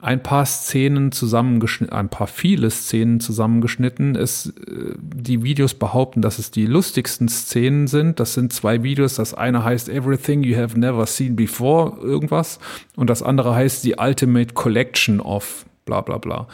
[0.00, 4.14] ein paar Szenen zusammengeschnitten, ein paar viele Szenen zusammengeschnitten.
[4.14, 8.20] Es, äh, die Videos behaupten, dass es die lustigsten Szenen sind.
[8.20, 9.16] Das sind zwei Videos.
[9.16, 12.60] Das eine heißt Everything You Have Never Seen Before, irgendwas.
[12.94, 16.46] Und das andere heißt The Ultimate Collection of bla bla bla.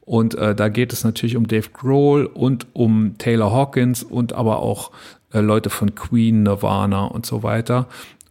[0.00, 4.60] Und äh, da geht es natürlich um Dave Grohl und um Taylor Hawkins und aber
[4.60, 4.90] auch
[5.34, 7.88] äh, Leute von Queen, Nirvana und so weiter.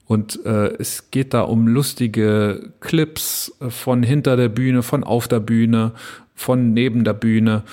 [0.08, 5.42] Und äh, es geht da um lustige Clips von hinter der Bühne, von auf der
[5.42, 5.92] Bühne,
[6.34, 7.64] von neben der Bühne,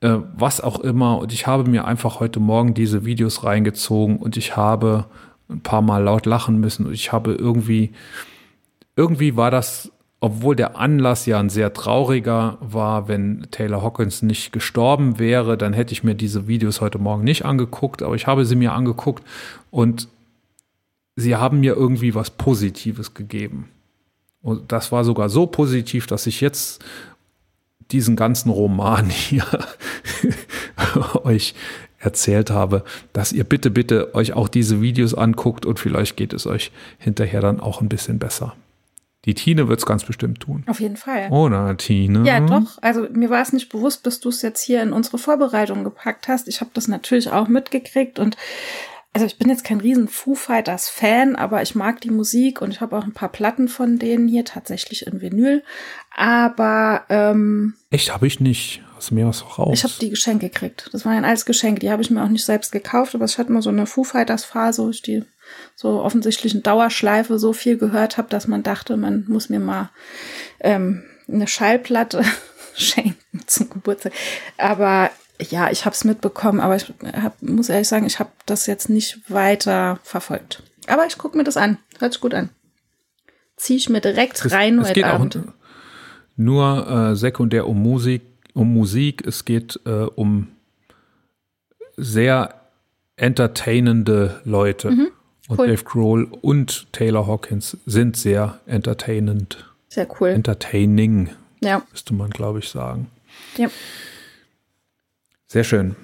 [0.00, 1.18] äh, was auch immer.
[1.18, 5.06] Und ich habe mir einfach heute Morgen diese Videos reingezogen und ich habe
[5.48, 6.86] ein paar Mal laut lachen müssen.
[6.86, 7.92] Und ich habe irgendwie,
[8.96, 14.52] irgendwie war das, obwohl der Anlass ja ein sehr trauriger war, wenn Taylor Hawkins nicht
[14.52, 18.02] gestorben wäre, dann hätte ich mir diese Videos heute Morgen nicht angeguckt.
[18.02, 19.22] Aber ich habe sie mir angeguckt
[19.70, 20.08] und
[21.18, 23.68] sie haben mir irgendwie was Positives gegeben.
[24.40, 26.84] Und das war sogar so positiv, dass ich jetzt
[27.90, 29.44] diesen ganzen Roman hier
[31.24, 31.54] euch
[31.98, 36.46] erzählt habe, dass ihr bitte, bitte euch auch diese Videos anguckt und vielleicht geht es
[36.46, 38.54] euch hinterher dann auch ein bisschen besser.
[39.24, 40.62] Die Tine wird es ganz bestimmt tun.
[40.68, 41.28] Auf jeden Fall.
[41.30, 42.22] Oder Tine?
[42.24, 42.78] Ja, doch.
[42.80, 46.28] Also mir war es nicht bewusst, bis du es jetzt hier in unsere Vorbereitung gepackt
[46.28, 46.46] hast.
[46.46, 48.36] Ich habe das natürlich auch mitgekriegt und
[49.18, 52.70] also ich bin jetzt kein riesen Foo Fighters Fan, aber ich mag die Musik und
[52.70, 55.64] ich habe auch ein paar Platten von denen hier tatsächlich in Vinyl.
[56.14, 58.80] Aber ähm, echt habe ich nicht.
[58.94, 59.70] Hast du mir was raus?
[59.72, 60.90] Ich habe die Geschenke gekriegt.
[60.92, 61.80] Das waren alles Geschenke.
[61.80, 64.04] Die habe ich mir auch nicht selbst gekauft, aber ich hatte mal so eine Foo
[64.04, 65.24] Fighters Phase, wo ich die
[65.74, 69.90] so offensichtlich in Dauerschleife so viel gehört habe, dass man dachte, man muss mir mal
[70.60, 72.22] ähm, eine Schallplatte
[72.76, 74.12] schenken zum Geburtstag.
[74.58, 76.92] Aber ja, ich habe es mitbekommen, aber ich
[77.22, 80.62] hab, muss ehrlich sagen, ich habe das jetzt nicht weiter verfolgt.
[80.86, 81.78] Aber ich gucke mir das an.
[81.98, 82.50] Hört sich gut an.
[83.56, 85.36] Ziehe ich mir direkt es, rein es heute Abend.
[85.36, 85.52] Auch
[86.36, 88.22] nur äh, sekundär um Musik,
[88.54, 89.26] um Musik.
[89.26, 90.48] Es geht äh, um
[91.96, 92.54] sehr
[93.16, 94.90] entertainende Leute.
[94.90, 95.08] Mhm,
[95.48, 95.56] cool.
[95.58, 99.68] Und Dave Grohl und Taylor Hawkins sind sehr entertainend.
[99.88, 100.28] Sehr cool.
[100.28, 101.30] Entertaining.
[101.60, 101.82] Ja.
[101.90, 103.10] Müsste man, glaube ich, sagen.
[103.56, 103.68] Ja.
[105.48, 105.96] Sehr schön.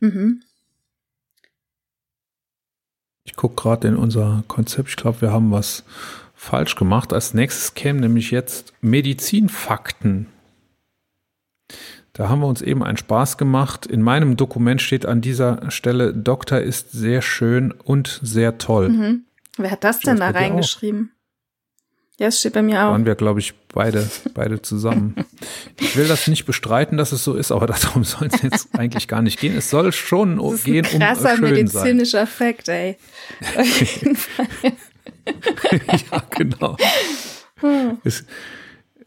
[0.00, 0.42] Mhm.
[3.24, 4.88] Ich gucke gerade in unser Konzept.
[4.90, 5.84] Ich glaube, wir haben was
[6.34, 7.12] falsch gemacht.
[7.12, 10.26] Als nächstes kämen nämlich jetzt Medizinfakten.
[12.12, 13.86] Da haben wir uns eben einen Spaß gemacht.
[13.86, 18.88] In meinem Dokument steht an dieser Stelle, Doktor ist sehr schön und sehr toll.
[18.90, 19.24] Mhm.
[19.56, 21.12] Wer hat das denn da reingeschrieben?
[22.22, 22.92] Ja, es steht bei mir auch.
[22.92, 25.16] Waren wir, glaube ich, beide, beide zusammen.
[25.80, 29.08] Ich will das nicht bestreiten, dass es so ist, aber darum soll es jetzt eigentlich
[29.08, 29.56] gar nicht gehen.
[29.56, 32.96] Es soll schon das ist gehen, ein krasser um schön medizinischer Fakt, ey.
[36.12, 36.76] ja, genau.
[38.04, 38.24] Es,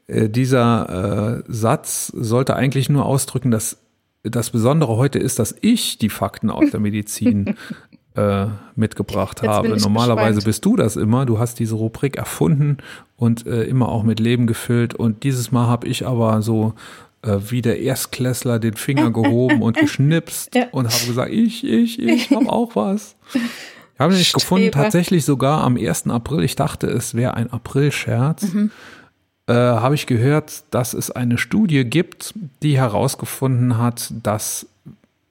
[0.07, 3.77] äh, dieser äh, Satz sollte eigentlich nur ausdrücken, dass
[4.23, 7.55] das Besondere heute ist, dass ich die Fakten aus der Medizin
[8.15, 9.77] äh, mitgebracht Jetzt habe.
[9.77, 10.45] Normalerweise gespannt.
[10.45, 11.25] bist du das immer.
[11.25, 12.77] Du hast diese Rubrik erfunden
[13.17, 14.93] und äh, immer auch mit Leben gefüllt.
[14.93, 16.73] Und dieses Mal habe ich aber so
[17.21, 20.67] äh, wie der Erstklässler den Finger gehoben und geschnipst Ja.
[20.71, 23.15] und habe gesagt, ich, ich, ich habe auch was.
[23.33, 24.83] Ich habe nämlich gefunden, Streber.
[24.83, 26.07] tatsächlich sogar am 1.
[26.07, 28.71] April, ich dachte, es wäre ein April-Scherz, Mhm.
[29.47, 34.67] äh, habe ich gehört, dass es eine Studie gibt, die herausgefunden hat, dass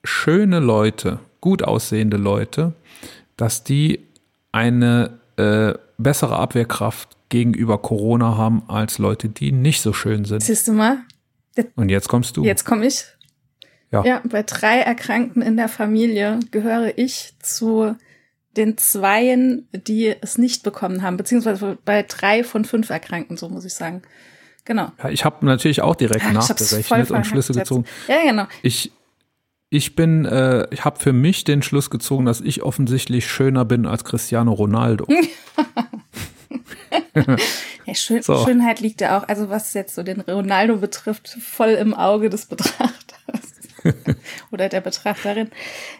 [0.03, 2.73] schöne Leute, gut aussehende Leute,
[3.37, 3.99] dass die
[4.51, 10.43] eine äh, bessere Abwehrkraft gegenüber Corona haben als Leute, die nicht so schön sind.
[10.43, 10.99] Siehst du mal,
[11.75, 12.43] Und jetzt kommst du.
[12.43, 13.05] jetzt komme ich.
[13.91, 14.03] Ja.
[14.03, 17.95] ja, bei drei Erkrankten in der Familie gehöre ich zu
[18.57, 23.65] den Zweien, die es nicht bekommen haben, beziehungsweise bei drei von fünf Erkrankten, so muss
[23.65, 24.01] ich sagen.
[24.65, 24.91] Genau.
[25.01, 27.85] Ja, ich habe natürlich auch direkt voll nachgerechnet und Schlüsse gezogen.
[28.07, 28.47] Ja, genau.
[28.63, 28.91] Ich,
[29.69, 33.85] ich bin, äh, ich habe für mich den Schluss gezogen, dass ich offensichtlich schöner bin
[33.85, 35.05] als Cristiano Ronaldo.
[37.85, 38.43] Ja, Schön, So.
[38.43, 42.47] Schönheit liegt ja auch, also was jetzt so den Ronaldo betrifft, voll im Auge des
[42.47, 42.95] Betrachters.
[44.51, 45.49] Oder der Betrachterin.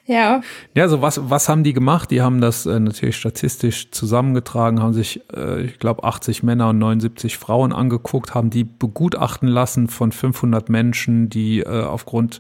[0.06, 0.42] Ja,
[0.74, 2.10] Ja, so was, was haben die gemacht?
[2.12, 6.80] Die haben das äh, natürlich statistisch zusammengetragen, haben sich, äh, ich glaube, 80 Männer und
[6.80, 12.40] 79 Frauen angeguckt, haben die begutachten lassen von 500 Menschen, die äh, aufgrund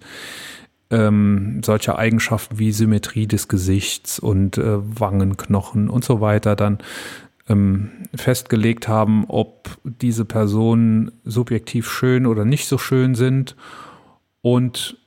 [0.91, 6.77] ähm, solcher Eigenschaften wie Symmetrie des Gesichts und äh, Wangenknochen und so weiter dann
[7.47, 13.55] ähm, festgelegt haben, ob diese Personen subjektiv schön oder nicht so schön sind.
[14.41, 14.97] Und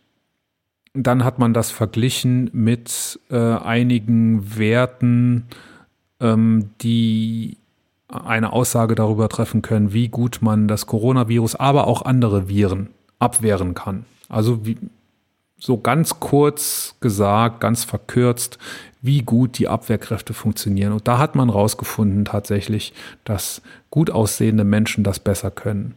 [0.94, 5.47] dann hat man das verglichen mit äh, einigen Werten,
[6.20, 7.56] ähm, die
[8.09, 12.89] eine Aussage darüber treffen können, wie gut man das Coronavirus, aber auch andere Viren
[13.19, 14.06] abwehren kann.
[14.28, 14.78] Also wie,
[15.59, 18.59] so ganz kurz gesagt, ganz verkürzt,
[19.01, 20.93] wie gut die Abwehrkräfte funktionieren.
[20.93, 22.93] Und da hat man rausgefunden tatsächlich,
[23.24, 25.94] dass gut aussehende Menschen das besser können.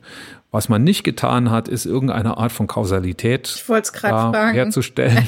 [0.51, 3.63] Was man nicht getan hat, ist irgendeine Art von Kausalität
[4.53, 5.25] herzustellen.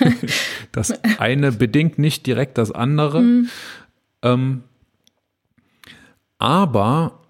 [0.72, 3.20] das eine bedingt nicht direkt das andere.
[3.20, 3.48] Mhm.
[4.22, 4.62] Ähm,
[6.38, 7.20] aber,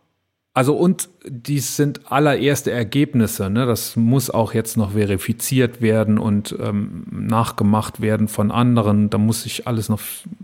[0.55, 3.49] also und dies sind allererste Ergebnisse.
[3.49, 3.65] Ne?
[3.65, 9.09] Das muss auch jetzt noch verifiziert werden und ähm, nachgemacht werden von anderen.
[9.09, 10.01] Da muss sich alles noch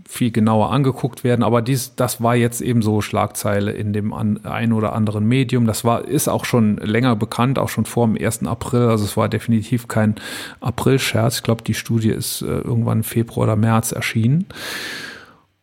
[0.07, 1.43] viel genauer angeguckt werden.
[1.43, 5.67] Aber dies, das war jetzt eben so Schlagzeile in dem an, ein oder anderen Medium.
[5.67, 8.47] Das war, ist auch schon länger bekannt, auch schon vor dem 1.
[8.47, 8.87] April.
[8.87, 10.15] Also es war definitiv kein
[10.59, 11.35] April-Scherz.
[11.35, 14.47] Ich glaube, die Studie ist äh, irgendwann Februar oder März erschienen.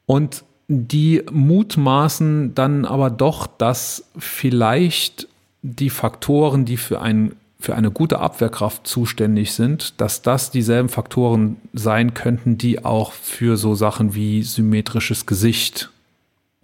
[0.06, 5.28] Und die mutmaßen dann aber doch, dass vielleicht
[5.62, 11.56] die Faktoren, die für, ein, für eine gute Abwehrkraft zuständig sind, dass das dieselben Faktoren
[11.72, 15.90] sein könnten, die auch für so Sachen wie symmetrisches Gesicht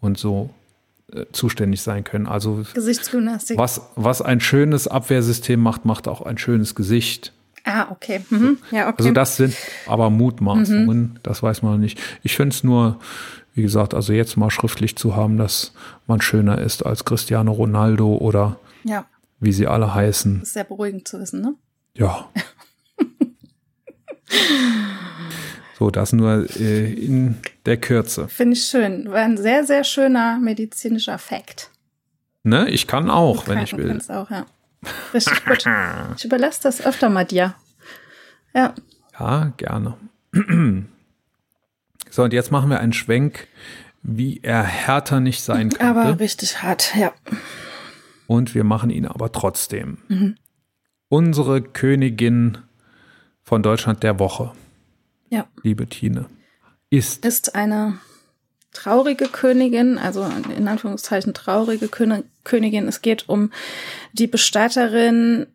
[0.01, 0.51] und so
[1.13, 2.27] äh, zuständig sein können.
[2.27, 3.59] Also Gesichtsgymnastik.
[3.59, 7.33] was, was ein schönes Abwehrsystem macht, macht auch ein schönes Gesicht.
[7.65, 8.21] Ah, okay.
[8.31, 8.59] Mhm.
[8.73, 8.97] Ja, okay.
[8.99, 9.55] Also das sind
[9.87, 12.01] aber Mutmaßungen, das weiß man nicht.
[12.25, 12.99] Ich finde es nur,
[13.55, 15.73] wie gesagt, also jetzt mal schriftlich zu haben, dass
[16.07, 19.07] man schöner ist als Cristiano Ronaldo oder ja,
[19.41, 20.43] wie sie alle heißen.
[20.43, 21.55] ist sehr beruhigend zu wissen, ne?
[21.95, 22.31] Ja.
[25.79, 28.29] so, das nur äh, in der Kürze.
[28.29, 29.11] Finde ich schön.
[29.11, 31.71] War ein sehr, sehr schöner medizinischer Fakt.
[32.45, 33.89] Ne, ich kann auch, wenn ich will.
[33.89, 34.47] Kannst auch, ja.
[35.13, 35.65] Richtig gut.
[36.17, 37.55] Ich überlasse das öfter mal dir.
[38.55, 38.75] Ja.
[39.19, 39.97] Ja, gerne.
[42.15, 43.49] So, und jetzt machen wir einen Schwenk,
[44.03, 45.83] wie er härter nicht sein könnte.
[45.87, 47.13] Aber richtig hart, ja.
[48.27, 50.35] und wir machen ihn aber trotzdem.
[51.09, 52.59] Unsere Königin
[53.43, 54.53] von Deutschland der Woche,
[55.31, 55.47] Ja.
[55.63, 56.27] liebe Tine,
[56.91, 57.99] ist Ist eine
[58.73, 60.23] traurige Königin, also
[60.55, 62.89] in Anführungszeichen traurige Köni- Königin.
[62.89, 63.51] Es geht um
[64.13, 65.47] die Bestatterin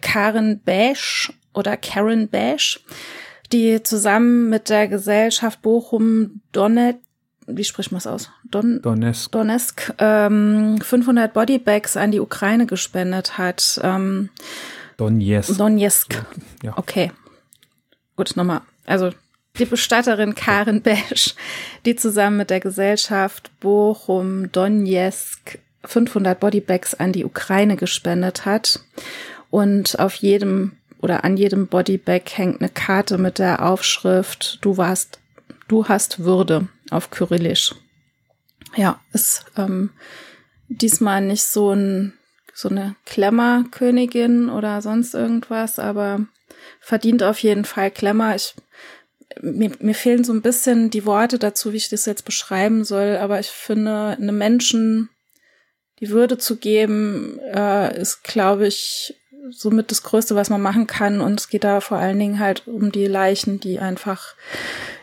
[0.00, 2.80] Karen Bash oder Karen Bash,
[3.52, 6.96] die zusammen mit der Gesellschaft Bochum Donnet,
[7.46, 8.30] wie spricht man es aus?
[8.44, 9.32] Don, Donetsk.
[9.32, 13.80] Donetsk ähm, 500 Bodybags an die Ukraine gespendet hat.
[13.82, 14.28] Ähm,
[14.98, 15.56] Donetsk.
[15.56, 16.22] Donetsk.
[16.62, 16.76] Ja.
[16.76, 17.10] Okay.
[18.16, 18.60] Gut, nochmal.
[18.84, 19.12] Also
[19.58, 21.34] die Bestatterin Karen Besch,
[21.84, 28.80] die zusammen mit der Gesellschaft Bochum Donetsk 500 Bodybags an die Ukraine gespendet hat.
[29.50, 35.20] Und auf jedem oder an jedem Bodybag hängt eine Karte mit der Aufschrift Du warst,
[35.68, 37.74] du hast Würde auf Kyrillisch.
[38.76, 39.90] Ja, ist ähm,
[40.68, 42.14] diesmal nicht so ein
[42.58, 46.26] so eine Klemmerkönigin oder sonst irgendwas, aber
[46.80, 48.34] verdient auf jeden Fall Klemmer.
[48.34, 48.56] Ich,
[49.40, 53.16] mir, mir fehlen so ein bisschen die Worte dazu, wie ich das jetzt beschreiben soll,
[53.18, 55.08] aber ich finde, einem Menschen
[56.00, 59.14] die Würde zu geben, äh, ist, glaube ich,
[59.50, 61.20] somit das Größte, was man machen kann.
[61.20, 64.34] Und es geht da vor allen Dingen halt um die Leichen, die einfach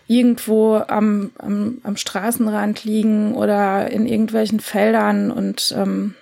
[0.07, 6.15] irgendwo am, am, am Straßenrand liegen oder in irgendwelchen Feldern und ähm,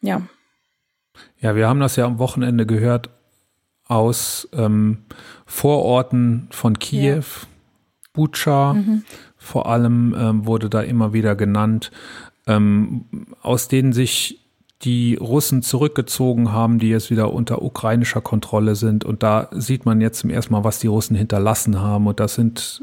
[0.00, 0.22] ja.
[1.38, 3.10] Ja, wir haben das ja am Wochenende gehört
[3.86, 5.04] aus ähm,
[5.46, 7.22] Vororten von Kiew, ja.
[8.12, 9.04] Bucha, mhm.
[9.36, 11.90] vor allem ähm, wurde da immer wieder genannt,
[12.46, 13.04] ähm,
[13.42, 14.40] aus denen sich
[14.82, 19.04] die Russen zurückgezogen haben, die jetzt wieder unter ukrainischer Kontrolle sind.
[19.04, 22.06] Und da sieht man jetzt zum ersten Mal, was die Russen hinterlassen haben.
[22.06, 22.82] Und das sind,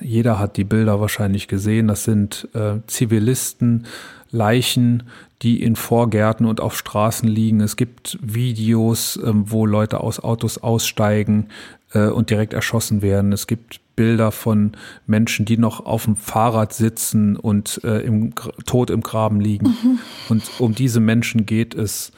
[0.00, 3.86] jeder hat die Bilder wahrscheinlich gesehen, das sind äh, Zivilisten,
[4.30, 5.02] Leichen,
[5.42, 7.60] die in Vorgärten und auf Straßen liegen.
[7.60, 11.48] Es gibt Videos, äh, wo Leute aus Autos aussteigen
[11.92, 13.32] äh, und direkt erschossen werden.
[13.32, 14.72] Es gibt Bilder von
[15.06, 18.34] Menschen, die noch auf dem Fahrrad sitzen und äh, im
[18.66, 19.68] Tod im Graben liegen.
[19.68, 19.98] Mhm.
[20.28, 22.12] Und um diese Menschen geht es,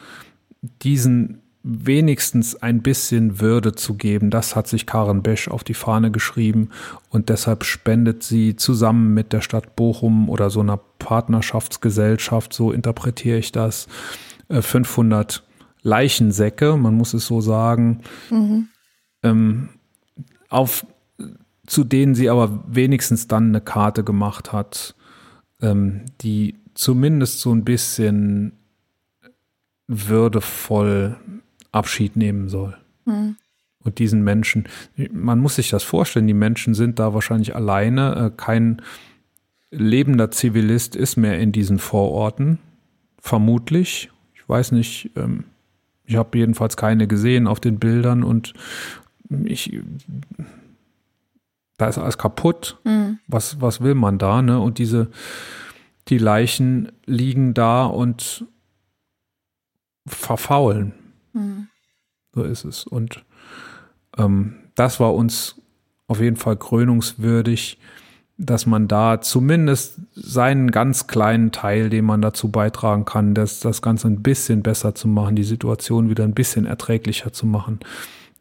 [0.83, 4.31] diesen wenigstens ein bisschen Würde zu geben.
[4.31, 6.69] Das hat sich Karen Besch auf die Fahne geschrieben
[7.09, 13.39] und deshalb spendet sie zusammen mit der Stadt Bochum oder so einer Partnerschaftsgesellschaft, so interpretiere
[13.39, 13.89] ich das,
[14.51, 18.69] 500 äh, Leichensäcke, man muss es so sagen, mhm.
[19.25, 19.71] Ähm,
[20.49, 20.87] auf
[21.67, 24.95] zu denen sie aber wenigstens dann eine Karte gemacht hat,
[25.63, 28.53] ähm, die zumindest so ein bisschen
[29.87, 31.17] würdevoll
[31.73, 32.77] Abschied nehmen soll.
[33.05, 33.37] Mhm.
[33.83, 34.65] Und diesen Menschen,
[35.13, 38.17] man muss sich das vorstellen, die Menschen sind da wahrscheinlich alleine.
[38.17, 38.81] Äh, kein
[39.71, 42.59] lebender Zivilist ist mehr in diesen Vororten,
[43.19, 44.11] vermutlich.
[44.35, 45.45] Ich weiß nicht, ähm,
[46.07, 48.55] ich habe jedenfalls keine gesehen auf den Bildern und
[49.45, 49.71] ich
[51.77, 52.79] da ist alles kaputt.
[52.85, 53.19] Mhm.
[53.27, 54.61] Was, was will man da, ne?
[54.61, 55.09] Und diese,
[56.09, 58.45] die Leichen liegen da und
[60.07, 60.93] verfaulen.
[61.33, 61.69] Mhm.
[62.35, 62.85] So ist es.
[62.85, 63.25] Und
[64.17, 65.61] ähm, das war uns
[66.07, 67.79] auf jeden Fall krönungswürdig,
[68.37, 73.81] dass man da zumindest seinen ganz kleinen Teil, den man dazu beitragen kann, das, das
[73.81, 77.79] Ganze ein bisschen besser zu machen, die Situation wieder ein bisschen erträglicher zu machen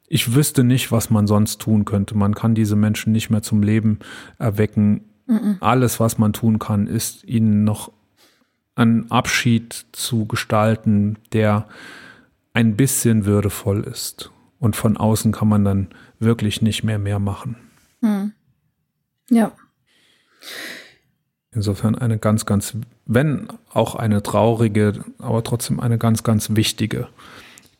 [0.07, 2.15] ich wüsste nicht, was man sonst tun könnte.
[2.15, 3.99] Man kann diese Menschen nicht mehr zum Leben
[4.37, 5.01] erwecken.
[5.25, 5.57] Mhm.
[5.59, 7.91] Alles, was man tun kann, ist ihnen noch
[8.75, 11.67] einen Abschied zu gestalten, der
[12.53, 14.31] ein bisschen würdevoll ist.
[14.59, 15.89] Und von außen kann man dann
[16.19, 17.55] wirklich nicht mehr mehr machen.
[18.01, 18.33] Mhm.
[19.29, 19.51] Ja.
[21.51, 22.75] Insofern eine ganz, ganz,
[23.05, 27.07] wenn auch eine traurige, aber trotzdem eine ganz, ganz wichtige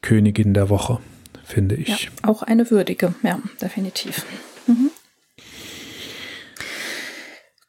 [0.01, 0.99] Königin der Woche
[1.43, 1.87] finde ich.
[1.87, 4.25] Ja, auch eine würdige, ja, definitiv.
[4.67, 4.91] Mhm.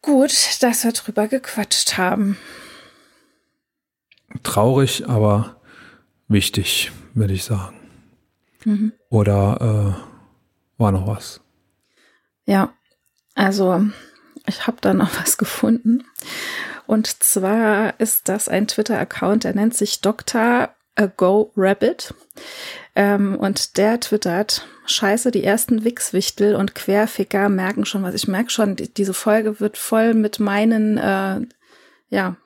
[0.02, 2.36] Gut, dass wir drüber gequatscht haben.
[4.42, 5.60] Traurig, aber
[6.28, 7.76] wichtig, würde ich sagen.
[8.64, 8.92] Mhm.
[9.08, 11.40] Oder äh, war noch was?
[12.44, 12.74] Ja,
[13.34, 13.84] also
[14.46, 16.04] ich habe da noch was gefunden.
[16.86, 20.74] Und zwar ist das ein Twitter-Account, der nennt sich Dr.
[21.16, 22.14] Go Rabbit.
[22.96, 28.14] Ähm, und der twittert, scheiße, die ersten Wichswichtel und Querficker merken schon was.
[28.14, 31.40] Ich merke schon, die, diese Folge wird voll mit meinen, äh,
[32.08, 32.36] ja,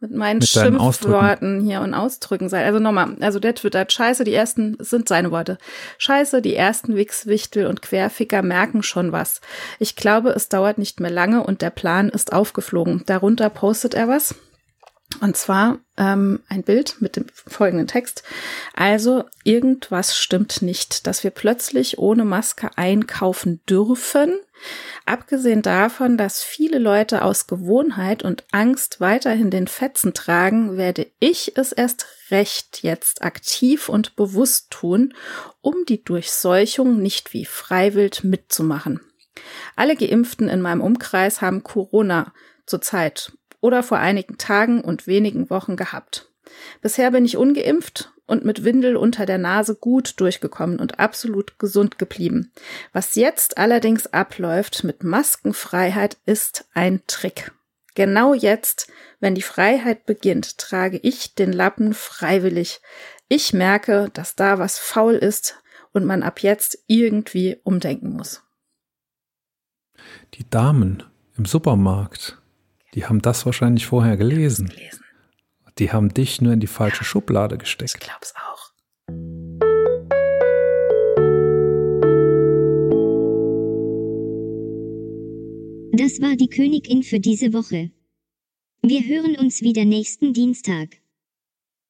[0.00, 2.66] mit meinen mit Schimpfworten hier und Ausdrücken sein.
[2.66, 5.56] Also nochmal, also der twittert, scheiße, die ersten, sind seine Worte.
[5.96, 9.40] Scheiße, die ersten Wichswichtel und Querficker merken schon was.
[9.78, 13.04] Ich glaube, es dauert nicht mehr lange und der Plan ist aufgeflogen.
[13.06, 14.34] Darunter postet er was.
[15.20, 18.24] Und zwar ähm, ein Bild mit dem folgenden Text.
[18.74, 24.36] Also irgendwas stimmt nicht, dass wir plötzlich ohne Maske einkaufen dürfen.
[25.06, 31.56] Abgesehen davon, dass viele Leute aus Gewohnheit und Angst weiterhin den Fetzen tragen, werde ich
[31.56, 35.14] es erst recht jetzt aktiv und bewusst tun,
[35.60, 39.00] um die Durchseuchung nicht wie freiwillig mitzumachen.
[39.76, 42.32] Alle Geimpften in meinem Umkreis haben Corona
[42.66, 43.32] zurzeit
[43.64, 46.28] oder vor einigen Tagen und wenigen Wochen gehabt.
[46.82, 51.98] Bisher bin ich ungeimpft und mit Windel unter der Nase gut durchgekommen und absolut gesund
[51.98, 52.52] geblieben.
[52.92, 57.52] Was jetzt allerdings abläuft mit Maskenfreiheit ist ein Trick.
[57.94, 62.82] Genau jetzt, wenn die Freiheit beginnt, trage ich den Lappen freiwillig.
[63.28, 65.58] Ich merke, dass da was faul ist
[65.92, 68.42] und man ab jetzt irgendwie umdenken muss.
[70.34, 71.02] Die Damen
[71.38, 72.42] im Supermarkt
[72.94, 74.68] die haben das wahrscheinlich vorher gelesen.
[74.68, 75.04] gelesen.
[75.78, 77.94] Die haben dich nur in die falsche ja, Schublade gesteckt.
[77.94, 78.72] Ich glaub's auch.
[85.96, 87.90] Das war die Königin für diese Woche.
[88.82, 90.96] Wir hören uns wieder nächsten Dienstag.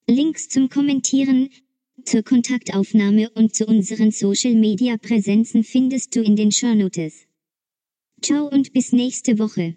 [0.09, 1.51] Links zum Kommentieren,
[2.05, 7.27] Zur Kontaktaufnahme und zu unseren Social-Media-Präsenzen findest du in den Shownotes.
[8.21, 9.77] Ciao und bis nächste Woche.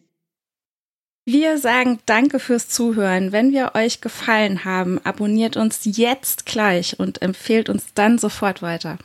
[1.29, 3.33] Wir sagen Danke fürs Zuhören.
[3.33, 8.97] Wenn wir euch gefallen haben, abonniert uns jetzt gleich und empfehlt uns dann sofort weiter.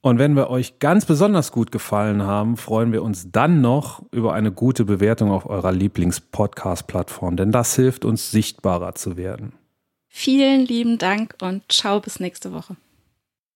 [0.00, 4.34] Und wenn wir euch ganz besonders gut gefallen haben, freuen wir uns dann noch über
[4.34, 9.52] eine gute Bewertung auf eurer Lieblings-Podcast-Plattform, denn das hilft uns sichtbarer zu werden.
[10.08, 12.74] Vielen lieben Dank und ciao bis nächste Woche.